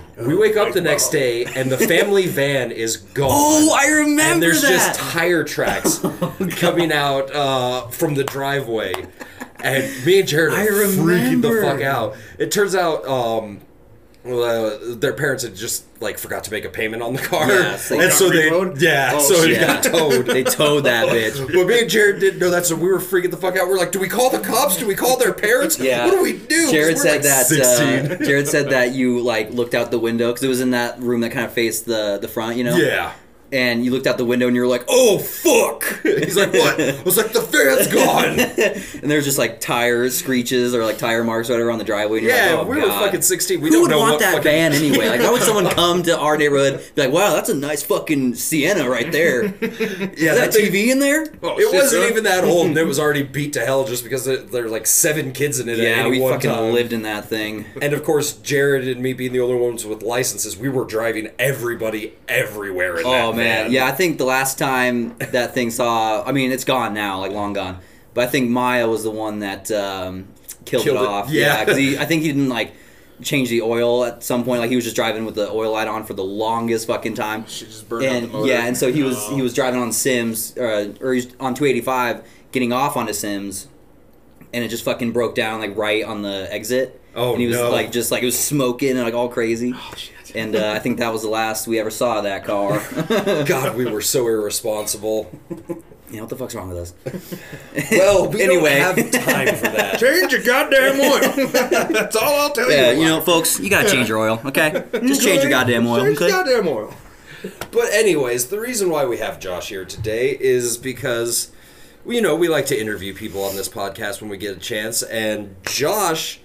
[0.18, 3.28] We wake up the next day and the family van is gone.
[3.30, 4.70] oh, I remember and there's that.
[4.70, 5.98] just tire tracks
[6.58, 8.94] coming out uh, from the driveway,
[9.60, 12.16] and me and Jared are I freaking the fuck out.
[12.38, 13.65] It turns out um, well,
[14.28, 17.70] uh, their parents had just like forgot to make a payment on the car, Yeah,
[17.90, 18.80] like and so they repoed?
[18.80, 19.60] yeah, Oh, so it shit.
[19.60, 20.26] got towed.
[20.26, 21.38] they towed that bitch.
[21.54, 23.68] But me and Jared didn't know that, so we were freaking the fuck out.
[23.68, 24.76] We're like, "Do we call the cops?
[24.76, 25.78] Do we call their parents?
[25.78, 26.04] Yeah.
[26.06, 27.46] What do we do?" 'Cause Jared we're, said like, that.
[27.46, 28.12] 16.
[28.12, 30.98] Uh, Jared said that you like looked out the window because it was in that
[31.00, 32.76] room that kind of faced the the front, you know.
[32.76, 33.12] yeah.
[33.56, 36.78] And you looked out the window and you were like, "Oh fuck!" He's like, "What?"
[36.80, 38.38] I was like, "The van's gone."
[39.02, 42.18] and there's just like tire screeches or like tire marks or whatever on the driveway.
[42.18, 43.60] And you're Yeah, oh, like, oh, we were fucking 16.
[43.60, 45.08] We Who don't would know want what that fucking- van anyway?
[45.08, 48.34] Like, why would someone come to our neighborhood be like, "Wow, that's a nice fucking
[48.34, 49.44] Sienna right there"?
[49.46, 51.26] Yeah, Is that that thing- TV in there?
[51.42, 52.10] Oh, It shit, wasn't son.
[52.10, 54.86] even that old, it was already beat to hell just because there there were like
[54.86, 55.78] seven kids in it.
[55.78, 56.72] at Yeah, any we one fucking time.
[56.74, 57.64] lived in that thing.
[57.80, 61.28] And of course, Jared and me being the only ones with licenses, we were driving
[61.38, 62.98] everybody everywhere.
[62.98, 63.72] In Oh that man, van.
[63.72, 63.86] yeah.
[63.86, 67.52] I think the last time that thing saw, I mean, it's gone now, like long
[67.52, 67.78] gone.
[68.14, 70.28] But I think Maya was the one that um,
[70.64, 71.30] killed, Killed it it, off.
[71.30, 71.64] yeah.
[71.64, 72.72] because he, I think he didn't like
[73.22, 74.60] change the oil at some point.
[74.60, 77.46] Like he was just driving with the oil light on for the longest fucking time.
[77.46, 78.48] Shit just burned And motor.
[78.48, 81.54] yeah, and so he was he was driving on Sims, uh, or he was on
[81.54, 82.22] 285,
[82.52, 83.68] getting off onto Sims,
[84.52, 87.00] and it just fucking broke down like right on the exit.
[87.16, 87.70] Oh, and he was no.
[87.70, 89.72] like just like it was smoking and like all crazy.
[89.74, 90.12] Oh, shit.
[90.34, 92.82] And uh, I think that was the last we ever saw of that car.
[93.46, 95.30] God, we were so irresponsible.
[96.10, 96.94] Yeah, what the fuck's wrong with us?
[97.90, 98.78] Well, we Anyway.
[98.80, 99.98] don't have time for that.
[99.98, 101.88] Change your goddamn oil.
[101.92, 103.00] That's all I'll tell Yeah, you.
[103.00, 104.84] you know, folks, you gotta change your oil, okay?
[105.02, 106.28] Just change your goddamn oil, Change okay?
[106.28, 106.94] your goddamn oil.
[107.70, 111.50] But anyways, the reason why we have Josh here today is because
[112.06, 115.02] you know we like to interview people on this podcast when we get a chance,
[115.02, 116.40] and Josh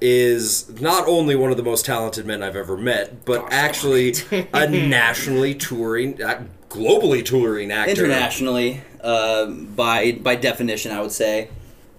[0.00, 4.14] is not only one of the most talented men I've ever met, but actually
[4.52, 7.90] a nationally touring, uh, globally touring actor.
[7.90, 11.48] Internationally, uh, by by definition, I would say,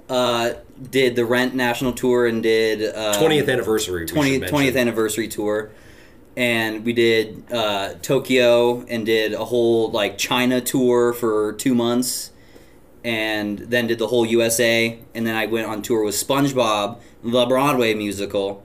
[0.09, 0.53] uh,
[0.89, 4.05] did the Rent national tour and did uh, 20th anniversary.
[4.05, 5.71] 20, 20th anniversary tour,
[6.35, 12.31] and we did uh, Tokyo and did a whole like China tour for two months,
[13.03, 17.45] and then did the whole USA, and then I went on tour with SpongeBob, the
[17.45, 18.63] Broadway musical,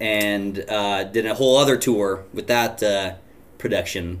[0.00, 3.14] and uh, did a whole other tour with that uh,
[3.58, 4.20] production.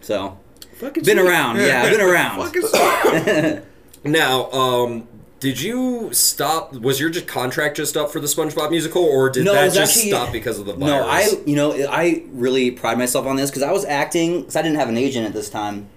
[0.00, 0.38] So
[0.76, 1.28] Fucking been sweet.
[1.28, 2.52] around, yeah, I've been around.
[2.52, 3.62] Fucking.
[4.04, 5.08] Now, um,
[5.40, 6.72] did you stop?
[6.72, 9.96] Was your just contract just up for the SpongeBob musical, or did No, that just
[9.96, 10.88] actually- stop because of the virus?
[10.88, 14.54] No, I you know I really pride myself on this because I was acting because
[14.54, 15.88] I didn't have an agent at this time.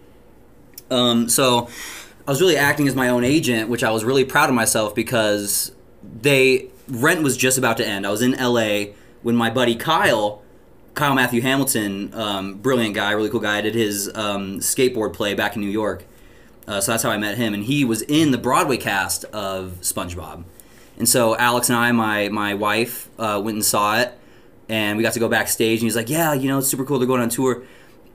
[0.90, 1.70] Um, so
[2.28, 4.94] I was really acting as my own agent, which I was really proud of myself
[4.94, 5.72] because
[6.04, 8.06] they rent was just about to end.
[8.06, 8.94] I was in L.A.
[9.24, 10.42] when my buddy Kyle,
[10.94, 15.56] Kyle Matthew Hamilton, um, brilliant guy, really cool guy, did his um, skateboard play back
[15.56, 16.04] in New York.
[16.68, 19.78] Uh, so that's how I met him, and he was in the Broadway cast of
[19.82, 20.44] SpongeBob.
[20.98, 24.14] And so Alex and I, my my wife, uh, went and saw it,
[24.70, 25.80] and we got to go backstage.
[25.80, 27.00] And he's like, "Yeah, you know, it's super cool.
[27.00, 27.64] They're going on tour."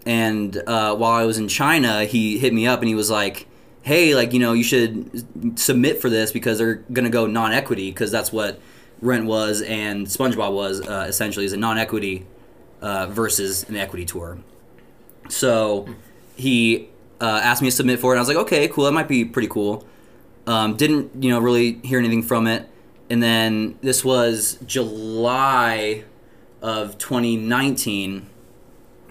[0.07, 3.48] And uh, while I was in China, he hit me up and he was like,
[3.87, 8.11] "Hey, like you know, you should submit for this because they're gonna go non-equity because
[8.11, 8.61] that's what
[9.01, 12.26] Rent was and SpongeBob was uh, essentially is a non-equity
[12.82, 14.39] uh, versus an equity tour."
[15.28, 15.89] So
[16.34, 16.89] he
[17.20, 18.16] uh, asked me to submit for it.
[18.16, 18.84] I was like, "Okay, cool.
[18.84, 19.87] That might be pretty cool."
[20.47, 22.68] Um, didn't you know really hear anything from it,
[23.09, 26.05] and then this was July
[26.62, 28.28] of 2019.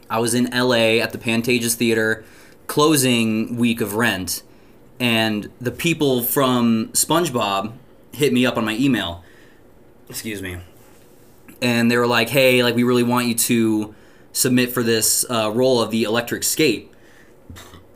[0.09, 2.23] I was in LA at the Pantages Theater,
[2.67, 4.43] closing week of Rent,
[4.99, 7.73] and the people from SpongeBob
[8.13, 9.23] hit me up on my email.
[10.09, 10.57] Excuse me.
[11.61, 13.95] And they were like, "Hey, like we really want you to
[14.33, 16.91] submit for this uh, role of the electric skate."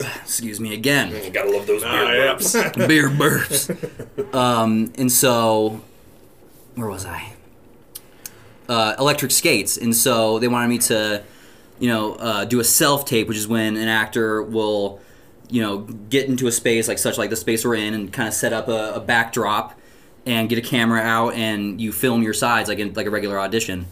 [0.22, 2.34] Excuse me again You gotta love those beer Ah, yeah.
[2.34, 2.88] burps.
[2.88, 4.34] beer burps.
[4.34, 5.82] Um, and so,
[6.74, 7.34] where was I?
[8.68, 11.22] Uh, electric skates, and so they wanted me to,
[11.80, 15.00] you know, uh, do a self tape, which is when an actor will,
[15.50, 18.28] you know, get into a space like such like the space we're in, and kind
[18.28, 19.78] of set up a, a backdrop,
[20.26, 23.38] and get a camera out and you film your sides like in like a regular
[23.38, 23.86] audition.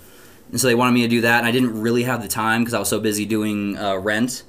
[0.50, 2.62] And so they wanted me to do that, and I didn't really have the time
[2.62, 4.44] because I was so busy doing uh, Rent.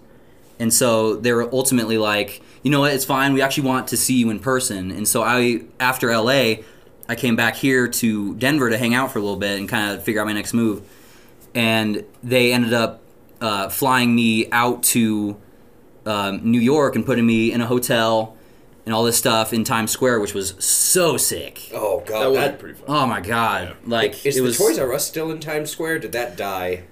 [0.58, 3.34] And so they were ultimately like, you know what, it's fine.
[3.34, 4.92] We actually want to see you in person.
[4.92, 6.64] And so I, after LA,
[7.08, 9.92] I came back here to Denver to hang out for a little bit and kind
[9.92, 10.82] of figure out my next move.
[11.56, 13.02] And they ended up
[13.42, 15.38] uh, flying me out to
[16.10, 18.36] um, New York and putting me in a hotel
[18.86, 21.70] and all this stuff in Times Square, which was so sick.
[21.74, 22.86] Oh That god, was pretty fun.
[22.88, 23.76] Oh my god!
[23.86, 24.58] Like is it the was.
[24.58, 26.00] Toys R Us still in Times Square?
[26.00, 26.84] Did that die?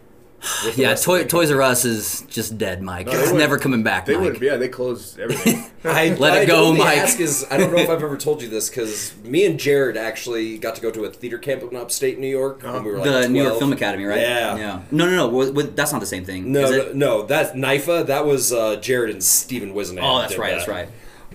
[0.64, 3.08] With the yeah, Toy, Toys R Us is just dead, Mike.
[3.08, 4.34] No, it's wouldn't- never coming back, They Mike.
[4.34, 5.66] would, yeah, they closed everything.
[5.84, 7.00] I, Let it go, only Mike.
[7.00, 9.98] Ask is I don't know if I've ever told you this because me and Jared
[9.98, 12.98] actually got to go to a theater camp in upstate New York when we were
[13.00, 14.22] like the New York Film Academy, right?
[14.22, 14.56] Yeah.
[14.58, 14.82] Yeah.
[14.92, 15.28] No, no, no.
[15.28, 16.52] wa- wa- that's not the same thing.
[16.52, 16.96] No, is no, it?
[16.96, 18.06] no, that's NYFA.
[18.08, 20.00] That was uh, Jared and Steven Wisnam.
[20.04, 20.52] Oh, that's right.
[20.52, 20.68] that.
[20.68, 20.90] That's right.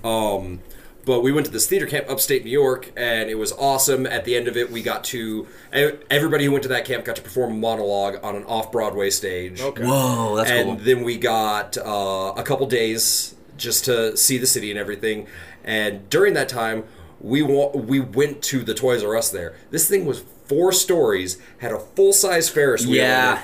[0.05, 0.61] Um,
[1.05, 4.07] but we went to this theater camp upstate New York, and it was awesome.
[4.07, 7.05] At the end of it, we got to e- everybody who went to that camp
[7.05, 9.61] got to perform a monologue on an off Broadway stage.
[9.61, 9.85] Okay.
[9.85, 10.77] Whoa, that's and cool.
[10.77, 15.27] then we got uh, a couple days just to see the city and everything.
[15.65, 16.85] And during that time,
[17.21, 19.55] we wa- we went to the Toys R Us there.
[19.71, 22.97] This thing was four stories, had a full size Ferris wheel.
[22.97, 23.43] Yeah.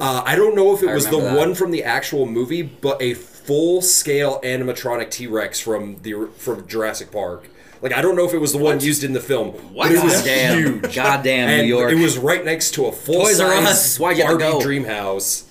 [0.00, 1.36] Uh, I don't know if it I was the that.
[1.36, 3.14] one from the actual movie, but a
[3.44, 7.48] full scale animatronic T Rex from the from Jurassic Park.
[7.82, 9.88] Like I don't know if it was the one used in the film, What?
[9.88, 10.58] but it was Damn.
[10.58, 10.94] huge.
[10.94, 11.92] Goddamn, and New York.
[11.92, 14.58] it was right next to a full Toys R size Why'd you have to Barbie
[14.58, 14.62] go?
[14.62, 15.44] dream house.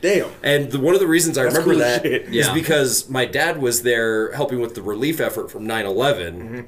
[0.00, 0.30] Damn.
[0.42, 2.22] And the, one of the reasons I That's remember cool that shit.
[2.28, 2.54] is Yeah.
[2.54, 5.84] because my dad was there helping with the relief effort from 9/11
[6.34, 6.60] mm-hmm.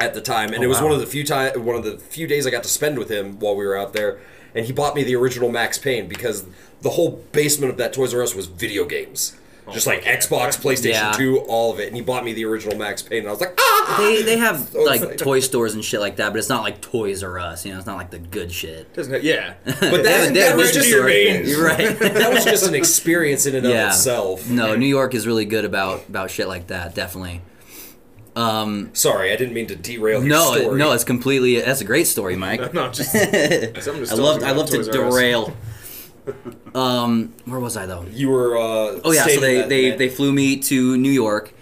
[0.00, 0.84] at the time, and oh, it was wow.
[0.84, 3.10] one of the few time one of the few days I got to spend with
[3.10, 4.20] him while we were out there.
[4.54, 6.46] And he bought me the original Max Payne because
[6.80, 9.36] the whole basement of that Toys R Us was video games.
[9.72, 11.12] Just like Xbox, PlayStation Yeah.
[11.12, 11.88] 2, all of it.
[11.88, 13.96] And he bought me the original Max Payne, and I was like, ah!
[13.98, 15.18] They they have like excited.
[15.18, 17.66] toy stores and shit like that, but it's not like Toys R Us.
[17.66, 18.92] You know, it's not like the good shit.
[18.94, 19.22] Doesn't it?
[19.24, 19.54] Yeah.
[19.64, 21.04] But They have a- that, that was just store.
[21.06, 21.48] veins.
[21.50, 21.98] You're right.
[21.98, 24.48] that was just an experience in and of itself.
[24.48, 26.94] No, New York is really good about about shit like that.
[26.94, 27.42] Definitely.
[28.36, 30.78] Um, Sorry, I didn't mean to derail your no, story.
[30.78, 31.58] no, it's completely.
[31.60, 32.74] That's a great story, Mike.
[32.74, 34.94] no, just something just I love I love to Toys Us.
[34.94, 35.56] derail.
[36.74, 38.04] Um, where was I though?
[38.10, 38.56] You were.
[38.58, 41.54] Uh, Oh yeah, so they they, they flew me to New York,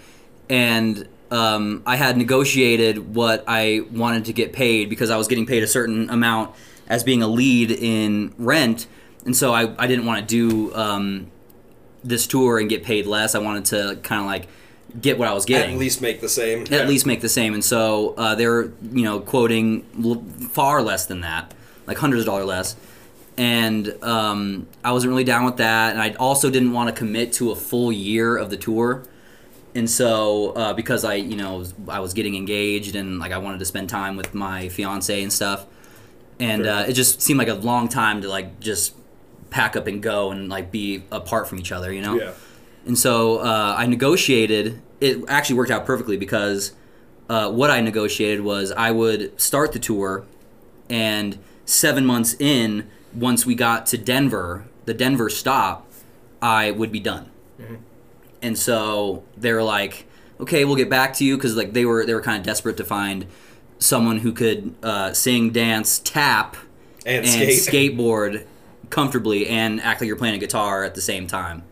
[0.49, 5.45] and um, I had negotiated what I wanted to get paid because I was getting
[5.45, 6.53] paid a certain amount
[6.87, 8.87] as being a lead in Rent,
[9.25, 11.31] and so I, I didn't want to do um,
[12.03, 13.35] this tour and get paid less.
[13.35, 14.47] I wanted to kind of like
[15.01, 16.61] get what I was getting at least make the same.
[16.71, 17.53] at least make the same.
[17.53, 21.53] And so uh, they were, you know, quoting l- far less than that,
[21.87, 22.75] like hundreds of dollars less.
[23.37, 25.91] And um, I wasn't really down with that.
[25.91, 29.03] And I also didn't want to commit to a full year of the tour.
[29.73, 33.37] And so uh, because I, you know, was- I was getting engaged and like I
[33.37, 35.65] wanted to spend time with my fiance and stuff.
[36.39, 38.95] And Fair uh, it just seemed like a long time to like just
[39.49, 42.15] pack up and go and like be apart from each other, you know?
[42.15, 42.31] Yeah.
[42.85, 44.81] And so uh, I negotiated.
[45.01, 46.73] It actually worked out perfectly because
[47.29, 50.25] uh, what I negotiated was I would start the tour,
[50.89, 55.87] and seven months in, once we got to Denver, the Denver stop,
[56.41, 57.29] I would be done.
[58.41, 60.05] And so they're like,
[60.39, 62.77] "Okay, we'll get back to you," because like they were they were kind of desperate
[62.77, 63.25] to find
[63.79, 66.55] someone who could uh, sing, dance, tap,
[67.05, 67.95] And and skate.
[67.97, 68.45] skateboard
[68.91, 71.63] comfortably and act like you're playing a guitar at the same time.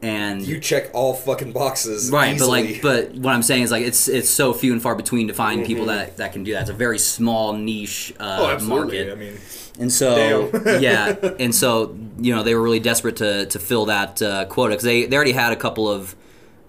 [0.00, 2.10] And You check all fucking boxes.
[2.12, 2.78] right, easily.
[2.80, 5.26] but like, but what I'm saying is like it's it's so few and far between
[5.26, 5.96] to find people Mm-hmm.
[5.98, 6.60] that that can do that.
[6.62, 8.98] It's a very small niche uh, Oh, absolutely.
[8.98, 9.12] market.
[9.12, 9.38] I mean,
[9.78, 10.50] And so,
[10.80, 14.70] yeah, and so you know they were really desperate to to fill that uh, quota
[14.70, 16.16] because they they already had a couple of,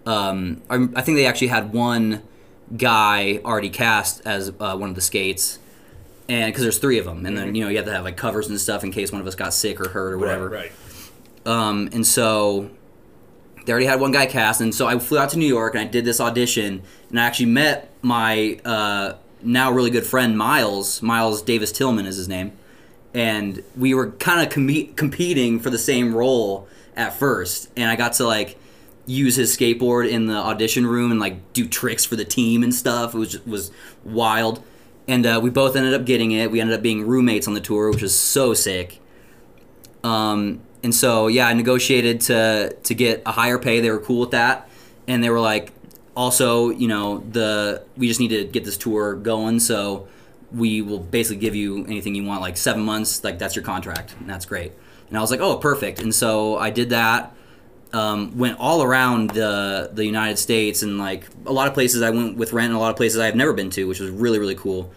[0.05, 2.21] um, I think they actually had one
[2.77, 5.57] guy already cast as uh, one of the skates,
[6.27, 8.17] and because there's three of them, and then you know you have to have like
[8.17, 10.49] covers and stuff in case one of us got sick or hurt or whatever.
[10.49, 10.71] Right.
[11.45, 12.69] Um, and so
[13.65, 15.81] they already had one guy cast, and so I flew out to New York and
[15.81, 21.01] I did this audition, and I actually met my uh, now really good friend Miles.
[21.01, 22.51] Miles Davis Tillman is his name,
[23.13, 27.95] and we were kind of com- competing for the same role at first, and I
[27.95, 28.57] got to like
[29.05, 32.73] use his skateboard in the audition room and like do tricks for the team and
[32.73, 33.15] stuff.
[33.15, 33.71] It was just, was
[34.03, 34.63] wild,
[35.07, 36.51] and uh, we both ended up getting it.
[36.51, 38.99] We ended up being roommates on the tour, which was so sick.
[40.03, 43.79] Um, and so yeah, I negotiated to to get a higher pay.
[43.79, 44.69] They were cool with that,
[45.07, 45.71] and they were like,
[46.15, 50.07] also, you know, the we just need to get this tour going, so
[50.51, 54.15] we will basically give you anything you want, like seven months, like that's your contract,
[54.19, 54.71] and that's great.
[55.09, 55.99] And I was like, oh, perfect.
[55.99, 57.35] And so I did that.
[57.91, 62.11] Um, went all around the the United States and like a lot of places I
[62.11, 64.37] went with rent and a lot of places I've never been to, which was really
[64.37, 64.91] really cool.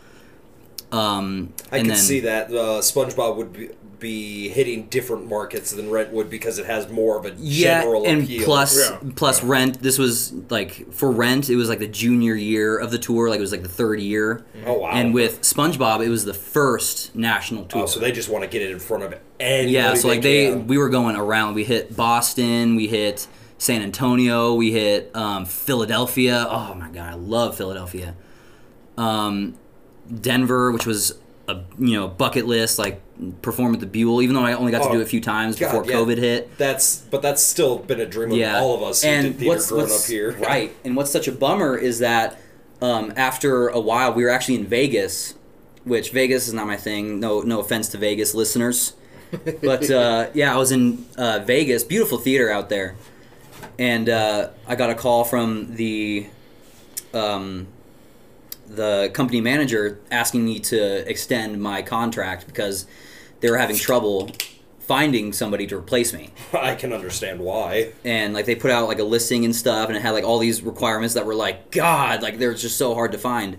[0.90, 3.70] Um, I can see that uh, SpongeBob would be,
[4.02, 8.04] be hitting different markets than Rent would because it has more of a Yeah, general
[8.06, 8.44] and appeal.
[8.44, 8.98] plus Yeah.
[9.16, 9.80] plus Rent.
[9.80, 13.30] This was like for Rent, it was like the junior year of the tour.
[13.30, 14.44] Like it was like the third year.
[14.66, 14.90] Oh, wow.
[14.90, 17.84] And with SpongeBob, it was the first national tour.
[17.84, 19.72] oh, so they just want to get it in front of anybody.
[19.72, 20.66] yeah, so like they, can.
[20.66, 21.54] we were going around.
[21.54, 23.26] We hit Boston, we hit
[23.58, 26.46] San Antonio, we hit um, Philadelphia.
[26.50, 28.14] Oh my god, I love Philadelphia.
[28.98, 29.54] Um,
[30.20, 31.14] Denver, which was
[31.48, 33.01] a you know bucket list, like
[33.43, 34.23] perform at the Buell.
[34.23, 35.97] Even though I only got to Oh, do it a few times God, before yeah.
[35.97, 36.56] COVID hit.
[36.59, 39.39] That's but that's still been a dream of Yeah, all of us who and did
[39.39, 40.32] theater what's, growing what's- up here.
[40.40, 40.74] right?
[40.85, 42.39] And what's such a bummer is that
[42.81, 45.35] um, after a while, we were actually in Vegas,
[45.85, 47.20] which Vegas is not my thing.
[47.20, 48.94] No, no offense to Vegas listeners,
[49.62, 51.85] but uh, yeah, I was in uh, Vegas.
[51.85, 52.97] Beautiful theater out there,
[53.78, 56.27] and uh, I got a call from the
[57.14, 57.66] um,
[58.77, 62.86] the company manager asking me to extend my contract because
[63.40, 64.31] they were having trouble
[64.81, 67.93] finding somebody to replace me I can understand why.
[68.05, 70.39] and like they put out like a listing and stuff and it had like all
[70.39, 73.59] these requirements that were like god like they're just so hard to find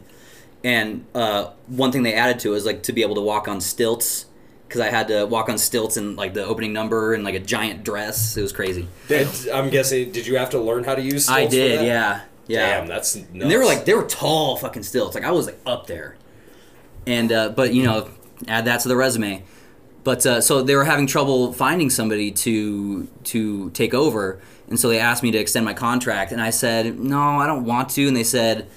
[0.64, 3.61] and uh, one thing they added to is like to be able to walk on
[3.61, 4.26] stilts
[4.68, 7.40] because i had to walk on stilts in like the opening number and like a
[7.40, 10.11] giant dress it was crazy Did, I'm guessing.
[10.11, 11.30] Did you have to learn how to use?
[11.30, 12.79] i did yeah yeah.
[12.79, 13.27] Damn, that's nuts.
[13.31, 16.17] and they were like they were tall fucking stilts like i was like up there.
[17.05, 18.09] And uh, but you know
[18.47, 19.43] add that to the resume.
[20.03, 24.39] But uh, so they were having trouble finding somebody to to take over.
[24.69, 26.31] And so they asked me to extend my contract.
[26.31, 28.07] And i said no i don't want to.
[28.07, 28.67] And they said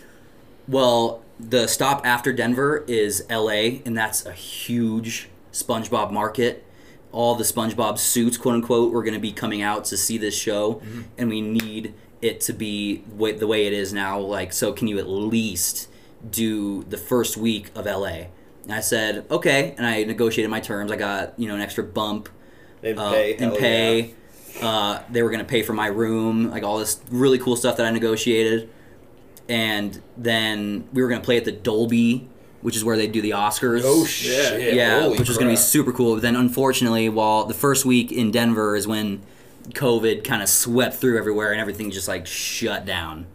[0.69, 6.65] well the stop after denver is la and that's a huge spongebob market.
[7.13, 10.37] All the spongebob suits quote unquote were going to be coming out to see this
[10.37, 10.83] show
[11.17, 14.99] and we need it to be the way it is now like so can you
[14.99, 15.89] at least
[16.31, 20.91] do the first week of la and i said okay and i negotiated my terms
[20.91, 22.29] i got you know an extra bump
[22.83, 23.33] and uh, pay.
[23.33, 24.15] and hell pay.
[24.61, 27.77] Uh, they were going to pay for my room, like all this really cool stuff
[27.77, 28.71] that I negotiated.
[29.49, 32.29] And then we were going to play at the Dolby,
[32.63, 33.83] which is where they do the Oscars.
[33.85, 34.75] Oh shit!
[34.75, 36.15] yeah, Holy which was going to be super cool.
[36.15, 39.23] But then, unfortunately, while the first week in Denver is when
[39.75, 43.27] COVID kind of swept through everywhere and everything just like shut down.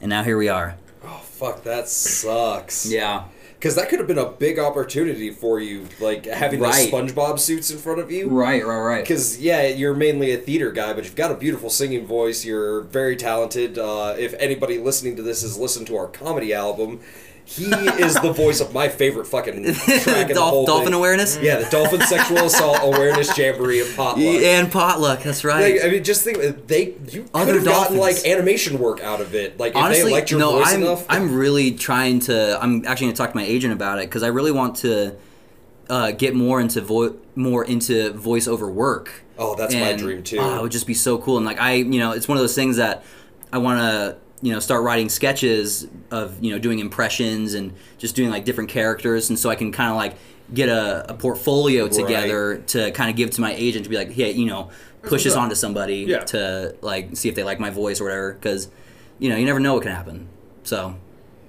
[0.00, 0.76] And now here we are.
[1.04, 2.86] Oh fuck, that sucks.
[2.90, 3.24] Yeah.
[3.58, 6.90] Because that could have been a big opportunity for you, like having Right.
[6.90, 8.28] those SpongeBob suits in front of you.
[8.28, 9.02] Right, right, right.
[9.04, 12.44] Because yeah, you're mainly a theater guy, but you've got a beautiful singing voice.
[12.44, 13.78] You're very talented.
[13.78, 16.98] Uh, if anybody listening to this has listened to our comedy album,
[17.44, 20.94] he is the voice of my favorite fucking track in the whole dolphin thing.
[20.94, 21.38] awareness?
[21.40, 24.24] Yeah, the Dolphin Sexual Assault Awareness Jamboree and Potluck.
[24.24, 25.74] And potluck, that's right.
[25.76, 28.24] Like, I mean, just think they you could Other have gotten dolphins.
[28.24, 29.58] like animation work out of it.
[29.58, 31.04] Like if honestly, they liked your no, voice I'm enough.
[31.08, 32.58] I'm really trying to.
[32.62, 35.16] I'm actually going to talk to my agent about it because I really want to
[35.90, 39.24] uh, get more into vo- more into voiceover work.
[39.38, 40.38] Oh, that's my And, dream, too.
[40.38, 41.36] oh, it would just be so cool.
[41.38, 43.02] And like I, you know, it's one of those things that
[43.52, 48.14] I want to you know start writing sketches of you know doing impressions and just
[48.16, 50.16] doing like different characters, and so I can kind of like
[50.52, 54.10] get a, a portfolio together to kind of give to my agent to be like,
[54.12, 54.70] hey, you know,
[55.02, 55.42] push this up.
[55.42, 56.24] onto somebody Yeah.
[56.24, 58.68] to like see if they like my voice or whatever because
[59.18, 60.28] you know you never know what can happen.
[60.64, 60.96] So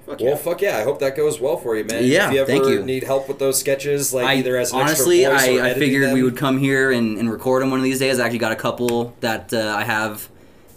[0.06, 0.78] Fuck well, fuck yeah!
[0.78, 2.03] I hope that goes well for you, man.
[2.03, 2.84] Yeah, if you ever thank you.
[2.84, 5.65] need help with those sketches, like I either as an honestly, extra voice or I,
[5.65, 8.20] I editing figured we would come here and, and record them one of these days.
[8.20, 10.30] I actually got a couple that uh, I have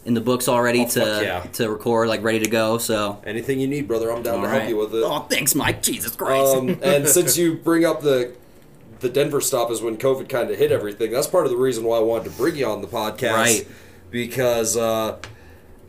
[0.07, 1.41] in the books already Oh, to yeah.
[1.55, 2.79] to record, like ready to go.
[2.79, 4.59] So Anything you need, brother, I'm down all to right.
[4.63, 5.03] help you with it.
[5.05, 5.83] Oh, thanks, Mike.
[5.83, 6.57] Jesus Christ.
[6.57, 8.35] Um, and since you bring up the
[9.01, 11.11] the Denver stop is when COVID kind of hit everything.
[11.11, 13.69] That's part of the reason why I wanted to bring you on the podcast, Right.
[14.11, 15.19] Because uh,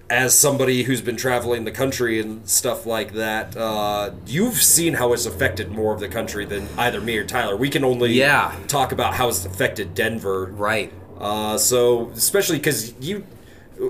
[0.10, 5.14] as somebody who's been traveling the country and stuff like that, uh, you've seen how
[5.14, 7.56] it's affected more of the country than either me or Tyler.
[7.56, 8.54] We can only Yeah.
[8.68, 10.92] talk about how it's affected Denver, right.
[11.20, 13.24] uh, so especially because you.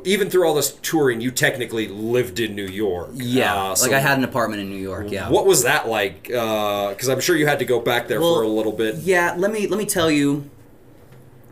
[0.03, 3.09] Even through all this touring, you technically lived in New York.
[3.14, 3.55] Yeah.
[3.55, 5.07] Uh, like I had an apartment in New York.
[5.09, 5.30] Yeah.
[5.30, 6.23] what was that like?
[6.23, 8.95] Because I'm sure you had to go back there Well, for a little bit.
[8.95, 10.49] Yeah, let me let me tell you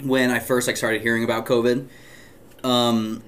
[0.03, 1.87] when I first like started hearing about COVID.
[2.63, 3.23] Um,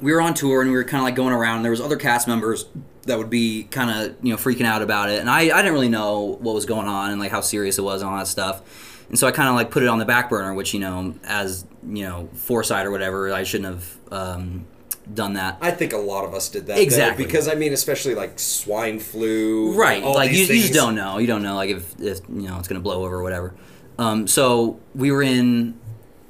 [0.00, 1.56] we were on tour and we were kind of like going around.
[1.56, 2.66] And there was other cast members
[3.06, 5.72] that would be kind of you know freaking out about it, and I I didn't
[5.72, 8.26] really know what was going on and like how serious it was and all that
[8.28, 8.93] stuff.
[9.08, 11.14] And so I kind of like put it on the back burner, which you know,
[11.24, 14.64] as you know, foresight or whatever, I shouldn't have um,
[15.12, 15.58] done that.
[15.60, 16.76] I think a lot of us did that.
[16.76, 17.24] though, Exactly.
[17.26, 19.74] because I mean, especially like swine flu.
[19.76, 22.58] right like you, you just don't know you don't know like if, if you know
[22.58, 23.54] it's gonna blow over or whatever
[23.98, 25.78] um, so we were in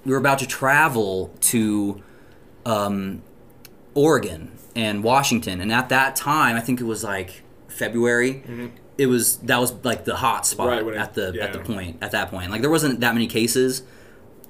[0.05, 2.03] we were about to travel to
[2.67, 3.23] um,
[3.95, 8.43] oregon and washington and at that time i think it was like february
[8.99, 11.45] it was that was like the hot spot Right, it- at the yeah.
[11.45, 12.51] at the point at that point.
[12.51, 13.83] Like there wasn't that many cases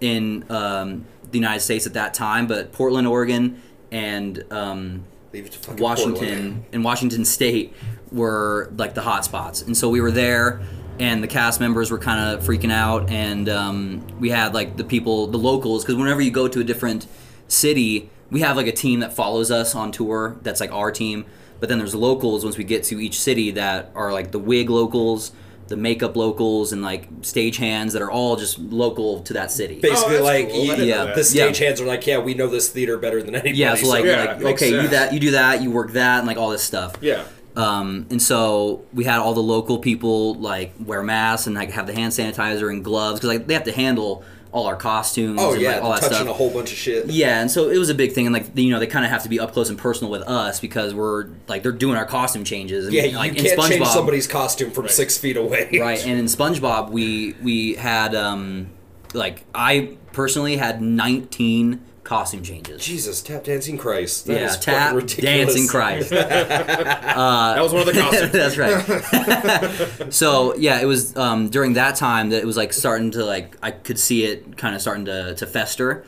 [0.01, 5.53] in um, the United States at that time, but Portland, Oregon, and um, Leave it
[5.53, 6.65] to Washington Portland.
[6.73, 7.75] and Washington State
[8.13, 10.61] were like the hot spots, and so we were there,
[11.01, 14.85] and the cast members were kind of freaking out, and um, we had like the
[14.85, 17.07] people, the locals, because whenever you go to a different
[17.49, 20.37] city, we have like a team that follows us on tour.
[20.43, 21.25] That's like our team,
[21.61, 24.71] but then there's locals once we get to each city that are like the wig
[24.71, 25.33] locals.
[25.67, 29.81] The makeup locals and like stage hands that are all just local to that city.
[29.81, 30.61] Basically, that's like cool.
[30.61, 31.15] I didn't know yeah, that.
[31.17, 31.67] the stage Yeah.
[31.69, 33.57] hands are like, yeah, we know this theater better than anybody.
[33.57, 34.91] Yeah, so like, Yeah, like makes okay, you do sense.
[34.91, 36.97] that, you do that, you work that, and like all this stuff.
[37.01, 37.25] Yeah.
[37.57, 41.87] Um, and so we had all the local people like wear masks and like have
[41.87, 44.23] the hand sanitizer and gloves because like they have to handle
[44.55, 45.41] all our costumes.
[45.43, 46.29] oh and, yeah, like, all that touching stuff.
[46.29, 47.07] a whole bunch of shit.
[47.11, 49.11] Yeah, and so it was a big thing, and like you know they kind of
[49.11, 52.07] have to be up close and personal with us because we're like they're doing our
[52.07, 52.85] costume changes.
[52.87, 55.69] And, Yeah, you like, can't change SpongeBob- somebody's costume from six feet away.
[55.81, 56.01] right.
[56.07, 58.69] And in SpongeBob, we we had um
[59.13, 62.85] like I personally had 19 costume changes.
[62.85, 64.27] Jesus, tap dancing Christ.
[64.27, 66.11] That yeah, is tap dancing Christ.
[66.11, 68.33] that was one of the costumes.
[68.33, 70.13] That's right.
[70.13, 73.57] so yeah, it was um, during that time that it was like starting to like
[73.63, 76.05] I could see it kind of starting to to fester,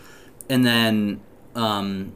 [0.49, 1.21] and then
[1.55, 2.13] um,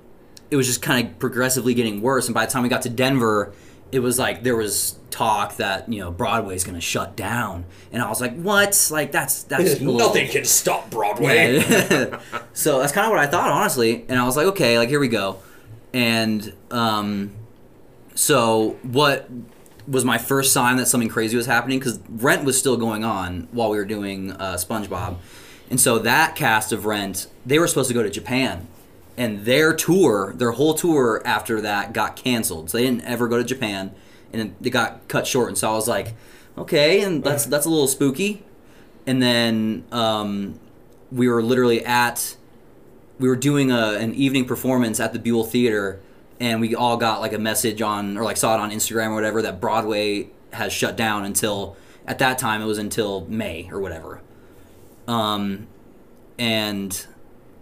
[0.51, 2.27] it was just kind of progressively getting worse.
[2.27, 3.53] And by the time we got to Denver,
[3.93, 8.03] it was like there was talk that you know Broadway's going to shut down, and
[8.03, 8.89] I was like, what?
[8.91, 11.59] Like that's that's Nothing can stop Broadway.
[11.59, 12.21] yeah.
[12.53, 14.05] so that's kind of what I thought, honestly.
[14.09, 15.39] And I was like, okay, like here we go.
[15.93, 17.33] And um,
[18.15, 19.29] so what
[19.89, 21.79] was my first sign that something crazy was happening?
[21.79, 25.17] Because Rent was still going on while we were doing uh, SpongeBob,
[25.69, 28.69] and so that cast of Rent, they were supposed to go to Japan,
[29.21, 32.71] and their tour, their whole tour after that got canceled.
[32.71, 33.95] So they didn't ever go to Japan,
[34.33, 35.49] and it got cut short.
[35.49, 36.15] And so I was like,
[36.57, 38.43] okay, and that's that's a little spooky.
[39.07, 40.59] And then um,
[41.13, 42.35] we were literally at
[43.19, 46.01] we were doing a, an evening performance at the Buell Theater,
[46.41, 49.17] and we all got like a message on or like saw it on Instagram or
[49.17, 51.77] whatever that Broadway has shut down until
[52.07, 54.23] at that time it was until May or whatever.
[55.07, 55.67] Um,
[56.39, 57.07] and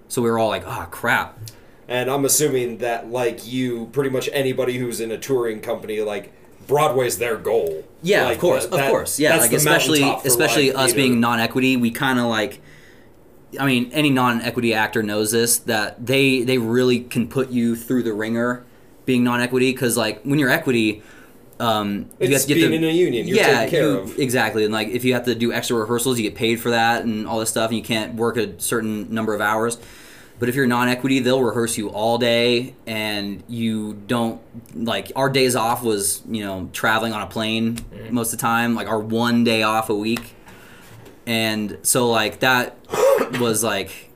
[0.09, 1.39] so we were all like, "Oh crap!"
[1.86, 6.32] And I'm assuming that, like you, pretty much anybody who's in a touring company, like
[6.66, 7.85] Broadway's their goal.
[8.02, 9.36] Yeah, Like, of course, that- of course, yeah.
[9.36, 10.97] Like especially especially us theater.
[10.97, 12.60] being non-equity, we kind of like.
[13.59, 18.02] I mean, any non-equity actor knows this that they they really can put you through
[18.02, 18.62] the ringer,
[19.06, 21.02] being non-equity because like when you're equity,
[21.60, 23.26] um, you It's have to get being the, in a union.
[23.26, 24.18] You're yeah, taken care you- of.
[24.18, 24.64] exactly.
[24.64, 27.26] And like if you have to do extra rehearsals, you get paid for that and
[27.26, 29.78] all this stuff, and you can't work a certain number of hours.
[30.40, 34.40] But if you're non-equity, they'll rehearse you all day, and you don't
[34.72, 38.14] like our days off was you know traveling on a plane Mm-hmm.
[38.14, 40.36] most of the time, like our one day off a week,
[41.26, 42.76] and so like that
[43.40, 44.10] was like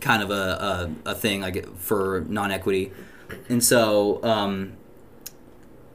[0.00, 2.90] kind of a, a, a thing like for non-equity,
[3.48, 4.72] and so um,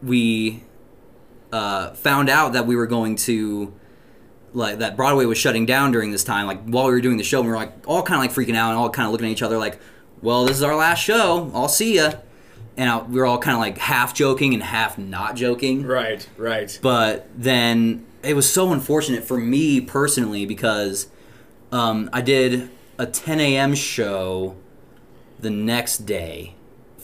[0.02, 0.64] we
[1.54, 3.72] uh, found out that we were going to
[4.54, 6.48] like that Broadway was shutting down during this time.
[6.48, 8.56] Like while we were doing the show, we were like all kind of like freaking
[8.56, 9.80] out and all kind of looking at each other like,
[10.24, 11.52] "Well, this is our last show.
[11.54, 12.14] I'll see ya."
[12.76, 15.86] And I, we were all kind of like half joking and half not joking.
[15.86, 16.78] Right, right.
[16.82, 21.08] But then it was so unfortunate for me personally because
[21.72, 23.76] um, I did a 10 a.m.
[23.76, 24.56] show
[25.40, 26.56] the next day.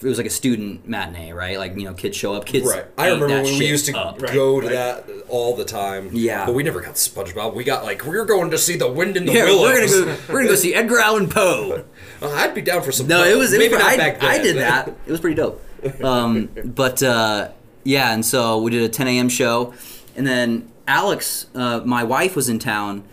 [0.01, 1.57] It was like a student matinee, right?
[1.57, 2.45] Like you know, kids show up.
[2.45, 2.67] Kids.
[2.67, 2.85] Right.
[2.97, 4.21] I remember that when we used to up.
[4.21, 4.73] Right, go to right.
[4.73, 6.09] that all the time.
[6.13, 6.45] Yeah.
[6.45, 7.53] But we never got SpongeBob.
[7.53, 9.91] We got like we were going to see the Wind in the Yeah, Willows.
[9.91, 10.17] we're gonna go.
[10.30, 11.85] We're gonna go see Edgar Allan Poe.
[12.21, 13.07] Uh, I'd be down for some.
[13.07, 13.30] No, Poe.
[13.30, 13.53] it was.
[13.53, 14.30] It maybe was not I, back then.
[14.30, 14.89] I did that.
[14.89, 15.63] It was pretty dope.
[16.03, 17.51] Um, but uh,
[17.85, 19.30] yeah, and so we did a 10 a.m.
[19.30, 19.73] show,
[20.17, 23.05] and then Alex, uh, my wife, was in town,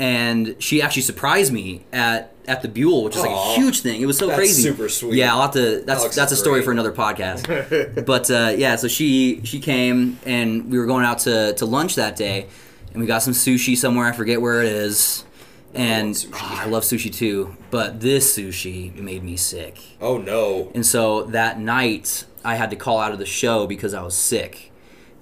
[0.00, 3.52] and she actually surprised me at at the Buell, which is like Aw.
[3.52, 4.02] a huge thing.
[4.02, 4.62] It was so That's crazy.
[4.62, 5.14] super sweet.
[5.14, 5.82] Yeah, I'll have to.
[5.86, 6.64] That's Alex that's a is story great.
[6.64, 8.04] for another podcast.
[8.06, 11.94] but uh, yeah, so she she came, and we were going out to to lunch
[11.94, 12.46] that day,
[12.92, 14.06] and we got some sushi somewhere.
[14.06, 15.24] I forget where it is.
[15.72, 16.30] And sushi.
[16.34, 19.78] oh, I love sushi too, but this sushi made me sick.
[20.00, 20.72] Oh no.
[20.74, 24.16] And so that night, I had to call out of the show because I was
[24.16, 24.72] sick.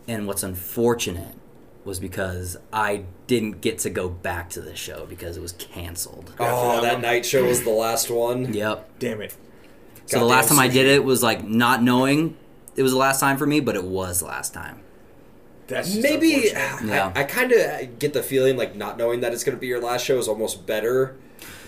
[0.06, 1.34] And what's unfortunate
[1.84, 6.32] was because I didn't get to go back to the show because it was canceled.
[6.40, 8.52] Oh, that night show was the last one.
[8.58, 8.98] Yep.
[8.98, 9.36] Damn it.
[10.06, 12.36] So the last time I did it was like not knowing
[12.74, 14.80] it was the last time for me, but it was the last time.
[15.68, 16.94] That's just Maybe unfortunate.
[16.94, 17.12] Yeah.
[17.14, 19.66] I, I kind of get the feeling like not knowing that it's going to be
[19.66, 21.14] your last show is almost better,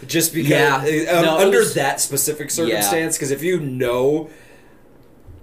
[0.07, 1.13] just because Yeah.
[1.13, 3.17] um, No, under was- that specific circumstance.
[3.19, 4.31] Because if you know,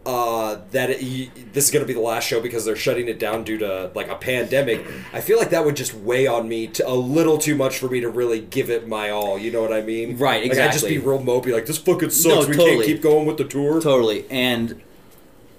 [0.08, 3.20] uh, that it, this is going to be the last show because they're shutting it
[3.20, 6.68] down due to like a pandemic, I feel like that would just weigh on me
[6.68, 9.38] to, a little too much for me to really give it my all.
[9.38, 10.18] You know what I mean?
[10.18, 12.24] Right, Like I'd just be real mopey, like this fucking sucks.
[12.24, 12.76] No, we totally.
[12.76, 13.82] can't keep going with the tour.
[13.82, 14.26] Totally.
[14.30, 14.82] And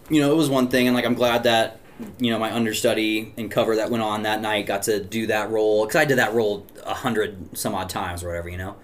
[0.09, 1.81] you know, it was one thing and like I'm glad that
[2.19, 5.51] you know, my understudy and cover that went on that night got to do that
[5.51, 8.77] role cuz I did that role a hundred some odd times or whatever, you know.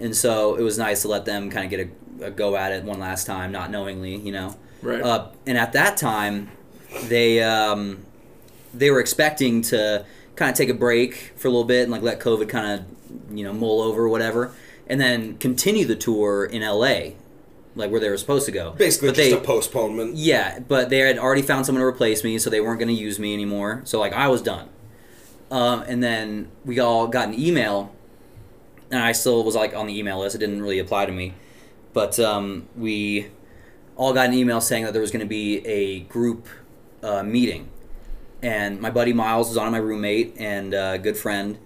[0.00, 1.88] And so it was nice to let them kind of get
[2.20, 4.56] a, a go at it one last time, not knowingly, you know.
[4.82, 5.02] Right.
[5.02, 6.50] Uh, and at that time,
[7.08, 8.04] they um,
[8.74, 10.04] they were expecting to
[10.36, 13.36] kind of take a break for a little bit and like let COVID kind of
[13.36, 14.52] you know mull over or whatever,
[14.86, 17.14] and then continue the tour in LA,
[17.74, 18.72] like where they were supposed to go.
[18.72, 20.16] Basically, But just they, a postponement.
[20.16, 23.00] yeah, but they had already found someone to replace me, so they weren't going to
[23.00, 23.82] use me anymore.
[23.84, 24.68] So like I was done.
[25.50, 27.94] Um, and then we all got an email,
[28.90, 30.34] and I still was like on the email list.
[30.34, 31.34] It didn't really apply to me,
[31.92, 33.28] but um, we
[33.96, 36.48] all got an email saying that there was going to be a group
[37.02, 37.68] uh, meeting,
[38.42, 41.58] and my buddy Miles was on my roommate and uh, good friend,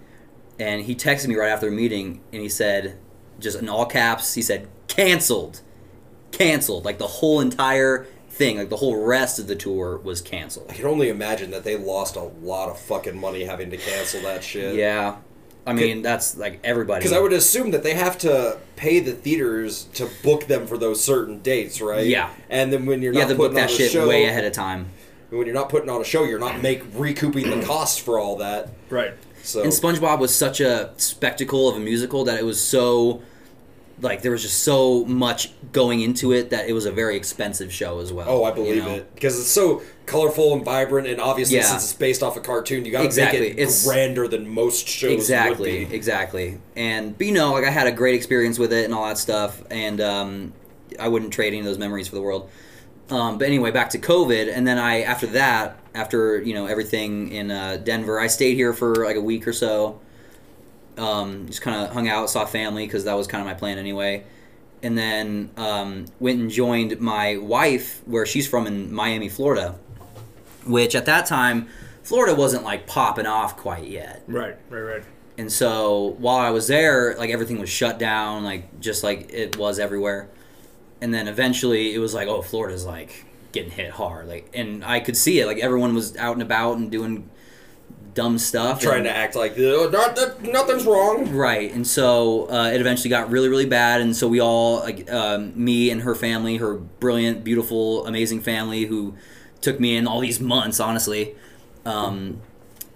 [0.59, 2.97] and he texted me right after the meeting, and he said,
[3.39, 5.61] just in all caps, he said canceled
[6.31, 6.85] canceled.
[6.85, 10.67] Like the whole entire thing, like the whole rest of the tour was canceled.
[10.69, 14.21] I can only imagine that they lost a lot of fucking money having to cancel
[14.21, 14.75] that shit.
[14.75, 15.17] Yeah.
[15.65, 16.99] I mean, that's like everybody.
[17.01, 20.77] Because I would assume that they have to pay the theaters to book them for
[20.77, 22.05] those certain dates, right?
[22.05, 22.31] Yeah.
[22.49, 24.25] And then when you're not have to book putting that on a shit show, way
[24.25, 24.87] ahead of time.
[25.29, 28.37] when you're not putting on a show, you're not make recouping the costs for all
[28.37, 28.69] that.
[28.89, 29.13] Right.
[29.43, 33.21] So And SpongeBob was such a spectacle of a musical that it was so
[34.01, 37.71] like there was just so much going into it that it was a very expensive
[37.71, 38.27] show as well.
[38.27, 38.89] oh, I you believe know?
[38.95, 39.81] it because it's so
[40.11, 41.63] colorful and vibrant, and obviously Yeah.
[41.63, 43.39] since it's based off a cartoon, you got to Exactly.
[43.39, 45.95] make it It's- grander than most shows exactly would be.
[45.95, 49.05] exactly and but you know like i had a great experience with it and all
[49.07, 50.53] that stuff and um,
[50.99, 52.49] i wouldn't trade any of those memories for the world
[53.09, 57.31] um, but anyway back to covid and then i after that after you know everything
[57.31, 59.99] in uh, denver i stayed here for like a week or so
[60.97, 63.77] um, just kind of hung out saw family because that was kind of my plan
[63.77, 64.23] anyway
[64.83, 69.75] and then um, went and joined my wife where she's from in miami florida
[70.65, 71.67] which at that time
[72.03, 74.55] florida wasn't like popping off quite yet Right.
[74.69, 74.79] Right.
[74.79, 75.03] Right.
[75.37, 79.57] and so while I was there, like everything was shut down, like just like it
[79.57, 80.29] was everywhere.
[81.01, 84.27] And then eventually it was like, oh, Florida's like getting hit hard.
[84.27, 85.47] Like, and I could see it.
[85.47, 87.27] Like everyone was out and about and doing
[88.13, 88.81] dumb stuff.
[88.81, 91.33] Trying and- to act like "Oh, not, that, nothing's wrong.
[91.33, 95.09] Right, and so uh, it eventually got really, really bad, and so we all, like
[95.11, 99.15] um, me and her family, her brilliant, beautiful, amazing family, who
[99.61, 101.35] took me in all these months, honestly,
[101.85, 102.41] um,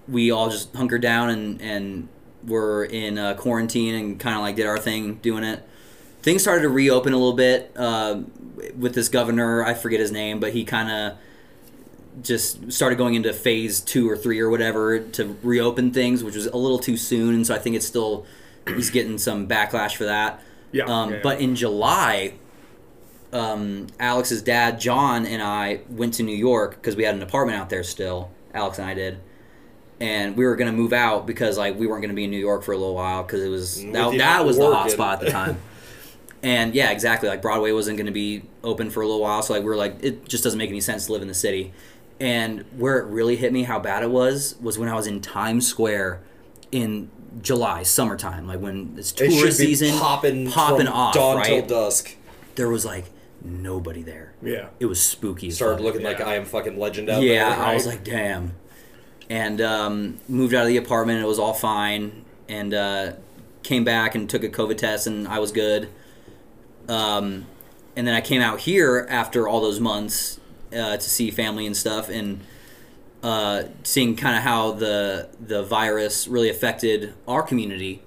[0.08, 2.10] we all just hunkered down and and
[2.46, 5.68] were in uh, quarantine and kind of like did our thing, doing it.
[6.22, 8.22] Things started to reopen a little bit uh,
[8.78, 9.64] with this governor.
[9.64, 11.18] I forget his name, but he kind of
[12.24, 16.46] just started going into phase two or three or whatever to reopen things, which was
[16.48, 18.26] a little too soon, and so I think it's still
[18.68, 20.42] he's getting some backlash for that.
[20.72, 21.22] Yeah, Um, yeah, yeah.
[21.24, 22.34] But in July,
[23.36, 27.60] um, Alex's dad John and I went to New York because we had an apartment
[27.60, 28.32] out there still.
[28.54, 29.20] Alex and I did.
[30.00, 32.64] And we were gonna move out because like we weren't gonna be in New York
[32.64, 35.32] for a little while because it was that, that was the hot spot at the
[35.32, 35.58] time.
[36.44, 37.28] And yeah, exactly.
[37.28, 39.76] Like Broadway wasn't going to be open for a little while, so like we were
[39.76, 41.74] like, it just doesn't make any sense to live in the city.
[42.20, 45.22] And where it really hit me how bad it was was when I was in
[45.22, 46.22] Times Square
[46.72, 47.10] in
[47.42, 51.48] July, summertime, like when it's It tourist be season, popping, popping off, dawn right?
[51.48, 52.16] till dusk.
[52.54, 53.06] There was like
[53.46, 54.34] nobody there.
[54.42, 54.68] Yeah.
[54.80, 55.48] It was spooky.
[55.48, 55.86] as Started fuck.
[55.86, 56.28] looking like Yeah.
[56.28, 57.66] I am fucking legend out yeah, there.
[57.66, 57.96] I was right?
[57.96, 58.54] like, damn.
[59.30, 61.22] And um, moved out of the apartment.
[61.22, 62.26] It was all fine.
[62.48, 63.14] And uh,
[63.64, 65.90] came back and took a COVID test, and I was good.
[66.88, 67.48] Um,
[67.96, 70.40] and then I came out here after all those months
[70.72, 72.42] uh, to see family and stuff, and
[73.24, 78.04] uh, seeing kind of how the the virus really affected our community.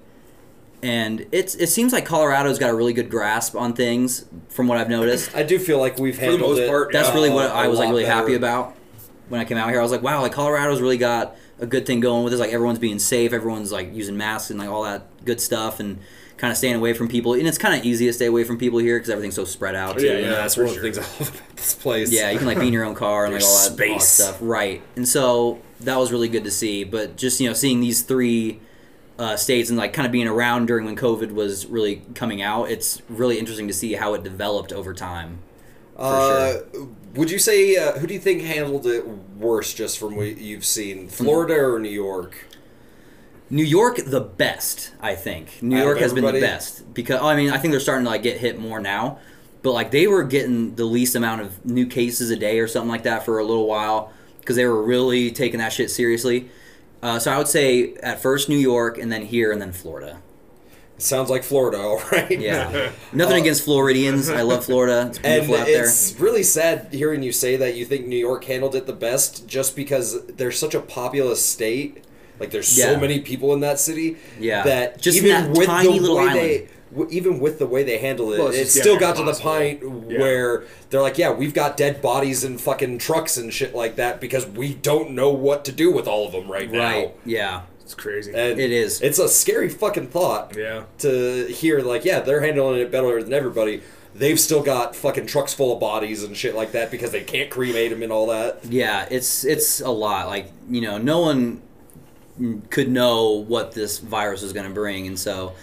[0.81, 4.77] And it's it seems like Colorado's got a really good grasp on things, from what
[4.77, 5.35] I've noticed.
[5.35, 6.69] I do feel like we've the most it.
[6.69, 7.13] part, uh, That's Yeah.
[7.15, 8.75] really what I was like lot really happy about
[9.27, 9.79] when I came out here.
[9.79, 12.39] I was like, wow, like Colorado's really got a good thing going with this.
[12.39, 15.99] Like everyone's being safe, everyone's like using masks and like all that good stuff, and
[16.37, 17.33] kind of staying away from people.
[17.33, 19.75] And it's kind of easy to stay away from people here because everything's so spread
[19.75, 19.97] out.
[19.97, 20.35] Oh, too, Yeah, you Yeah, know?
[20.37, 20.87] that's for one sure.
[20.87, 22.09] of the things I love about this place.
[22.13, 24.01] Yeah, you can like be in your own car and like all that, all that
[24.01, 24.05] space.
[24.07, 24.81] stuff, right?
[24.95, 26.85] And so that was really good to see.
[26.85, 28.61] But just you know, seeing these three
[29.19, 32.71] uh, states and like kind of being around during when COVID was really coming out,
[32.71, 35.39] it's really interesting to see how it developed over time.
[35.97, 36.59] Uh,
[37.15, 40.63] Would you say uh, who do you think handled it worse, just from what you've
[40.63, 42.45] seen, Florida or New York?
[43.49, 45.61] New York, the best, I think.
[45.61, 48.11] New York has been the best because oh, I mean I think they're starting to
[48.11, 49.19] like get hit more now,
[49.63, 52.89] but like they were getting the least amount of new cases a day or something
[52.89, 56.49] like that for a little while because they were really taking that shit seriously.
[57.01, 60.21] Uh, so I would say at first New York, and then here, and then Florida.
[60.97, 62.39] Sounds like Florida, all right.
[62.39, 64.29] Yeah, nothing against Floridians.
[64.29, 65.07] I love Florida.
[65.07, 65.85] It's And out there.
[65.85, 69.47] it's really sad hearing you say that you think New York handled it the best
[69.47, 72.03] just because they're such a populous state.
[72.37, 72.93] Like there's Yeah.
[72.93, 74.17] so many people in that city.
[74.39, 74.63] Yeah.
[74.63, 76.37] That Just even that with tiny the little way island.
[76.39, 79.23] they w- even with the way they handle it, Well, it still damn got to
[79.23, 80.19] the point Yeah.
[80.19, 84.19] where they're like, yeah, we've got dead bodies in fucking trucks and shit like that
[84.19, 87.05] because we don't know what to do with all of them right, right.
[87.07, 87.11] now.
[87.25, 87.61] Yeah.
[87.81, 88.31] It's crazy.
[88.35, 89.01] And It is.
[89.01, 90.83] It's a scary fucking thought yeah.
[90.99, 93.81] to hear like, yeah, they're handling it better than everybody.
[94.13, 97.49] They've still got fucking trucks full of bodies and shit like that because they can't
[97.49, 98.65] cremate them and all that.
[98.65, 100.27] Yeah, it's it's a lot.
[100.27, 101.61] Like you know, no one
[102.69, 105.53] could know what this virus was going to bring, and so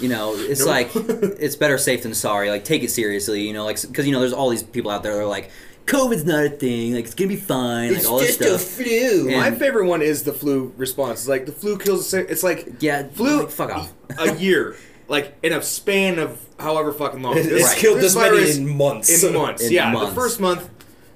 [0.00, 0.68] you know, it's Nope.
[0.68, 2.50] like it's better safe than sorry.
[2.50, 3.46] Like take it seriously.
[3.46, 5.50] You know, like because you know, there's all these people out there that are like,
[5.86, 6.94] COVID's not a thing.
[6.94, 7.94] Like it's gonna be fine.
[7.94, 8.60] Like all this stuff.
[8.60, 9.28] flu.
[9.30, 9.38] Yeah.
[9.40, 11.20] My favorite one is the flu response.
[11.20, 12.12] It's like the flu kills.
[12.12, 13.40] It's like Yeah, flu.
[13.40, 13.92] like, fuck off.
[14.18, 14.76] a year,
[15.08, 17.36] like in a span of however fucking long.
[17.38, 19.22] It's This- killed this many virus in months.
[19.22, 19.92] In months, In yeah.
[19.92, 20.10] months.
[20.10, 20.68] The first month,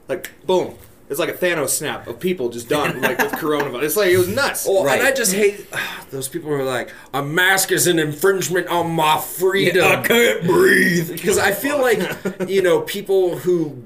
[0.09, 0.75] like boom,
[1.11, 3.83] it's like a Thanos snap of people just done, like with coronavirus.
[3.83, 4.67] It's like it was nuts.
[4.67, 4.99] Well, Right.
[5.01, 5.67] and I just hate
[6.11, 9.85] those people who are like, a mask is an infringement on my freedom.
[9.85, 11.11] I can't breathe.
[11.13, 12.01] Because I feel like,
[12.49, 13.85] you know, people who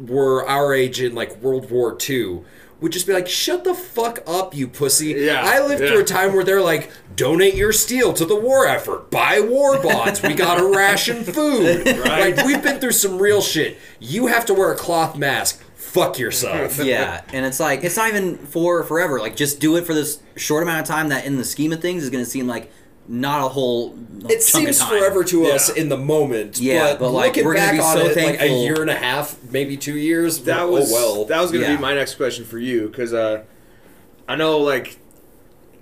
[0.00, 2.40] were our age in like World War II
[2.80, 5.08] would just be like, shut the fuck up, you pussy.
[5.08, 5.88] Yeah, I lived yeah.
[5.88, 9.82] through a time where they're like, donate your steel to the war effort, buy war
[9.82, 11.84] bonds, we gotta ration food.
[11.86, 12.36] Right.
[12.36, 13.78] Like, we've been through some real shit.
[13.98, 15.60] You have to wear a cloth mask.
[15.88, 16.78] Fuck yourself.
[16.84, 19.18] yeah, and it's like it's not even for forever.
[19.20, 21.80] Like just do it for this short amount of time that, in the scheme of
[21.80, 22.70] things, is going to seem like
[23.08, 23.96] not a whole.
[24.28, 24.88] It chunk of seems time.
[24.90, 26.58] forever to us in the moment.
[26.60, 29.36] Yeah, but, but, like, we're gonna be so it, like a year and a half,
[29.50, 30.40] maybe two years.
[30.44, 31.24] that oh was well.
[31.24, 31.76] that was gonna Yeah.
[31.76, 33.44] be my next question for you because uh,
[34.28, 34.98] I know like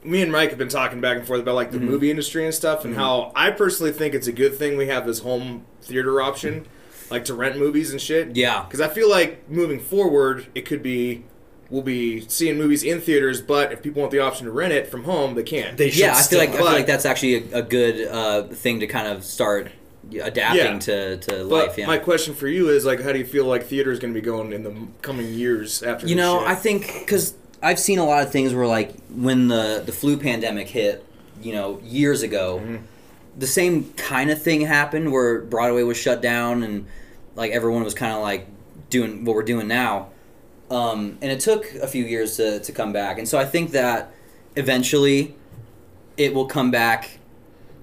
[0.05, 1.87] me and Mike have been talking back and forth about like the Mm-hmm.
[1.87, 5.05] movie industry and stuff, and how I personally think it's a good thing we have
[5.05, 6.67] this home theater option,
[7.11, 8.37] like to rent movies and shit.
[8.37, 8.65] Yeah.
[8.65, 11.25] because I feel like moving forward, it could be
[11.69, 14.87] we'll be seeing movies in theaters, but if people want the option to rent it
[14.89, 15.75] from home, they can.
[15.77, 18.07] They should Yeah, I feel still- like I feel like that's actually a, a good
[18.09, 19.71] uh, thing to kind of start
[20.21, 20.79] adapting Yeah.
[20.79, 21.79] to, to But life.
[21.79, 21.87] Yeah.
[21.89, 24.21] my question for you is like, how do you feel like theater is going to
[24.21, 26.07] be going in the coming years after?
[26.07, 26.49] You this know, shit?
[26.49, 30.17] I think because I've seen a lot of things where like when the the flu
[30.19, 31.05] pandemic hit,
[31.43, 32.77] you know, years ago, Mm-hmm.
[33.37, 36.87] The same kind of thing happened where Broadway was shut down and
[37.35, 38.47] like everyone was kind of like
[38.91, 40.09] doing what we're doing now.
[40.71, 43.19] Um, and it took a few years to, to come back.
[43.19, 44.13] And so I think that
[44.57, 45.35] eventually
[46.17, 47.19] it will come back,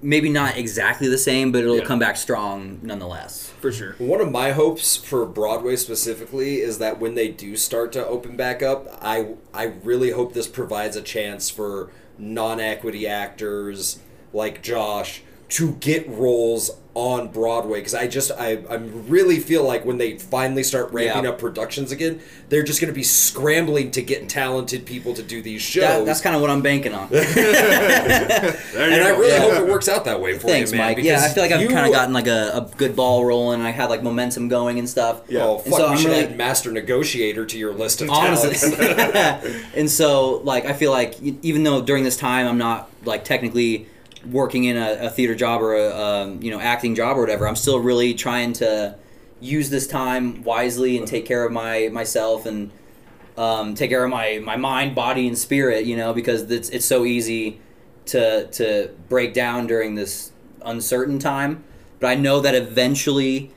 [0.01, 1.83] maybe not exactly the same, but it'll Yeah.
[1.85, 3.51] come back strong nonetheless.
[3.61, 3.95] for sure.
[3.99, 8.35] One of my hopes for Broadway specifically is that when they do start to open
[8.35, 13.99] back up, I I really hope this provides a chance for non-equity actors
[14.33, 19.83] like Josh to get roles on Broadway because I just I I really feel like
[19.83, 21.31] when they finally start ramping Yeah.
[21.31, 25.41] up productions again, they're just going to be scrambling to get talented people to do
[25.41, 25.81] these shows.
[25.83, 27.09] That, that's kind of what I'm banking on.
[27.13, 29.39] And you I really Yeah.
[29.39, 30.95] hope it works out that way for Thanks, you, man.
[30.95, 31.03] Mike.
[31.03, 33.59] Yeah, I feel like I've kind of gotten like a, a good ball rolling.
[33.59, 35.21] and I had like momentum going and stuff.
[35.27, 35.41] Yeah.
[35.43, 38.01] Oh, oh And fuck, so we I'm should really- add Master Negotiator to your list
[38.01, 38.53] of honestly.
[38.69, 39.47] talents.
[39.75, 43.87] and so, like, I feel like even though during this time I'm not like technically
[44.25, 47.47] working in a, a theater job or a um, you know acting job or whatever,
[47.47, 48.95] I'm still really trying to
[49.39, 52.71] use this time wisely and take care of my myself and
[53.37, 55.85] um, take care of my my mind, body, and spirit.
[55.85, 57.59] You know, because it's it's so easy
[58.07, 60.31] to to break down during this
[60.63, 61.63] uncertain time.
[61.99, 63.51] But I know that eventually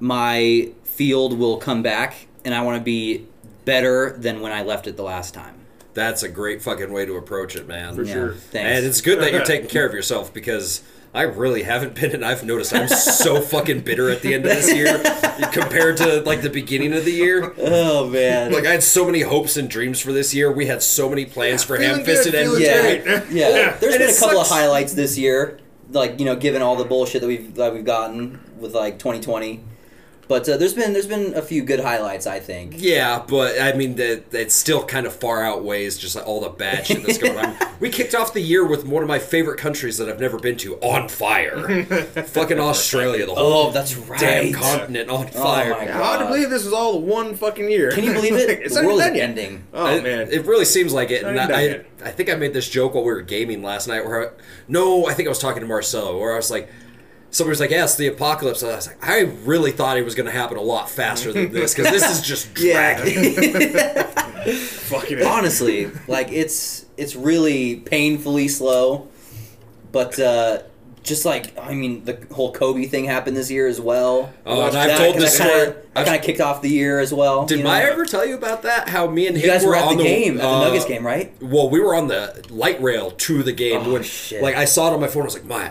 [0.00, 3.26] my field will come back, and I want to be
[3.64, 5.61] better than when I left it the last time.
[5.94, 7.94] That's a great fucking way to approach it, man.
[7.94, 8.32] For Yeah, sure.
[8.34, 8.78] Thanks.
[8.78, 10.82] And it's good that you're taking care of yourself because
[11.14, 14.52] I really haven't been, and I've noticed I'm so fucking bitter at the end of
[14.52, 14.98] this year
[15.52, 17.52] compared to like the beginning of the year.
[17.58, 18.52] oh man.
[18.52, 20.50] Like I had so many hopes and dreams for this year.
[20.50, 23.30] We had so many plans for feeling Ham Fisted and feeling yeah, great.
[23.30, 23.76] yeah.
[23.76, 24.50] There's And been a couple sucks.
[24.50, 25.58] of highlights this year,
[25.90, 29.64] like you know, given all the bullshit that we've that we've gotten with like 2020.
[30.32, 32.76] But uh, there's been there's been a few good highlights, I think.
[32.78, 36.48] Yeah, but I mean that that still kind of far outweighs just like all the
[36.48, 37.54] bad shit that's going on.
[37.82, 40.56] We kicked off the year with one of my favorite countries that I've never been
[40.58, 41.84] to on fire.
[42.26, 44.20] Fucking Australia, the whole Oh, that's right.
[44.20, 45.70] damn continent on Oh fire.
[45.70, 46.28] my Hard to God.
[46.28, 47.90] believe this was all one fucking year.
[47.90, 48.50] Can you believe it?
[48.60, 49.28] it's the not world is done yet.
[49.30, 49.64] ending.
[49.74, 51.22] Oh it, man, it really seems like it.
[51.24, 51.86] Not And even I, yet.
[52.04, 54.06] I think I made this joke while we were gaming last night.
[54.06, 54.32] Where I,
[54.68, 56.70] no, I think I was talking to Marcelo, where I was like,
[57.32, 60.04] somebody was like, "Yeah, it's the apocalypse." And I was like, "I really thought it
[60.04, 63.34] was going to happen a lot faster than this because this is just dragging."
[64.42, 69.06] Fucking honestly like it's it's really painfully slow
[69.92, 70.62] but uh
[71.04, 74.76] just like i mean the whole kobe thing happened this year as well Oh, and
[74.76, 77.58] I've told this kinda, story- that kind of kicked off the year as well Did
[77.58, 77.70] you know?
[77.70, 78.88] I ever tell you about that?
[78.88, 80.86] How me and him you guys were at on the game at the uh, nuggets
[80.86, 84.42] game right Well, we were on the light rail to the game Oh, when, shit.
[84.42, 85.22] like, I saw it on my phone.
[85.22, 85.70] I was like, "Maya,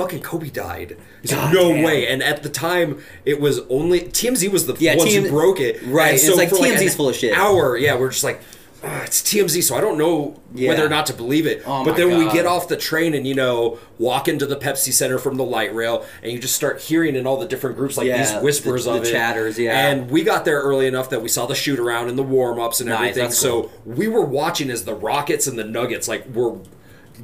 [0.00, 1.82] fucking Kobe died." He's like, God "No damn.
[1.84, 5.28] way!" And at the time, it was only TMZ was the Yeah, ones TM who
[5.30, 5.80] broke it.
[5.86, 7.36] right, And it's like for, TMZ 's an full of shit.
[7.36, 8.40] Hour, yeah, we're just like.
[8.82, 10.70] "Ah, it's TMZ, so I don't know Yeah.
[10.70, 11.62] whether or not to believe it.
[11.66, 14.90] Oh but then we get off the train and you know walk into the Pepsi
[14.90, 17.98] Center from the light rail, and you just start hearing in all the different groups
[17.98, 19.88] like Yeah, these whispers the- of the it, chatters, yeah.
[19.88, 22.58] And we got there early enough that we saw the shoot around and the warm
[22.58, 23.22] ups and Nice, everything.
[23.24, 23.70] that's so cool.
[23.84, 26.54] we were watching as the Rockets and the Nuggets like were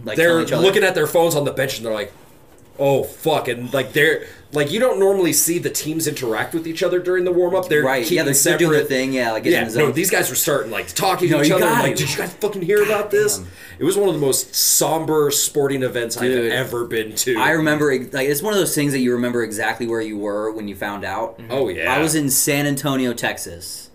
[0.05, 0.63] like they're killing each other?
[0.63, 2.13] looking at their phones on the bench and they're like,
[2.79, 6.83] "Oh fuck!" And like they're like you don't normally see the teams interact with each
[6.83, 7.69] other during the warm up.
[7.69, 8.59] They're right yeah they're, they're separate.
[8.59, 11.45] doing their thing yeah like Yeah, no, these guys were starting like talking No, to
[11.45, 11.67] each other.
[11.67, 11.99] Like, it.
[11.99, 13.43] did you guys fucking hear about this?
[13.79, 16.47] It was one of the most somber sporting events Dude.
[16.47, 17.37] I've ever been to.
[17.37, 20.51] I remember like it's one of those things that you remember exactly where you were
[20.53, 21.39] when you found out.
[21.39, 21.53] Mm-hmm.
[21.53, 23.91] Oh yeah, I was in San Antonio, Texas,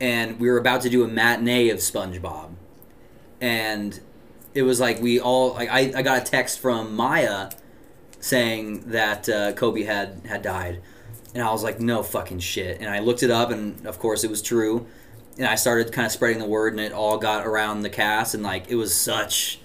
[0.00, 2.50] and we were about to do a matinee of SpongeBob,
[3.40, 3.98] and
[4.54, 7.50] it was like we all like I, I got a text from Maya
[8.26, 10.82] saying that uh, Kobe had had died,
[11.34, 14.24] and I was like, no fucking shit, and I looked it up, and of course
[14.24, 14.86] it was true,
[15.38, 18.34] and I started kind of spreading the word, and it all got around the cast,
[18.34, 19.60] and like it was such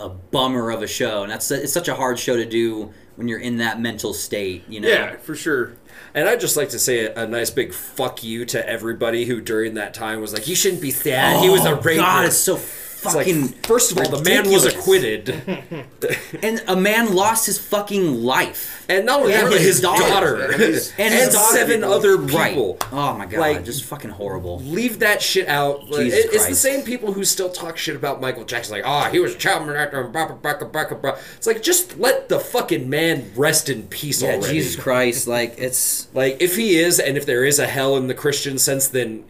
[0.00, 3.28] a bummer of a show, and that's it's such a hard show to do when
[3.28, 4.88] you're in that mental state, you know.
[4.88, 5.74] Yeah, for sure.
[6.14, 9.40] And I'd just like to say a, a nice big fuck you to everybody who
[9.40, 11.40] during that time was like, "You shouldn't be sad.
[11.42, 12.56] he was a Oh, rapist." God, it's so
[13.04, 15.30] It's like, first of all, the man was acquitted,
[16.42, 19.80] and a man lost his fucking life, and not only And that, but his his
[19.80, 20.02] daughter.
[20.08, 21.56] daughter, And his- and, his daughter.
[21.56, 22.50] seven other Right.
[22.50, 22.78] people.
[22.92, 24.60] Oh my god, Like- just fucking horrible.
[24.60, 25.90] Leave that shit out.
[25.90, 29.08] Like, it- it's the same people who still talk shit about Michael Jackson, like, "Ah,
[29.10, 32.28] he was a child molester." Blah, blah, blah, blah, blah, blah." It's like just let
[32.28, 34.52] the fucking man rest in peace Yeah, already.
[34.54, 38.06] Jesus Christ, like it's Like if he is, and if there is a hell in
[38.06, 39.24] the Christian sense, then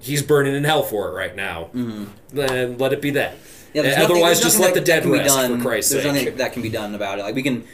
[0.00, 1.64] he's burning in hell for it right now.
[1.74, 2.04] Mm-hmm.
[2.32, 3.34] Then let it be that.
[3.72, 6.02] Yeah, there's nothing- Otherwise, there's just let the dead be rest done- for Christ's There's
[6.04, 6.12] sake.
[6.14, 7.22] nothing that can be done about it.
[7.22, 7.64] Like we can,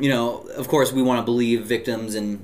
[0.00, 2.42] you know, of course we want to believe victims and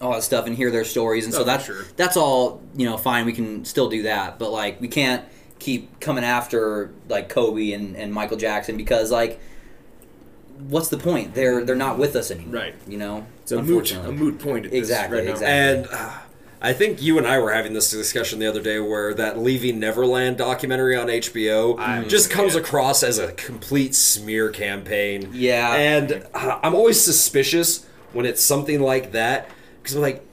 [0.00, 1.84] all that stuff and hear their stories, and Oh, so that's sure.
[1.96, 2.96] that's all you know.
[2.96, 5.24] Fine, we can still do that, but like we can't
[5.58, 9.38] keep coming after like Kobe and, and Michael Jackson because like.
[10.70, 11.34] What's the point?
[11.34, 12.54] They're they're not with us anymore.
[12.62, 12.74] Right.
[12.88, 13.26] You know.
[13.42, 14.64] It's a moot, a moot point.
[14.64, 15.32] At this Exactly, Right now.
[15.32, 15.52] exactly.
[15.52, 16.12] And uh,
[16.66, 19.78] I think you and I were having this discussion the other day where that Leaving
[19.78, 22.60] Neverland documentary on HBO I- just comes yeah.
[22.60, 25.30] across as a complete smear campaign.
[25.32, 25.72] Yeah.
[25.76, 29.48] And uh, I'm always suspicious when it's something like that
[29.80, 30.26] because I'm like,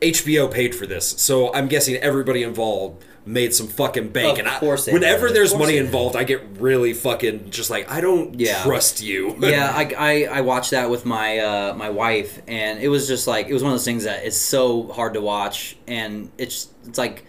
[0.00, 4.38] HBO paid for this, so I'm guessing everybody involved made some fucking bank.
[4.38, 5.36] Of and course I, they whenever did.
[5.36, 8.62] there's course money involved, I get really fucking just like I don't Yeah.
[8.62, 9.36] trust you.
[9.40, 13.26] yeah, I, I, I watched that with my uh, my wife, and it was just
[13.26, 16.68] like it was one of those things that is so hard to watch, and it's
[16.86, 17.24] it's like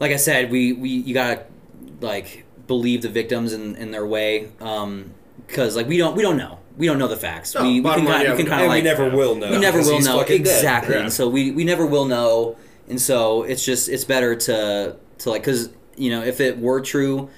[0.00, 1.44] like I said, we, we you gotta
[2.00, 4.48] like believe the victims in, in their way,
[5.46, 7.54] because like we don't we don't know we don't know the facts.
[7.54, 9.34] No, we, we can line, kind yeah, we can kind of like we never will
[9.34, 9.50] know.
[9.50, 11.02] we never will know exactly, Yeah.
[11.02, 12.56] and so we we never will know,
[12.88, 16.80] and so it's just it's better to to like because you know if it were
[16.80, 17.30] true.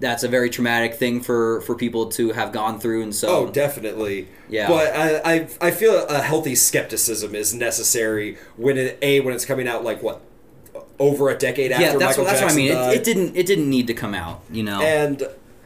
[0.00, 3.50] That's a very traumatic thing for, for people to have gone through, and so Oh,
[3.50, 4.28] definitely.
[4.48, 4.68] Yeah.
[4.68, 9.44] But I, I, I feel a healthy skepticism is necessary when it a when it's
[9.44, 10.22] coming out like what
[10.98, 12.70] over a decade after yeah, that's Michael what that's what I mean.
[12.70, 14.80] It, it didn't it didn't need to come out, you know.
[14.80, 15.22] And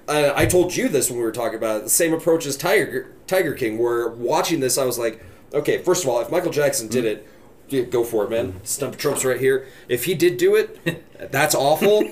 [0.08, 1.84] I, I told you this when we were talking about it.
[1.84, 3.78] The same approach as Tiger Tiger King.
[3.78, 5.24] Where watching this, I was like,
[5.54, 7.20] okay, first of all, if Michael Jackson did mm-hmm.
[7.20, 7.41] it, yeah,
[7.80, 8.60] go for it, man.
[8.64, 9.66] Stump Trump's right here.
[9.88, 12.08] If he did do it, that's awful.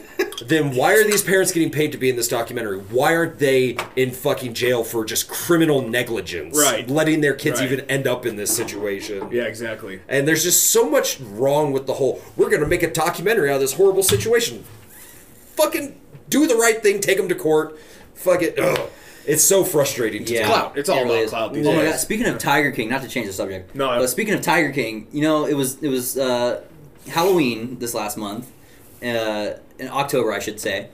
[0.46, 2.78] then why are these parents getting paid to be in this documentary?
[2.78, 6.56] Why aren't they in fucking jail for just criminal negligence?
[6.58, 6.88] Right.
[6.88, 7.70] Letting their kids Right.
[7.72, 9.28] even end up in this situation.
[9.30, 10.00] Yeah, exactly.
[10.08, 12.20] And there's just so much wrong with the whole.
[12.36, 14.64] We're gonna make a documentary out of this horrible situation.
[15.56, 17.00] Fucking do the right thing.
[17.00, 17.78] Take them to court.
[18.14, 18.58] Fuck it.
[18.58, 18.88] Ugh.
[19.30, 20.24] It's so frustrating.
[20.24, 20.76] To yeah, clout.
[20.78, 21.30] It's all it really about is.
[21.30, 21.90] clout these oh my days.
[21.92, 21.98] god!
[22.00, 23.74] Speaking of Tiger King, not to change the subject.
[23.74, 26.62] No, I- But speaking of Tiger King, you know, it was it was uh,
[27.08, 28.50] Halloween this last month,
[29.02, 30.88] uh, in October, I should say,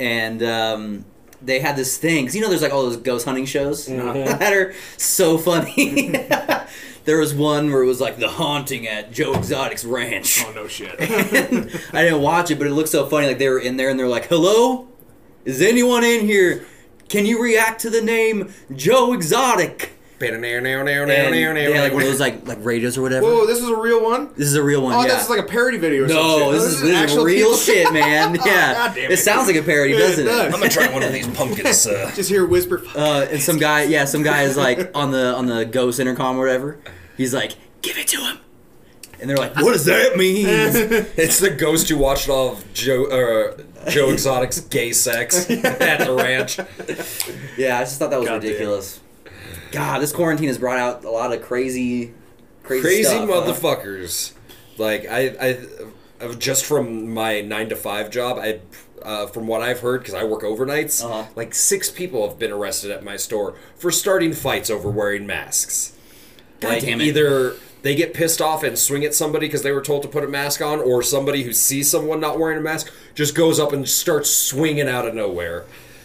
[0.00, 1.04] and um,
[1.42, 2.26] they had this thing.
[2.26, 4.38] Cause you know, there's like all those ghost hunting shows Mm-hmm.
[4.38, 6.10] that are so funny.
[7.04, 10.42] there was one where it was like the haunting at Joe Exotic's ranch.
[10.46, 10.96] Oh no shit.
[11.00, 13.26] I didn't watch it, but it looked so funny.
[13.26, 14.88] Like they were in there and they're like, "Hello,
[15.44, 16.64] is anyone in here?
[17.08, 19.90] Can you react to the name Joe Exotic?"
[20.20, 20.62] and they had
[21.82, 23.26] like one of those like like radios or whatever.
[23.26, 24.28] Whoa, this is a real one.
[24.36, 24.94] This is a real one.
[24.94, 25.08] Oh, yeah.
[25.08, 26.04] this is like a parody video.
[26.04, 26.52] Or some no, shit.
[26.52, 28.34] this, is, this is actual real people- shit, man.
[28.44, 29.16] Yeah, God damn it it.
[29.18, 30.30] sounds like a parody, Yeah, doesn't it?
[30.30, 30.54] does.
[30.54, 31.86] I'm gonna try one of these pumpkins.
[31.86, 32.82] Uh, Just hear a whisper.
[32.96, 36.36] Uh, and some guy, yeah, some guy is like on the on the ghost intercom
[36.38, 36.78] or whatever.
[37.18, 37.52] He's like,
[37.82, 38.38] "Give it to him,"
[39.20, 40.46] and they're like, "What does that mean?"
[41.16, 46.12] it's the ghost who watched all of Joe uh, Joe Exotic's gay sex at the
[46.14, 46.58] ranch.
[47.58, 48.50] yeah, I just thought that was God damn.
[48.50, 49.00] ridiculous.
[49.72, 52.14] God, this quarantine has brought out a lot of crazy,
[52.62, 53.42] crazy, Crazy stuff, huh?
[53.52, 54.32] motherfuckers.
[54.78, 55.58] Like I, I,
[56.24, 58.60] uh, just from my nine to five job, I,
[59.02, 61.24] uh, from what I've heard, because I work overnights, Uh-huh.
[61.36, 65.92] like six people have been arrested at my store for starting fights over wearing masks.
[66.60, 67.04] God like damn it.
[67.04, 67.54] either
[67.84, 70.28] they get pissed off and swing at somebody because they were told to put a
[70.28, 73.88] mask on, or somebody who sees someone not wearing a mask just goes up and
[73.88, 75.64] starts swinging out of nowhere.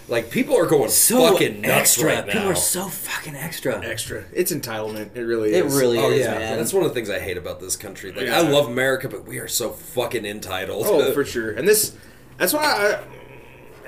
[0.10, 2.06] Like people are going so fucking nuts extra.
[2.07, 2.34] right now.
[2.34, 3.80] People are so fucking extra.
[3.85, 4.23] Extra.
[4.34, 5.15] It's entitlement.
[5.15, 5.76] It really It is.
[5.76, 6.57] It really Oh is, yeah, man.
[6.57, 8.11] that's one of the things I hate about this country.
[8.11, 8.38] Like Yeah.
[8.39, 10.85] I love America, but we are so fucking entitled.
[10.88, 11.51] Oh, for sure.
[11.51, 11.95] And this,
[12.38, 12.99] that's why I,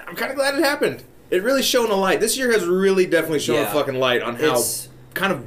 [0.07, 1.03] I'm kind of glad it happened.
[1.31, 2.19] It really shone a light.
[2.19, 3.71] This year has really definitely shown Yeah.
[3.71, 5.43] a fucking light on how It's- kind of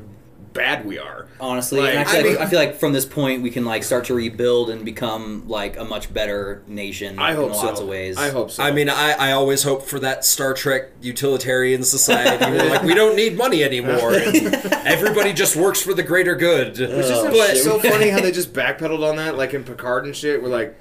[0.54, 1.26] bad we are.
[1.38, 3.50] Honestly, Like, and I, feel I like, mean- I feel like from this point we
[3.50, 7.18] can like start to rebuild and become like a much better nation.
[7.18, 7.66] I hope in so.
[7.66, 8.16] lots of ways.
[8.16, 8.62] I hope so.
[8.62, 12.94] I mean, I, I always hope for that Star Trek utilitarian society where like we
[13.00, 14.14] don't need money anymore.
[14.14, 14.54] And
[14.86, 16.78] everybody just works for the greater good.
[16.78, 20.14] It's just Oh, so funny how they just backpedaled on that, like in Picard and
[20.16, 20.42] shit.
[20.42, 20.76] We're like,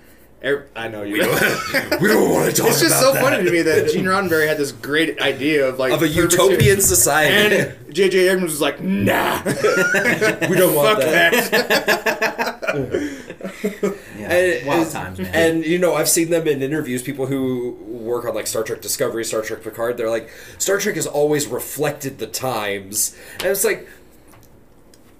[0.75, 1.13] I know you.
[2.01, 2.67] we don't want to talk about that.
[2.67, 3.21] it's just about so that.
[3.23, 6.33] funny to me that Gene Roddenberry had this great idea of like of a perfect-
[6.33, 7.57] utopian society.
[7.59, 8.27] and J.J.
[8.27, 11.51] Abrams was like, Nah, we don't want fuck that.
[11.51, 12.63] that.
[14.19, 14.31] yeah.
[14.33, 15.33] And, Wild it's- times, man.
[15.33, 17.01] And you know, I've seen them in interviews.
[17.03, 19.95] People who work on like Star Trek Discovery, Star Trek Picard.
[19.95, 23.87] They're like, Star Trek has always reflected the times, and it's like,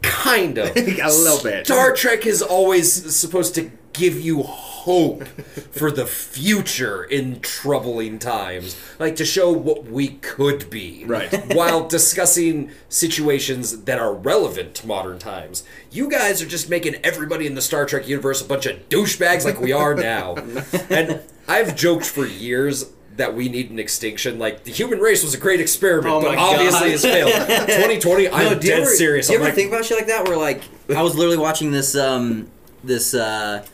[0.02, 1.66] kind of a little bit.
[1.66, 5.24] Star Trek is always supposed to give you hope
[5.72, 11.32] for the future in troubling times, like to show what we could be, Right.
[11.56, 15.64] While discussing situations that are relevant to modern times.
[15.92, 19.46] You guys are just making everybody in the Star Trek universe a bunch of douchebags
[19.46, 20.36] like we are now.
[20.90, 24.40] and I've joked for years that we need an extinction.
[24.40, 26.94] Like the human race was a great experiment, Oh but obviously God.
[26.94, 27.32] it's failed.
[27.68, 29.28] 2020, I'm No, do you dead ever- serious.
[29.28, 30.28] Do you I'm ever like, think about shit like that?
[30.28, 30.62] Where like
[30.96, 32.50] I was literally watching this um
[32.84, 33.66] this uh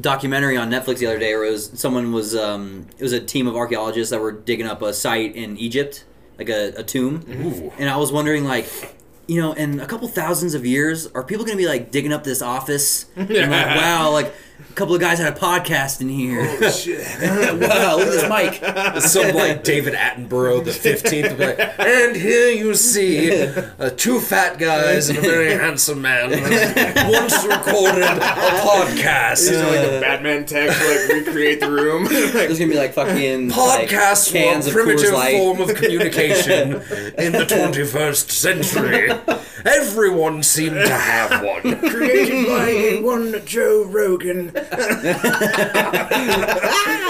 [0.00, 3.20] documentary on Netflix the other day, where it was someone was um it was a
[3.20, 6.04] team of archaeologists that were digging up a site in Egypt,
[6.38, 7.72] like a, a tomb, Ooh.
[7.78, 8.96] and I was wondering like.
[9.26, 12.24] You know, in a couple thousands of years, are people to be like digging up
[12.24, 13.06] this office?
[13.14, 14.34] And like, wow, like
[14.68, 16.40] a couple of guys had a podcast in here.
[16.60, 17.06] Oh, shit.
[17.60, 19.02] wow, look at this mic.
[19.02, 25.08] some like David Attenborough, the fifteenth, like, and here you see uh, two fat guys
[25.08, 28.20] and a very handsome man once recorded a
[28.60, 29.48] podcast.
[29.48, 32.04] These are like the Batman tech to like recreate the room.
[32.04, 35.36] There's gonna be like fucking like, Podcasts cans were a of primitive Light.
[35.36, 36.72] form of communication
[37.18, 39.10] in the 21st century.
[39.64, 41.78] Everyone seemed to have one.
[41.90, 44.49] created by one Joe Rogan,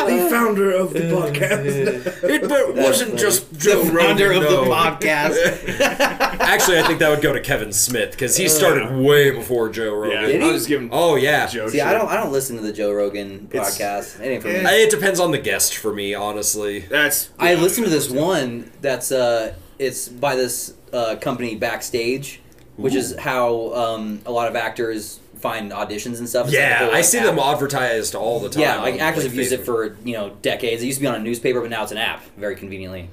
[0.06, 2.16] the founder of the podcast.
[2.30, 5.80] It but wasn't just Joe founder Rogan, of the podcast.
[6.40, 9.94] Actually, I think that would go to Kevin Smith because he started way before Joe
[9.94, 10.40] Rogan.
[10.40, 11.46] Yeah, I was giving Oh yeah.
[11.46, 11.86] Joe See, shit.
[11.86, 14.20] I don't, I don't listen to the Joe Rogan podcast.
[14.20, 14.54] It ain't for me.
[14.58, 16.80] It depends on the guest for me, honestly.
[16.80, 22.40] That's I listened to this one that's uh, it's by this uh, company backstage,
[22.76, 26.46] which is how um, a lot of actors find auditions and stuff.
[26.46, 27.26] It's like Yeah, whole, I see app.
[27.26, 28.62] them advertised all the time.
[28.62, 30.82] Yeah, like actors like, have used it for you know decades.
[30.82, 33.08] It used to be on a newspaper, but now it's an app, very conveniently.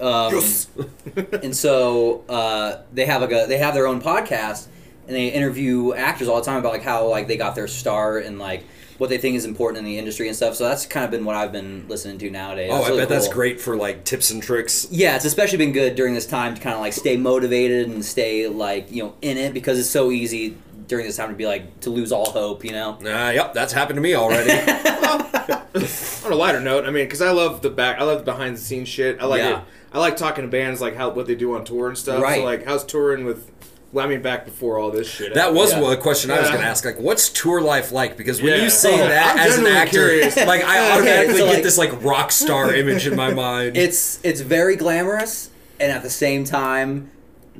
[0.00, 0.42] Um,
[1.42, 4.66] and so uh, they have like a they have their own podcast,
[5.06, 8.24] and they interview actors all the time about like how like they got their start
[8.24, 8.64] and like
[8.98, 10.54] what they think is important in the industry and stuff.
[10.56, 12.70] So that's kind of been what I've been listening to nowadays.
[12.70, 14.88] Oh, It's I really bet that's great for like tips and tricks.
[14.90, 18.04] Yeah, it's especially been good during this time to kind of like stay motivated and
[18.04, 20.56] stay like you know in it because it's so easy
[20.90, 22.64] during this time to be like to lose all hope.
[22.64, 22.98] You know.
[23.00, 24.50] Uh, yep, that's happened to me already.
[26.24, 26.84] on a lighter note.
[26.84, 29.20] I mean, because I love the back, I love the behind the scenes shit.
[29.20, 29.58] I like Yeah.
[29.60, 29.64] it.
[29.92, 32.20] I like talking to bands like how what they do on tour and stuff.
[32.22, 32.40] Right.
[32.40, 33.50] So like, how's touring with?
[33.92, 35.34] Well, I mean, back before all this shit.
[35.34, 35.80] that was Yeah.
[35.80, 36.84] one question I was going to ask.
[36.84, 38.16] Like, what's tour life like?
[38.16, 38.62] Because when Yeah.
[38.64, 40.36] you say Oh, that I'm as an actor, curious.
[40.46, 43.76] like I automatically so, get this like rock star image in my mind.
[43.76, 45.50] It's it's very glamorous
[45.80, 47.10] and at the same time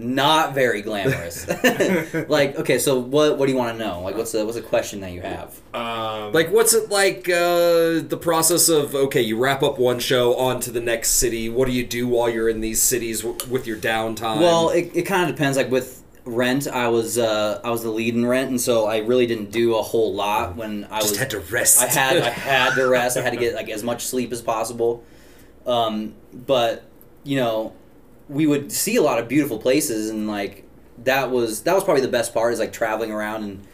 [0.00, 1.46] not very glamorous.
[2.28, 4.00] like, okay, so what what do you want to know?
[4.00, 5.60] Like, what's the what's the question that you have?
[5.74, 7.28] Um, Like, what's it like?
[7.28, 11.48] Uh, the process of okay, you wrap up one show, on to the next city.
[11.48, 14.40] What do you do while you're in these cities w- with your downtime?
[14.40, 15.56] Well, it, it kind of depends.
[15.56, 18.98] Like with Rent, I was uh, I was the lead in Rent, and so I
[18.98, 21.80] really didn't do a whole lot when I just was had to rest.
[21.82, 23.16] I had I had to rest.
[23.16, 25.04] I had to get like as much sleep as possible.
[25.66, 26.84] Um, but
[27.24, 27.72] you know,
[28.30, 30.64] we would see a lot of beautiful places, and like
[31.04, 33.66] that was that was probably the best part is like traveling around and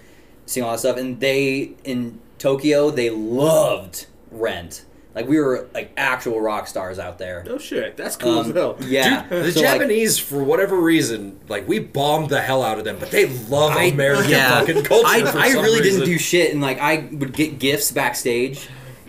[0.46, 0.96] seeing all that stuff.
[0.96, 4.84] And they in Tokyo they loved Rent.
[5.14, 7.42] Like we were like actual rock stars out there.
[7.46, 7.96] no shit.
[7.96, 8.76] That's cool Um, as hell.
[8.82, 12.84] yeah, the So, like, Japanese, for whatever reason, like we bombed the hell out of
[12.84, 14.60] them, but they love I- American yeah.
[14.60, 15.06] fucking culture.
[15.06, 16.00] I, for I some really reason.
[16.00, 18.68] didn't do shit, and like I would get gifts backstage,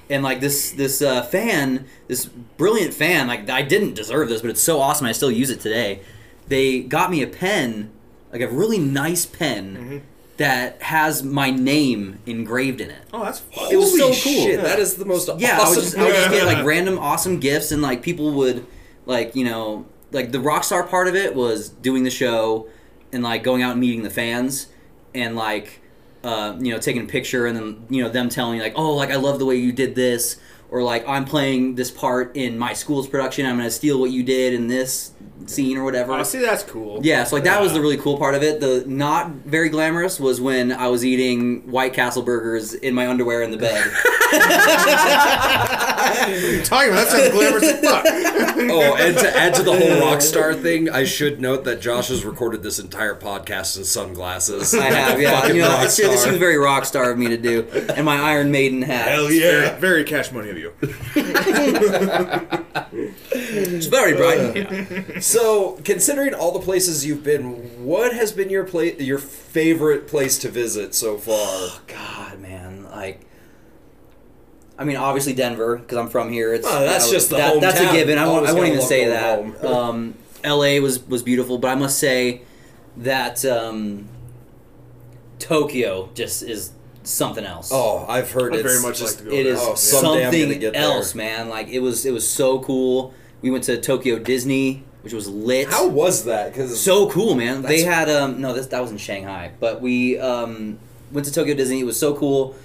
[0.09, 4.49] and like this this uh, fan, this brilliant fan, like I didn't deserve this, but
[4.49, 5.05] it's so awesome.
[5.07, 6.01] I still use it today.
[6.47, 7.91] They got me a pen,
[8.31, 9.97] like a really nice pen Mm-hmm.
[10.37, 13.01] that has my name engraved in it.
[13.11, 13.71] Oh, that's fun.
[13.71, 14.43] It was Holy so cool.
[14.45, 15.75] Shit, that is the most Yeah, I awesome.
[15.75, 18.65] would just I would just get like random awesome gifts, and like people would
[19.05, 22.67] like you know like the rock star part of it was doing the show
[23.11, 24.67] and like going out and meeting the fans
[25.15, 25.81] and like
[26.23, 28.93] uh, you know taking a picture and then you know them telling you like oh
[28.93, 30.37] like I love the way you did this
[30.69, 33.45] or like I'm playing this part in my school's production.
[33.45, 35.11] I'm gonna steal what you did in this
[35.45, 36.13] scene or whatever.
[36.13, 36.99] Oh, see, that's cool.
[37.03, 38.59] Yeah, so like that was the really cool part of it.
[38.59, 43.41] The not very glamorous was when I was eating White Castle burgers in my underwear
[43.41, 43.91] in the bed.
[46.17, 47.07] What are you talking about?
[47.07, 48.05] That sounds glamorous as fuck.
[48.69, 52.07] Oh, and to add to the whole rock star thing, I should note that Josh
[52.07, 54.73] has recorded this entire podcast in sunglasses.
[54.73, 55.45] I have, yeah.
[55.47, 56.31] You know, rock it's, this star.
[56.31, 59.07] was very rock star of me to do, and my Iron Maiden hat.
[59.09, 59.69] Hell yeah.
[59.77, 60.73] Very, very cash money of you.
[63.31, 65.16] It's very bright.
[65.21, 70.37] So, considering all the places you've been, what has been your pla- your favorite place
[70.39, 71.79] to visit so far?
[71.87, 73.21] God, man, like.
[74.79, 76.53] I mean, obviously Denver because I'm from here.
[76.53, 78.17] It's Oh, that's that- just the that, That's a given.
[78.19, 79.63] I won't, I won't even say that.
[79.65, 80.13] Um,
[80.43, 80.79] L.A.
[80.79, 82.41] was was beautiful, but I must say
[82.97, 84.07] that um,
[85.39, 86.71] Tokyo just is
[87.03, 87.69] something else.
[87.73, 89.53] Oh, I've heard I'd it's very much just like to go It there.
[89.53, 90.81] is Oh, someday I'm gonna something get there.
[90.83, 91.49] else, man.
[91.49, 93.13] Like it was, it was so cool.
[93.41, 95.69] We went to Tokyo Disney, which was lit.
[95.69, 96.51] How was that?
[96.51, 97.61] Because so cool, man.
[97.61, 100.79] They had um no, this that was in Shanghai, but we um
[101.13, 101.79] went to Tokyo Disney.
[101.79, 102.57] It was so cool.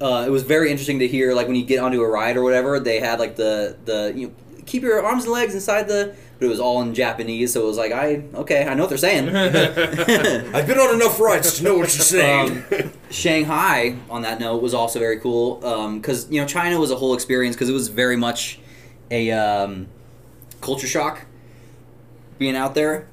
[0.00, 2.42] Uh, it was very interesting to hear like when you get onto a ride or
[2.42, 2.80] whatever.
[2.80, 4.34] They had like the the you know,
[4.66, 7.52] keep your arms and legs inside the, but it was all in Japanese.
[7.52, 9.28] So it was like I okay, I know what they're saying.
[10.52, 12.64] I've been on enough rides to know what you're saying.
[12.72, 15.58] Um, Shanghai, on that note, was also very cool
[15.94, 18.58] because you know China was a whole experience because it was very much
[19.12, 19.86] a um,
[20.60, 21.24] culture shock
[22.38, 23.06] being out there.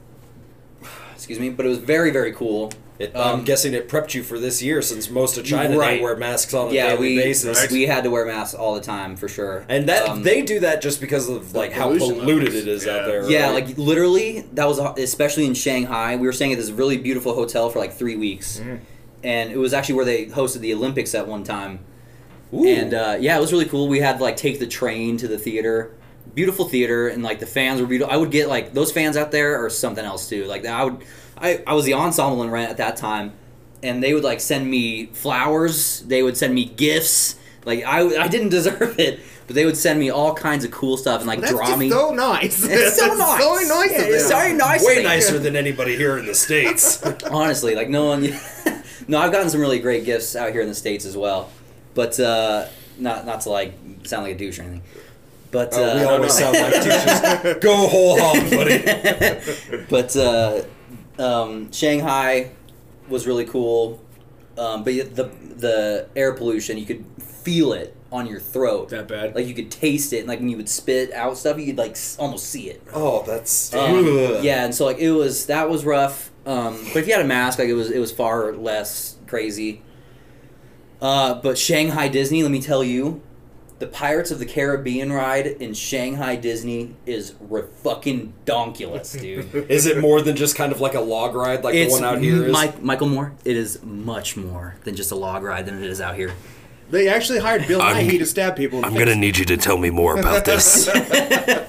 [1.15, 2.71] Excuse me, but it was very very cool.
[2.99, 5.97] It, Um, I'm guessing it prepped you for this year since most of China Right.
[5.97, 7.71] they wear masks on a Yeah, daily we basis.
[7.71, 9.65] we had to wear masks all the time for sure.
[9.69, 12.17] And that Um, they do that just because of like how polluted
[12.49, 12.55] levels.
[12.55, 13.05] it is out Yeah.
[13.07, 13.29] there.
[13.31, 16.15] Yeah, like literally, that was especially in Shanghai.
[16.15, 18.61] We were staying at this really beautiful hotel for like three weeks,
[19.23, 21.79] and it was actually where they hosted the Olympics at one time.
[22.53, 22.65] Ooh.
[22.67, 23.87] And uh, yeah, it was really cool.
[23.87, 25.91] We had to like take the train to the theater.
[26.33, 28.13] Beautiful theater, and like the fans were beautiful.
[28.13, 30.45] I would get like those fans out there or something else too.
[30.45, 31.03] Like I would,
[31.37, 33.33] I, I was the ensemble in Rent at that time,
[33.83, 36.01] and they would like send me flowers.
[36.01, 37.35] They would send me gifts.
[37.65, 40.95] Like I, I didn't deserve it, but they would send me all kinds of cool
[40.95, 41.89] stuff and like That's draw me.
[41.89, 42.63] so nice.
[42.63, 43.41] It's so That's nice.
[43.41, 43.91] So nice.
[43.91, 44.51] Yeah, it's them.
[44.51, 44.85] so nice.
[44.85, 47.03] way nicer than anybody here in the states.
[47.29, 48.21] Honestly, like no one.
[49.09, 51.49] no, I've gotten some really great gifts out here in the states as well,
[51.93, 52.67] but uh,
[52.97, 53.73] not not to like
[54.03, 54.81] sound like a douche or anything.
[55.51, 57.57] But Oh, we uh, always sound like teachers.
[57.61, 59.85] Go whole hog, buddy.
[59.89, 60.63] but uh,
[61.19, 62.51] um, Shanghai
[63.09, 64.01] was really cool.
[64.57, 68.89] Um, but the the air pollution, you could feel it on your throat.
[68.89, 69.35] That bad?
[69.35, 71.77] Like you could taste it, and like when you would spit out stuff, you could
[71.77, 72.81] like s- almost see it.
[72.93, 74.05] Oh, that's Um,
[74.41, 76.31] yeah, and so like it was that was rough.
[76.45, 79.81] Um, but if you had a mask, like it was it was far less crazy.
[81.01, 83.21] Uh, but Shanghai Disney, let me tell you,
[83.81, 89.53] the Pirates of the Caribbean ride in Shanghai Disney is re- fucking donkulous, dude.
[89.71, 92.07] Is it more than just kind of like a log ride, like it's the one
[92.15, 92.53] out here is?
[92.53, 93.33] Mike, Michael Moore.
[93.43, 96.31] It is much more than just a log ride than it is out here.
[96.91, 98.77] They actually hired Bill I'm- Nighy to stab people.
[98.79, 100.87] in I'm gonna need you to tell me more about this.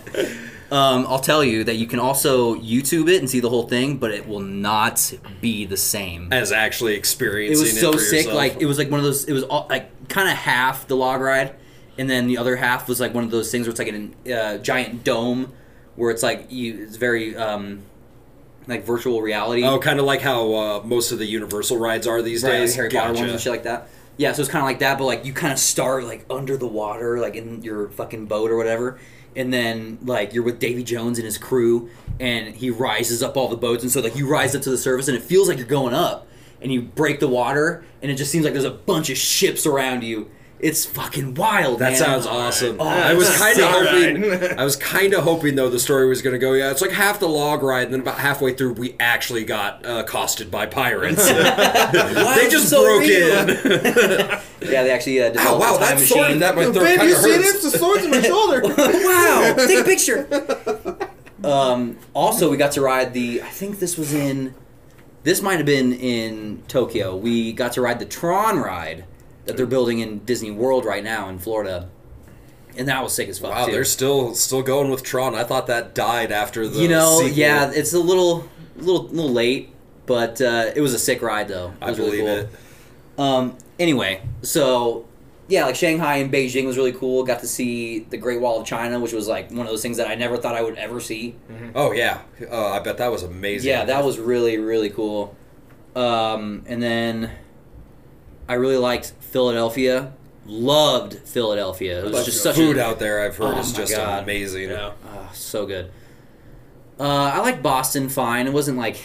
[0.72, 3.98] Um, I'll tell you that you can also YouTube it and see the whole thing,
[3.98, 5.12] but it will not
[5.42, 6.32] be the same.
[6.32, 7.66] as actually experiencing.
[7.66, 8.24] it experiencing was so for sick.
[8.24, 8.36] yourself.
[8.36, 9.26] Like it was like one of those.
[9.26, 11.54] It was all, like kind of half the log ride,
[11.98, 13.92] and then the other half was like one of those things where it's like
[14.26, 15.52] a uh, giant dome,
[15.96, 16.84] where it's like you.
[16.84, 17.36] It's very.
[17.36, 17.82] Um,
[18.66, 19.64] like virtual reality.
[19.64, 22.70] Oh, kind of like how uh, most of the Universal rides are these right, days.
[22.70, 23.88] like Harry Potter ones and shit like that.
[24.16, 26.56] Yeah, so it's kind of like that, but like you kind of start like under
[26.56, 28.98] the water, like in your fucking boat or whatever,
[29.34, 31.90] and then like you're with Davy Jones and his crew,
[32.20, 34.78] and he rises up all the boats, and so like you rise up to the
[34.78, 36.26] surface, and it feels like you're going up,
[36.60, 39.66] and you break the water, and it just seems like there's a bunch of ships
[39.66, 40.30] around you.
[40.62, 41.80] It's fucking wild.
[41.80, 41.98] That man.
[41.98, 42.76] sounds awesome.
[42.78, 44.58] Oh, I was kind of hoping.
[44.58, 46.52] I was kind of hoping though the story was going to go.
[46.52, 49.84] Yeah, it's like half the log ride, and then about halfway through, we actually got
[49.84, 51.28] uh, accosted by pirates.
[51.32, 53.48] They just so broke real.
[53.48, 54.40] in.
[54.62, 56.38] Yeah, they actually uh, oh developed wow, a time that sword machine.
[56.38, 57.62] that my throat Babe, kind you of see hurts.
[57.62, 57.72] this?
[57.72, 58.62] The sword's in my shoulder.
[58.62, 61.08] wow, take a picture.
[61.42, 63.42] Um, also, we got to ride the.
[63.42, 64.54] I think this was in.
[65.24, 67.16] This might have been in Tokyo.
[67.16, 69.04] We got to ride the Tron ride
[69.44, 71.88] that they're building in Disney World right now in Florida,
[72.76, 73.72] and that was sick as fuck Wow, too.
[73.72, 75.34] they're still still going with Tron.
[75.34, 76.78] I thought that died after the.
[76.80, 77.36] you know, sequel.
[77.38, 79.70] yeah, it's a little, little, little late,
[80.06, 81.68] but uh, it was a sick ride though.
[81.70, 82.54] It I was really believe cool.
[83.18, 83.20] it.
[83.20, 85.06] Um, anyway, so
[85.48, 87.24] yeah, like Shanghai and Beijing was really cool.
[87.24, 89.98] Got to see the Great Wall of China, which was like one of those things
[89.98, 91.34] that I never thought I would ever see.
[91.74, 93.68] Oh yeah, uh, I bet that was amazing.
[93.68, 95.36] Yeah, that was really really cool.
[95.94, 97.30] Um, and then
[98.52, 100.12] I really liked Philadelphia.
[100.44, 102.00] Loved Philadelphia.
[102.00, 103.20] It was But just the such food a, out there.
[103.24, 104.22] I've heard Oh is just God.
[104.24, 104.68] amazing.
[104.68, 104.92] yeah.
[105.08, 105.90] ah, so good.
[107.00, 107.04] Uh,
[107.34, 108.46] I like Boston fine.
[108.46, 109.00] It wasn't like,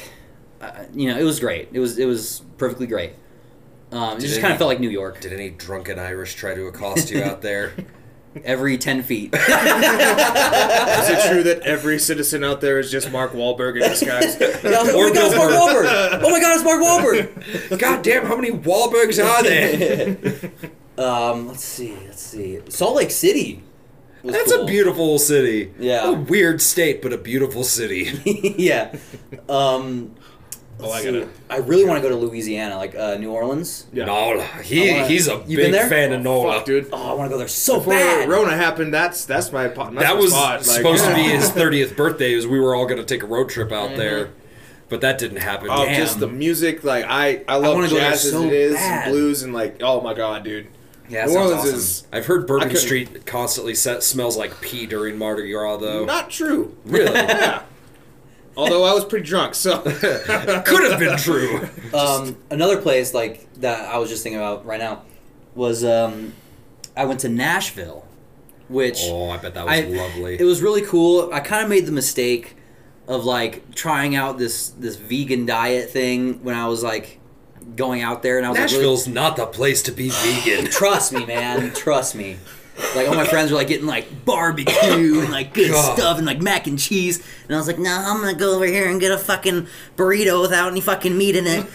[0.60, 1.70] uh, you know, it was great.
[1.72, 3.14] It was it was perfectly great.
[3.94, 5.22] Um, it Did just any- kind of felt like New York.
[5.22, 7.74] Did any drunken Irish try to accost you out there?
[8.44, 9.34] Every ten feet.
[9.34, 9.40] Is
[11.10, 14.38] it true that every citizen out there is just Mark Wahlberg in disguise?
[14.42, 16.22] oh my god, it's Mark Wahlberg!
[16.24, 17.80] Oh my god, it's Mark Wahlberg!
[17.80, 20.52] God damn, how many Wahlbergs are there?
[20.98, 22.60] Um, let's see, let's see.
[22.70, 23.64] Salt Lake City.
[24.24, 24.64] That's cool.
[24.64, 25.74] a beautiful city.
[25.80, 26.10] Yeah.
[26.10, 28.12] A weird state, but a beautiful city.
[28.58, 28.96] yeah.
[29.48, 30.16] Um,
[30.80, 33.88] Oh, I gotta- I really want to go to Louisiana, like uh, New Orleans.
[33.92, 34.06] Yeah.
[34.06, 34.44] Nola.
[34.64, 35.90] He, wanna- he's a You been big there?
[35.90, 36.54] fan of Nola.
[36.58, 36.90] Fuck, dude.
[36.94, 38.30] Oh, I want to go there so Before bad.
[38.30, 40.60] Rona happened, that's that's my po- that's that my was spot.
[40.60, 43.28] Like, supposed to be his 30th birthday, as we were all going to take a
[43.28, 43.98] road trip out Mm-hmm.
[44.00, 44.30] there.
[44.90, 45.68] But that didn't happen.
[45.70, 45.96] Oh, Damn.
[46.00, 46.84] just the music.
[46.84, 49.04] Like I, I love wanna go there jazz as so it is, bad.
[49.08, 50.68] and blues, and like, oh my god, dude.
[51.10, 51.76] yeah, that New sounds Orleans awesome.
[51.76, 55.78] is I've heard I Bourbon couldn't- Street constantly set, smells like pee during Mardi Gras,
[55.78, 56.06] though.
[56.06, 56.78] not true.
[56.86, 57.12] really.
[57.16, 57.64] Yeah.
[58.58, 61.68] Although I was pretty drunk, so Could have been true.
[61.94, 65.04] Um, another place like that I was just thinking about right now
[65.56, 66.34] was um,
[66.96, 68.06] I went to Nashville,
[68.68, 70.40] which Oh, I bet that was I- lovely.
[70.40, 71.32] It was really cool.
[71.32, 72.56] I kind of made the mistake
[73.08, 77.20] of like trying out this this vegan diet thing when I was like
[77.76, 80.66] going out there, and I was like, really- Nashville's not the place to be vegan.
[80.72, 81.74] Trust me, man.
[81.74, 82.38] Trust me.
[82.96, 85.98] Like all my friends were like getting like barbecue and like good God.
[85.98, 88.66] stuff and like mac and cheese, and I was like, no, I'm gonna go over
[88.66, 91.66] here and get a fucking burrito without any fucking meat in it.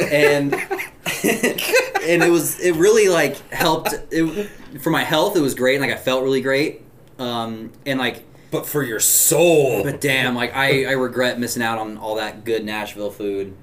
[0.00, 0.54] And
[1.24, 4.50] and it was it really like helped it,
[4.80, 5.36] for my health.
[5.36, 6.82] It was great, and like I felt really great.
[7.18, 9.82] Um, and like, but for your soul.
[9.82, 13.56] but damn, like I I regret missing out on all that good Nashville food.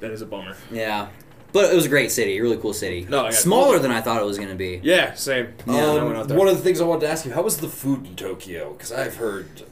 [0.00, 0.56] that is a bummer.
[0.70, 1.08] Yeah,
[1.52, 3.06] but it was a great city, a really cool city.
[3.08, 3.82] No, yeah, smaller cool.
[3.82, 4.80] than I thought it was gonna be.
[4.82, 5.48] Yeah, same.
[5.66, 5.74] Yeah.
[5.74, 6.38] I Um, went out there.
[6.38, 8.72] one of the things I wanted to ask you: How was the food in Tokyo?
[8.72, 9.62] Because I've heard.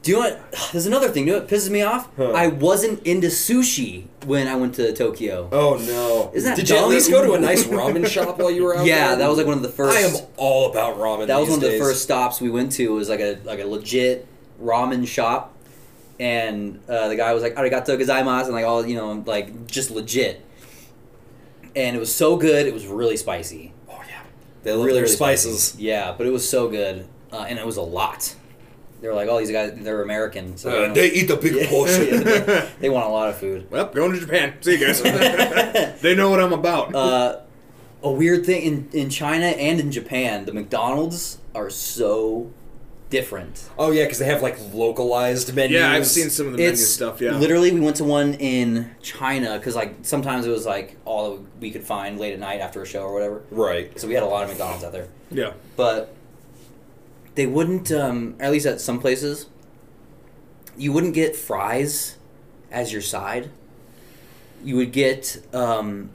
[0.00, 0.52] Do you know what?
[0.72, 1.26] There's another thing.
[1.26, 2.08] You know what pisses me off?
[2.16, 2.30] Huh.
[2.30, 5.48] I wasn't into sushi when I went to Tokyo.
[5.50, 6.30] Oh no!
[6.34, 8.76] Isn't that Did you at least go to a nice ramen shop while you were
[8.76, 9.16] out yeah, there?
[9.18, 9.96] that was like one of the first.
[9.96, 11.26] I am all about ramen.
[11.26, 11.80] that was these one of the days.
[11.80, 12.84] first stops we went to.
[12.84, 14.26] It was like a like a legit
[14.62, 15.54] ramen shop,
[16.20, 19.90] and uh, the guy was like "Arigato gozaimasu" and like all you know like just
[19.90, 20.44] legit.
[21.78, 22.66] And it was so good.
[22.66, 23.72] It was really spicy.
[23.88, 24.20] Oh yeah,
[24.64, 25.62] they love really, their really spices.
[25.62, 25.84] spicy.
[25.84, 28.34] Yeah, but it was so good, uh, and it was a lot.
[29.00, 31.68] They were like, "Oh, these guys, they're American, so Uh, they eat the big Yeah.
[31.70, 32.26] portion.
[32.26, 32.66] Yeah.
[32.80, 34.54] they want a lot of food." well, going to Japan.
[34.60, 35.00] See you guys.
[36.02, 36.94] they know what I'm about.
[36.94, 37.40] Uh,
[38.02, 42.50] a weird thing in, in China and in Japan, the McDonald's are so
[43.10, 43.68] different.
[43.78, 45.72] Oh yeah, because they have like localized menus.
[45.72, 47.20] yeah, I've seen some of the menu It's stuff.
[47.20, 47.36] Yeah.
[47.38, 51.42] literally we went to one in China because like sometimes it was like all that
[51.60, 53.42] we could find late at night after a show or whatever.
[53.50, 53.98] Right.
[53.98, 55.52] So we had a lot of McDonald's out there, Yeah.
[55.76, 56.14] but
[57.34, 57.90] they wouldn't.
[57.92, 59.46] Um, at least at some places,
[60.76, 62.16] you wouldn't get fries
[62.70, 63.50] as your side.
[64.64, 66.10] You would get um,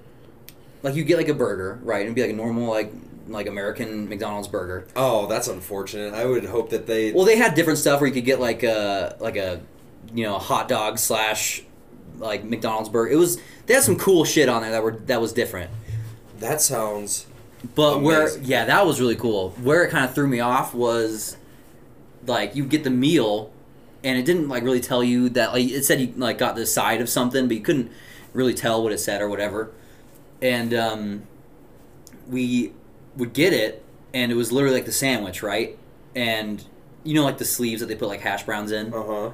[0.84, 2.02] like you get like a burger, right?
[2.04, 2.92] It'd be like a normal like
[3.28, 4.88] like American McDonald's burger.
[4.96, 6.14] Oh, that's unfortunate.
[6.14, 7.12] I would hope that they.
[7.12, 9.62] Well, they had different stuff where you could get like a like a
[10.14, 11.64] you know hot dog slash
[12.18, 13.12] like McDonald's burger.
[13.12, 15.72] It was they had some cool shit on there that were that was different.
[16.40, 17.26] that sounds.
[17.76, 19.52] But where yeah, that was really cool.
[19.52, 21.38] Where it kind of threw me off was
[22.26, 23.52] like you get the meal
[24.04, 26.66] and it didn't like really tell you that like it said you like got the
[26.66, 27.90] side of something, but you couldn't
[28.34, 29.72] really tell what it said or whatever.
[30.42, 31.24] And um,
[32.28, 32.74] we
[33.18, 33.84] would get it,
[34.14, 35.78] and it was literally like the sandwich, right?
[36.16, 36.64] And
[37.04, 38.94] you know, like the sleeves that they put like hash browns in.
[38.94, 39.32] Uh huh.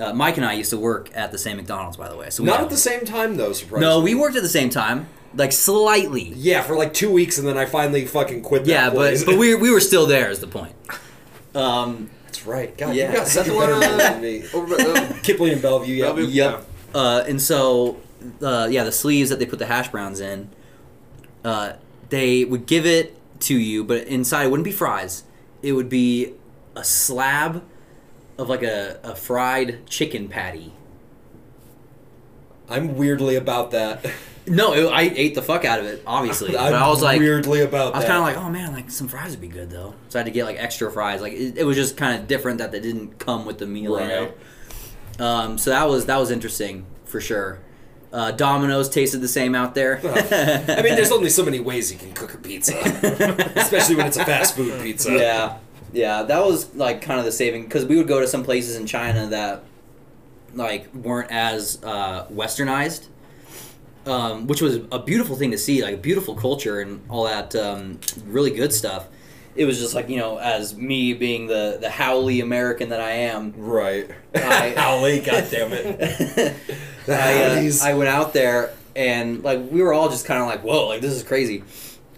[0.00, 2.30] Uh, Mike and I used to work at the same McDonald's, by the way.
[2.30, 3.52] So we Not know- at the same time though.
[3.52, 3.80] Surprisingly.
[3.94, 6.32] No, we worked at the same time, like slightly.
[6.36, 8.64] Yeah, for like two weeks, and then I finally fucking quit.
[8.64, 9.24] That Yeah, but place.
[9.24, 10.30] but we we were still there.
[10.30, 10.74] Is the point?
[11.54, 12.76] Um, That's right.
[12.78, 13.10] God, Yeah.
[13.10, 14.44] you got such a better than me.
[14.54, 15.96] Over, uh, Kipling and Belleview.
[15.96, 16.04] Yeah.
[16.06, 16.32] Belleview.
[16.34, 16.64] Yep.
[16.94, 17.96] Uh, and so,
[18.42, 20.50] uh, yeah, the sleeves that they put the hash browns in,
[21.44, 21.72] uh,
[22.10, 25.24] they would give it to you, but inside it wouldn't be fries.
[25.62, 26.34] It would be
[26.74, 27.62] a slab
[28.36, 30.72] of like a, a fried chicken patty.
[32.68, 34.04] I'm weirdly about that.
[34.50, 36.52] No, it, I ate the fuck out of it, obviously.
[36.52, 39.06] But I was like, weirdly about I was kind of like, oh man, like some
[39.06, 39.94] fries would be good though.
[40.08, 41.20] So I had to get like extra fries.
[41.20, 44.00] Like it, it was just kind of different that they didn't come with the meal,
[44.00, 44.32] you know.
[45.18, 45.20] Right.
[45.20, 47.58] Um, so that was that was interesting for sure.
[48.12, 49.98] Uh, Domino's tasted the same out there.
[50.02, 52.74] I mean, there's only so many ways you can cook a pizza,
[53.56, 55.12] especially when it's a fast food pizza.
[55.12, 55.58] yeah,
[55.92, 56.22] yeah.
[56.22, 58.86] That was like kind of the saving because we would go to some places in
[58.86, 59.62] China that
[60.54, 63.08] like weren't as uh, westernized,
[64.06, 67.54] um, which was a beautiful thing to see, like a beautiful culture and all that
[67.56, 69.06] um, really good stuff.
[69.54, 73.10] It was just like you know, as me being the the howly American that I
[73.10, 74.10] am, Right.
[74.34, 76.54] I- Howley, goddammit.
[77.08, 77.90] The I, uh.
[77.90, 81.00] I went out there and like we were all just kind of like, whoa, like
[81.00, 81.62] this is crazy,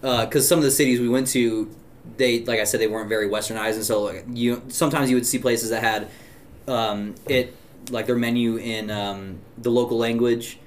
[0.01, 1.71] because some of the cities we went to,
[2.17, 5.27] they like I said they weren't very westernized, and so like you sometimes you would
[5.27, 6.09] see places that had
[6.67, 7.55] um, it
[7.91, 10.59] like their menu in um, the local language,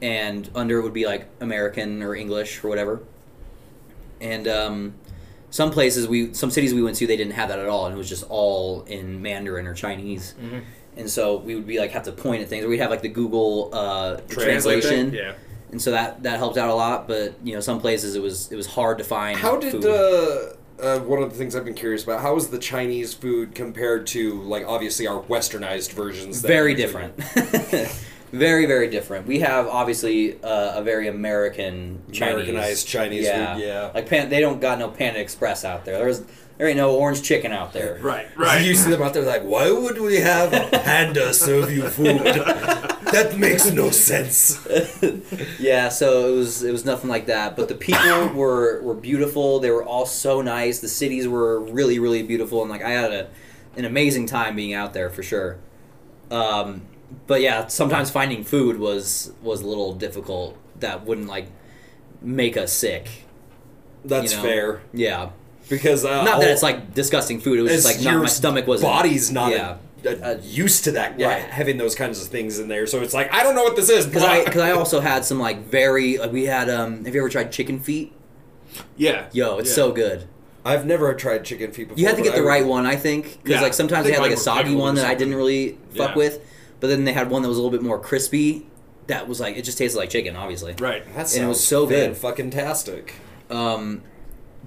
[0.00, 3.00] and under it would be like American or English or whatever,
[4.20, 4.94] and um,
[5.50, 7.94] some places we some cities we went to they didn't have that at all, and
[7.94, 10.34] it was just all in Mandarin or Chinese
[11.00, 13.02] and so we would be like have to point at things or we'd have like
[13.02, 15.32] the google uh, translate translation Yeah.
[15.72, 18.52] and so that that helped out a lot but you know some places it was
[18.52, 19.86] it was hard to find How did food.
[19.86, 22.22] uh, uh, one of the things I've been curious about?
[22.22, 26.40] How is the Chinese food compared to like obviously our westernized versions?
[26.40, 27.14] that very different
[28.32, 32.34] very very different we have obviously uh, a very american Chinese.
[32.34, 33.54] Americanized Chinese yeah.
[33.54, 33.90] food, yeah.
[33.92, 36.22] like pan- they don't got no panda express out there there's
[36.60, 38.26] there ain't no orange chicken out there Right.
[38.36, 38.62] Right.
[38.62, 42.18] You see them out there like, why would we have a panda serve you food?
[42.22, 44.66] that makes no sense.
[45.58, 47.56] Yeah, so it was it was nothing like that.
[47.56, 49.60] But the people were were beautiful.
[49.60, 50.80] They were all so nice.
[50.80, 53.28] The cities were really really beautiful, and like I had a
[53.76, 55.58] an amazing time being out there for sure.
[56.30, 56.82] Um,
[57.26, 60.56] but yeah, sometimes finding food was was a little difficult.
[60.80, 61.48] That wouldn't like
[62.20, 63.08] make us sick.
[64.04, 64.42] That's you know?
[64.42, 65.30] fair Yeah,
[65.70, 67.58] because uh, not that it's like disgusting food.
[67.58, 68.92] It was just like not your my stomach wasn't.
[68.92, 69.76] body's not Yeah.
[70.04, 71.18] uh, uh, used to that.
[71.18, 71.28] Yeah.
[71.28, 73.76] Right, having those kinds of things in there, so it's like I don't know what
[73.76, 74.04] this is.
[74.06, 77.20] Because I, cause I also had some like very like we had um have you
[77.22, 78.12] ever tried chicken feet?
[78.96, 79.26] Yeah.
[79.32, 79.74] Yo, it's Yeah.
[79.76, 80.26] so good.
[80.64, 81.98] I've never tried chicken feet before.
[82.00, 84.12] You had to get the I- right one, I think, because Yeah, like sometimes they
[84.12, 86.38] had like a soggy one that I didn't really fuck with,
[86.80, 88.66] but then they had one that was a little bit more crispy.
[89.06, 90.74] That was like it just tasted like chicken, obviously.
[90.78, 91.02] Right.
[91.16, 92.16] That And it was so good.
[92.16, 93.14] fucking tastic.
[93.48, 94.02] Um,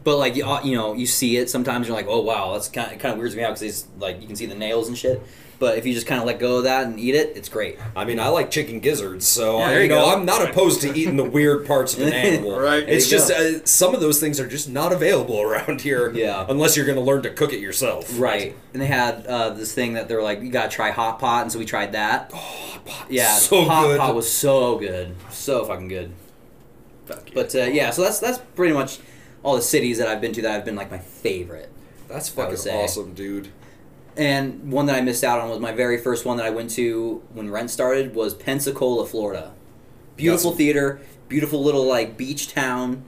[0.03, 1.87] but like you, you know, you see it sometimes.
[1.87, 4.27] You're like, oh wow, that's kind of, kind of weirds me out because like you
[4.27, 5.21] can see the nails and shit.
[5.59, 7.77] But if you just kind of let go of that and eat it, it's great.
[7.95, 10.11] I mean, I like chicken gizzards, so Yeah, I, you you know go.
[10.13, 12.59] I'm not opposed to eating the weird parts of an animal.
[12.59, 12.83] Right.
[12.83, 16.11] It's just uh, some of those things are just not available around here.
[16.11, 16.45] Yeah.
[16.49, 18.19] Unless you're going to learn to cook it yourself.
[18.19, 18.57] Right.
[18.73, 21.43] And they had uh, this thing that they were like, you gotta try hot pot,
[21.43, 22.31] and so we tried that.
[22.33, 23.99] Oh, pot, Yeah, so hot good.
[23.99, 26.11] pot was so good, so fucking good.
[27.05, 27.33] Fuck yeah.
[27.35, 28.99] But uh, yeah, so that's that's pretty much
[29.43, 31.69] all the cities that I've been to that I've been like my favorite.
[32.07, 32.83] That's fucking say.
[32.83, 33.49] awesome, dude.
[34.15, 36.69] And one that I missed out on was my very first one that I went
[36.71, 39.53] to when rent started was Pensacola, Florida.
[40.15, 43.03] Beautiful That's- theater, beautiful little like beach town.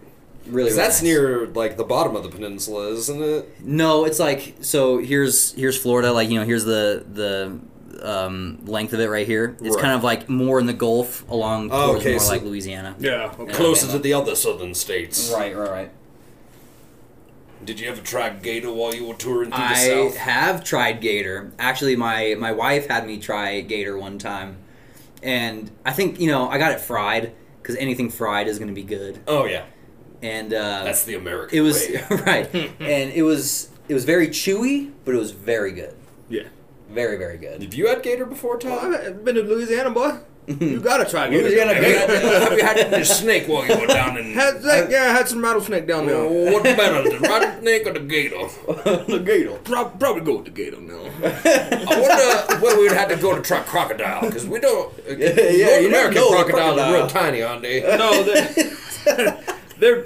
[0.48, 1.04] Really, 'Cause really that's nice.
[1.04, 3.62] near like the bottom of the peninsula, isn't it?
[3.64, 4.98] No, it's like so.
[5.00, 6.12] Here's here's Florida.
[6.12, 7.60] Like you know, here's the the
[8.04, 9.56] um, length of it right here.
[9.62, 9.82] It's Right.
[9.82, 12.96] kind of like more in the Gulf, along Oh, towards okay, more so- like Louisiana.
[13.00, 13.32] yeah.
[13.40, 13.54] Okay.
[13.54, 13.92] Closer Alabama.
[13.94, 15.32] to the other southern states.
[15.36, 15.92] Right, right, right.
[17.66, 20.18] Did you ever try gator while you were touring through the I south?
[20.18, 21.52] have tried gator.
[21.60, 24.58] Actually, my my wife had me try gator one time,
[25.24, 28.76] and I think you know I got it fried because anything fried is going to
[28.76, 29.20] be good.
[29.28, 29.66] Oh yeah,
[30.22, 32.04] And uh, that's the American it was way.
[32.26, 35.96] right, and it was it was very chewy, but it was very good,
[36.30, 36.44] Yeah.
[36.90, 37.62] very very good.
[37.64, 38.94] Have you had gator before, Well, Tom?
[38.96, 40.18] I've been to Louisiana, boy.
[40.48, 41.66] You gotta try Who's gator.
[41.66, 42.40] gonna go?
[42.40, 44.34] Have you had any snake while you were down in?
[44.34, 46.24] Had, like, yeah, I had some rattlesnake down there.
[46.24, 48.48] What better, the rattlesnake or the gator?
[49.08, 49.54] the gator.
[49.64, 51.02] Prob- probably go with the gator now.
[51.24, 54.94] I wonder whether we'd have to go to try crocodile because we don't.
[55.10, 57.82] uh, yeah, North American know the crocodiles are real tiny, aren't they?
[57.82, 59.38] No, they're,
[59.80, 60.06] they're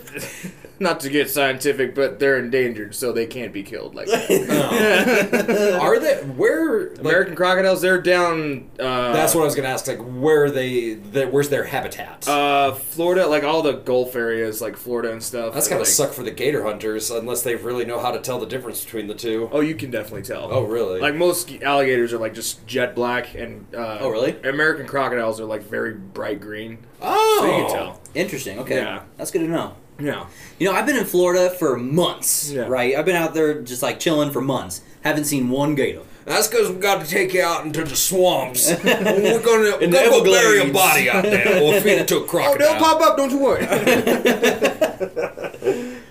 [0.79, 5.79] not to get scientific, but they're endangered, so they can't be killed like that.
[5.81, 6.15] Are they?
[6.23, 6.89] Where?
[6.91, 8.69] like- American crocodiles, they're down.
[8.79, 9.87] Uh, That's what I was gonna ask.
[9.87, 10.93] Like, where are they?
[10.93, 12.27] they where's their habitat?
[12.27, 15.53] Uh, Florida, like all the Gulf areas, like Florida and stuff.
[15.53, 18.39] That's gotta like, suck for the gator hunters unless they really know how to tell
[18.39, 19.49] the difference between the two.
[19.51, 20.49] Oh, you can definitely tell.
[20.51, 20.99] Oh, really?
[20.99, 24.39] Like most alligators are like just jet black, and uh, Oh, really?
[24.43, 26.79] American crocodiles are like very bright green.
[27.01, 28.01] oh, So you can tell.
[28.15, 28.59] Interesting.
[28.59, 28.75] Okay.
[28.77, 29.03] Yeah.
[29.17, 29.75] That's good to know.
[29.99, 30.25] Yeah.
[30.59, 32.67] You know, I've been in Florida for months, Yeah.
[32.67, 32.95] right?
[32.95, 34.81] I've been out there just like chilling for months.
[35.03, 36.01] Haven't seen one gator.
[36.25, 38.69] That's because we got to take you out into the swamps.
[38.83, 41.61] we're gonna, we're gonna go bury a body out there.
[41.61, 42.67] We'll feed it to a crocodile.
[42.67, 42.79] Oh, crocodile.
[42.79, 43.17] they'll pop up.
[43.17, 43.65] Don't you worry.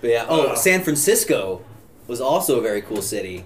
[0.01, 0.27] But yeah.
[0.29, 1.63] Oh, San Francisco
[2.07, 3.45] was also a very cool city.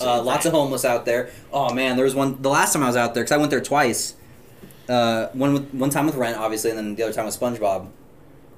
[0.00, 1.30] Uh, lots of homeless out there.
[1.52, 2.42] Oh man, there was one.
[2.42, 4.14] The last time I was out there, because I went there twice.
[4.88, 7.88] Uh, one with, one time with Rent, obviously, and then the other time with SpongeBob.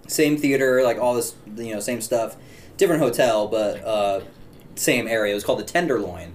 [0.08, 2.36] Same theater, like all this, you know, same stuff.
[2.76, 4.20] Different hotel, but uh,
[4.74, 5.32] same area.
[5.32, 6.34] It was called the Tenderloin,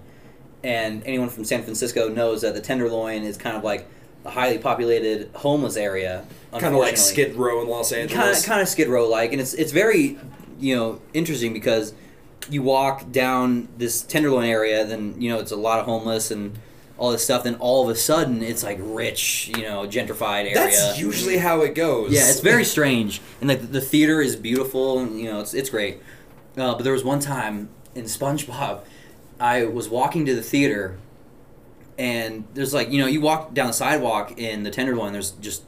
[0.64, 3.88] and anyone from San Francisco knows that the Tenderloin is kind of like
[4.26, 6.26] a highly populated homeless area.
[6.52, 8.42] Kind of like Skid Row in Los kind Angeles.
[8.42, 10.18] of kind of Skid Row like, and it's it's very
[10.60, 11.94] you know interesting because
[12.50, 16.58] you walk down this Tenderloin area, then you know it's a lot of homeless and
[17.02, 17.44] all this stuff.
[17.44, 20.54] Then all of a sudden it's like rich, you know, gentrified area.
[20.54, 22.12] That's usually how it goes.
[22.12, 25.72] Yeah, it's very strange, and like the theater is beautiful, and you know it's it's
[25.72, 25.98] great.
[26.56, 28.82] Uh, but there was one time in SpongeBob,
[29.40, 31.00] I was walking to the theater,
[31.98, 35.64] and there's like you know you walk down the sidewalk in the Tenderloin, there's just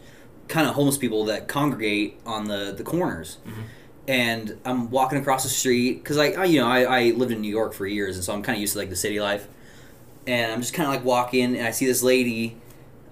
[0.47, 3.37] kind of homeless people that congregate on the the corners.
[4.07, 7.39] And I'm walking across the street because, like, I, you know, I, I lived in
[7.39, 9.47] New York for years, and so I'm kind of used to like the city life.
[10.25, 12.55] And I'm just kind of like walking, and I see this lady,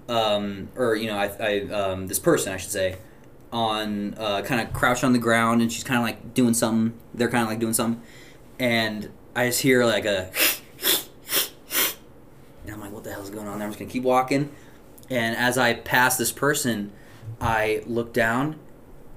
[0.08, 2.96] um, or you know, I, I um, this person, I should say,
[3.52, 6.98] on uh, kind of crouched on the ground, and she's kind of like doing something.
[7.12, 8.02] They're kind of like doing something,
[8.58, 10.30] and I just hear like a,
[12.64, 13.66] and I'm like, what the hell's going on there?
[13.66, 14.50] I'm just gonna keep walking,
[15.10, 16.92] and as I pass this person,
[17.40, 18.58] I look down,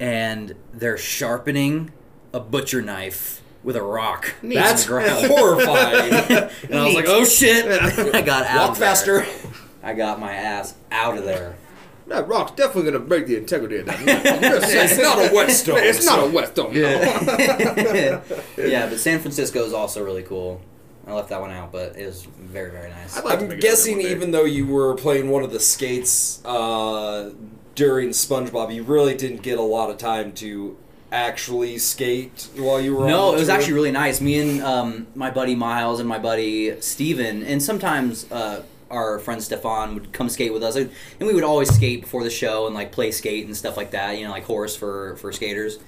[0.01, 1.93] and they're sharpening
[2.33, 4.33] a butcher knife with a rock.
[4.43, 5.27] That's on the ground.
[5.27, 6.13] horrifying.
[6.69, 7.65] and I was like, oh shit!
[8.15, 8.59] I got out.
[8.59, 8.87] Walk of there.
[8.89, 9.25] faster.
[9.83, 11.55] I got my ass out of there.
[12.07, 14.05] that rock's definitely gonna break the integrity of that.
[14.05, 14.25] knife.
[14.25, 14.71] I'm just.
[14.73, 15.79] It's not a whetstone.
[15.79, 16.73] It's not so- a whetstone.
[16.73, 18.21] no.
[18.57, 20.61] yeah, but San Francisco is also really cool.
[21.07, 23.17] I left that one out, but it was very, very nice.
[23.17, 27.31] I'd like to I'm guessing even though you were playing one of the skates uh,
[27.75, 30.77] during SpongeBob, you really didn't get a lot of time to
[31.15, 33.07] actually skate while you were.
[33.07, 33.55] No, on it was tour?
[33.57, 34.21] actually really nice.
[34.21, 39.41] Me and um, my buddy Miles and my buddy Steven, and sometimes uh, our friend
[39.41, 40.89] Stefan would come skate with us, and
[41.19, 44.17] we would always skate before the show and like play skate and stuff like that.
[44.17, 45.79] You know, like horse for for skaters.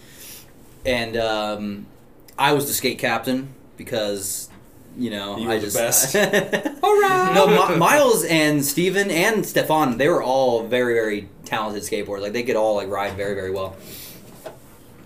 [0.86, 1.86] And um,
[2.38, 4.50] I was the skate captain because
[4.98, 6.16] you know You I were the just best.
[6.84, 7.32] all right.
[7.36, 12.22] No, Mi- Miles and Steven and Stefan, they were all very very talented skateboarders.
[12.22, 13.76] Like they could all like ride very very well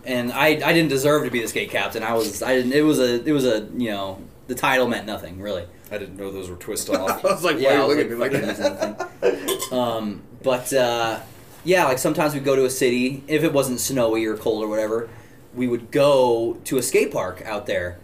[0.05, 2.03] and I, I didn't deserve to be the skate captain.
[2.03, 2.73] I was I didn't.
[2.73, 5.65] It was a it was a you know the title meant nothing really.
[5.91, 7.23] I didn't know those were twist off.
[7.25, 8.99] I was like, why Yeah, I are you was looking at me like that?
[9.21, 9.61] nothing.
[9.77, 11.19] um, but uh,
[11.63, 14.67] yeah, like sometimes we'd go to a city if it wasn't snowy or cold or
[14.67, 15.09] whatever.
[15.53, 17.99] We would go to a skate park out there,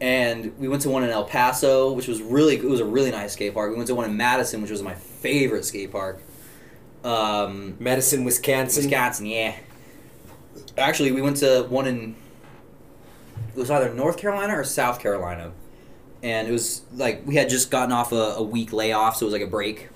[0.00, 3.10] and we went to one in El Paso, which was really it was a really
[3.10, 3.70] nice skate park.
[3.70, 6.22] We went to one in Madison, which was my favorite skate park.
[7.04, 8.84] Um, Madison, Wisconsin.
[8.84, 9.56] Wisconsin, yeah.
[10.76, 12.16] Actually, we went to one in.
[13.54, 15.52] It was either North Carolina or South Carolina,
[16.22, 19.28] and it was like we had just gotten off a, a week layoff, so it
[19.28, 19.88] was like a break.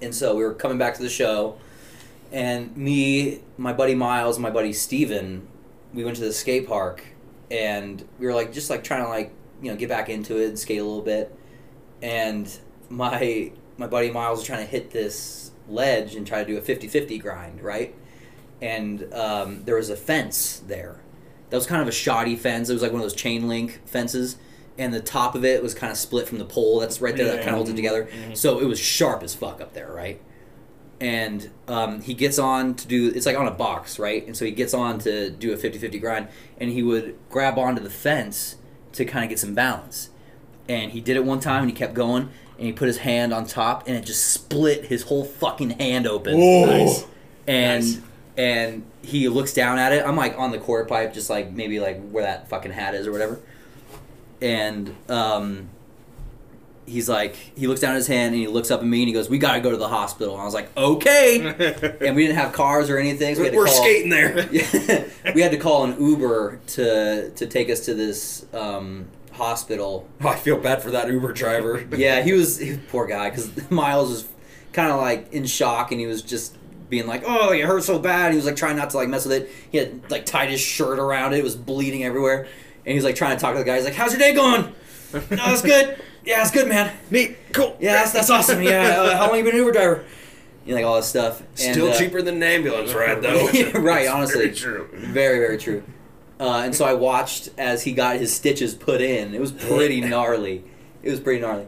[0.00, 1.58] And so we were coming back to the show,
[2.32, 5.46] and me, my buddy Miles, my buddy Steven,
[5.92, 7.04] we went to the skate park,
[7.50, 10.48] and we were like just like trying to like you know get back into it
[10.48, 11.36] and skate a little bit,
[12.02, 12.58] and
[12.88, 16.60] my my buddy Miles was trying to hit this ledge and try to do a
[16.60, 17.94] 50-50 grind, right?
[18.60, 21.00] And um, there was a fence there.
[21.50, 22.68] That was kind of a shoddy fence.
[22.68, 24.36] It was like one of those chain link fences,
[24.76, 27.26] and the top of it was kind of split from the pole that's right there
[27.26, 28.04] that kind of holds it together.
[28.04, 28.34] Mm-hmm.
[28.34, 30.20] So it was sharp as fuck up there, right?
[31.00, 34.26] And um, he gets on to do it's like on a box, right?
[34.26, 36.28] And so he gets on to do a 50-50 grind,
[36.58, 38.56] and he would grab onto the fence
[38.92, 40.10] to kind of get some balance.
[40.68, 43.32] And he did it one time, and he kept going, and he put his hand
[43.32, 46.38] on top, and it just split his whole fucking hand open.
[46.38, 47.06] Nice.
[47.46, 48.00] and Nice.
[48.38, 50.06] And he looks down at it.
[50.06, 53.06] I'm like on the quarter pipe, just like maybe like where that fucking hat is
[53.06, 53.40] or whatever.
[54.40, 55.68] And um,
[56.86, 59.08] he's like, he looks down at his hand and he looks up at me and
[59.08, 61.40] he goes, "We gotta go to the hospital." And I was like, "Okay."
[62.06, 64.48] and we didn't have cars or anything, so we had to We're call, skating there.
[65.34, 70.28] we had to call an Uber to to take us to this um, hospital Oh,
[70.28, 71.84] I feel bad for that Uber driver.
[71.96, 74.28] yeah, he was, he was poor guy because Miles was
[74.72, 76.56] kind of like in shock and he was just
[76.88, 79.26] being like, "Oh, it hurts so bad." He was like trying not to like mess
[79.26, 79.50] with it.
[79.70, 82.42] He had like tied his shirt around it; it was bleeding everywhere.
[82.84, 83.76] And he was like trying to talk to the guy.
[83.76, 84.74] He's like, "How's your day going?"
[85.12, 86.00] "No, it's good.
[86.24, 86.94] Yeah, it's good, man.
[87.10, 87.38] Neat.
[87.54, 87.74] Cool.
[87.80, 88.62] Yeah, that's, that's awesome.
[88.62, 90.04] Yeah, uh, how long you been an Uber driver?"
[90.66, 91.40] You know, like all this stuff.
[91.40, 93.48] And, Still uh, cheaper than an ambulance ride, though.
[93.80, 94.50] right, honestly.
[94.50, 94.88] Very true.
[94.92, 95.82] Very, very true.
[96.38, 99.34] Uh, and so I watched as he got his stitches put in.
[99.34, 100.64] It was pretty gnarly.
[101.02, 101.66] It was pretty gnarly.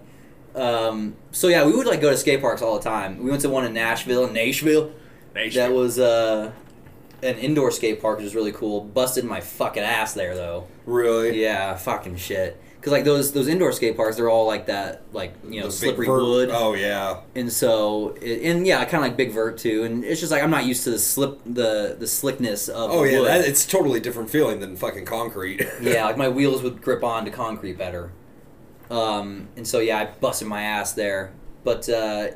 [0.55, 3.23] Um, so yeah, we would like go to skate parks all the time.
[3.23, 4.93] We went to one in Nashville, Nashville.
[5.35, 6.53] That was uh,
[7.23, 8.81] an indoor skate park, which was really cool.
[8.83, 10.67] Busted my fucking ass there though.
[10.87, 11.41] really?
[11.43, 12.61] Yeah, fucking shit.
[12.83, 15.73] Cause like those those indoor skate parks, they're all like that, like you know, big
[15.73, 17.21] slippery vert- wood Oh yeah.
[17.35, 20.43] and so it, and yeah, kind of like big vert too, and it's just like
[20.43, 23.19] I'm not used to the slip the the slickness of Oh yeah.
[23.21, 23.29] wood.
[23.29, 25.61] That, it's totally different feeling than fucking concrete.
[25.83, 28.13] yeah, like my wheels would grip onto concrete better.
[28.91, 31.33] Um, and so yeah, I busted my ass there,
[31.65, 32.29] but uh,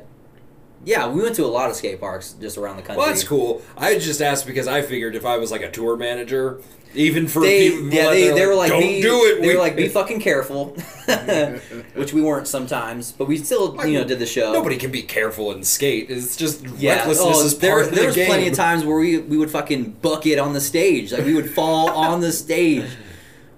[0.83, 2.97] yeah, we went to a lot of skate parks just around the country.
[2.99, 3.61] Well, that's cool.
[3.77, 6.61] I just asked because I figured if I was like a tour manager,
[6.93, 9.41] even for They, people yeah, they, they were like, don't be, do it.
[9.41, 10.67] They We- were like, be fucking careful,
[11.95, 14.53] which we weren't sometimes, but we still, you know, did the show.
[14.53, 16.09] Nobody can be careful and skate.
[16.09, 18.27] It's just Yeah, recklessness oh, is there, part of there the was game.
[18.27, 21.49] plenty of times where we we would fucking bucket on the stage, like we would
[21.49, 22.89] fall on the stage.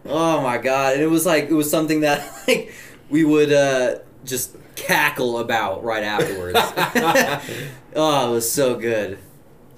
[0.05, 0.93] Oh my god!
[0.93, 2.73] And it was like it was something that like
[3.09, 3.95] we would uh,
[4.25, 6.57] just cackle about right afterwards.
[7.95, 9.17] oh, it was so good,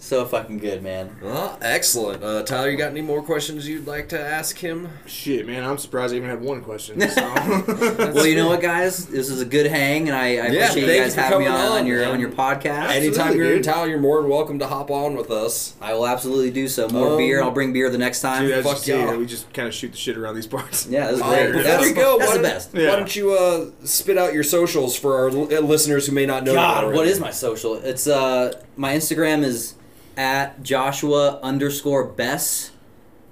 [0.01, 1.17] so fucking good, man.
[1.21, 2.23] Well, excellent.
[2.23, 4.89] Uh, Tyler, you got any more questions you'd like to ask him?
[5.05, 6.99] Shit, man, I'm surprised I even had one question.
[7.01, 7.19] So.
[8.09, 10.87] Well, you know what, guys, this is a good hang, and I, I Yeah, appreciate
[10.87, 12.11] you you guys having me on, on, on your man.
[12.11, 12.89] on your podcast.
[12.89, 13.63] Anytime you're in dude.
[13.65, 15.75] town, you're more than welcome to hop on with us.
[15.81, 16.87] I will absolutely do so.
[16.89, 17.43] More Um, beer.
[17.43, 18.43] I'll bring beer the next time.
[18.47, 19.15] Dude, Fuck see, yeah.
[19.15, 20.87] we just kind of shoot the shit around these parts.
[20.87, 21.47] Yeah, this is Oh, great.
[21.47, 22.73] before that's we go, that's why the best.
[22.73, 22.89] Yeah.
[22.89, 26.43] Why don't you uh, spit out your socials for our li- listeners who may not
[26.43, 26.53] know?
[26.53, 27.75] God, what is my social?
[27.75, 29.75] It's uh my Instagram is
[30.19, 32.71] at Joshua underscore Bess.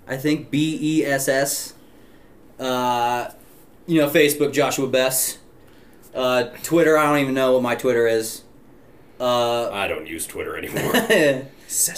[0.07, 1.73] I think B E S S.
[2.57, 3.29] Uh,
[3.85, 5.37] you know Facebook Joshua Bess.
[6.15, 8.43] Uh, Twitter I don't even know what my Twitter is.
[9.19, 10.95] Uh, I don't use Twitter anymore.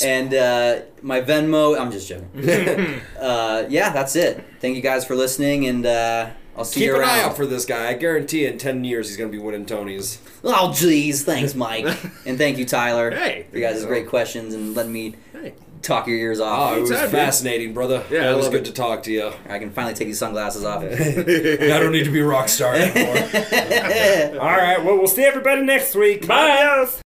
[0.04, 1.80] and uh, my Venmo.
[1.80, 2.30] I'm just joking.
[3.20, 4.44] uh, yeah, that's it.
[4.60, 7.10] Thank you guys for listening, and uh, I'll see Keep you an around.
[7.10, 7.88] eye out for this guy.
[7.88, 10.18] I guarantee in ten years he's gonna be winning Tonys.
[10.44, 11.24] Oh, jeez.
[11.24, 11.86] Thanks, Mike.
[12.26, 13.10] and thank you, Tyler.
[13.12, 15.54] Hey, For you guys' great questions and letting me Hey.
[15.82, 16.78] talk your ears Oh, off.
[16.78, 17.20] it was Anytime, dude.
[17.20, 18.04] fascinating, brother.
[18.12, 18.66] Yeah, I it was good it.
[18.66, 19.32] to talk to you.
[19.48, 20.84] I can finally take these sunglasses off.
[20.84, 23.16] I don't need to be rock star anymore.
[24.42, 26.28] All right, well, we'll see everybody next week.
[26.28, 26.86] Bye.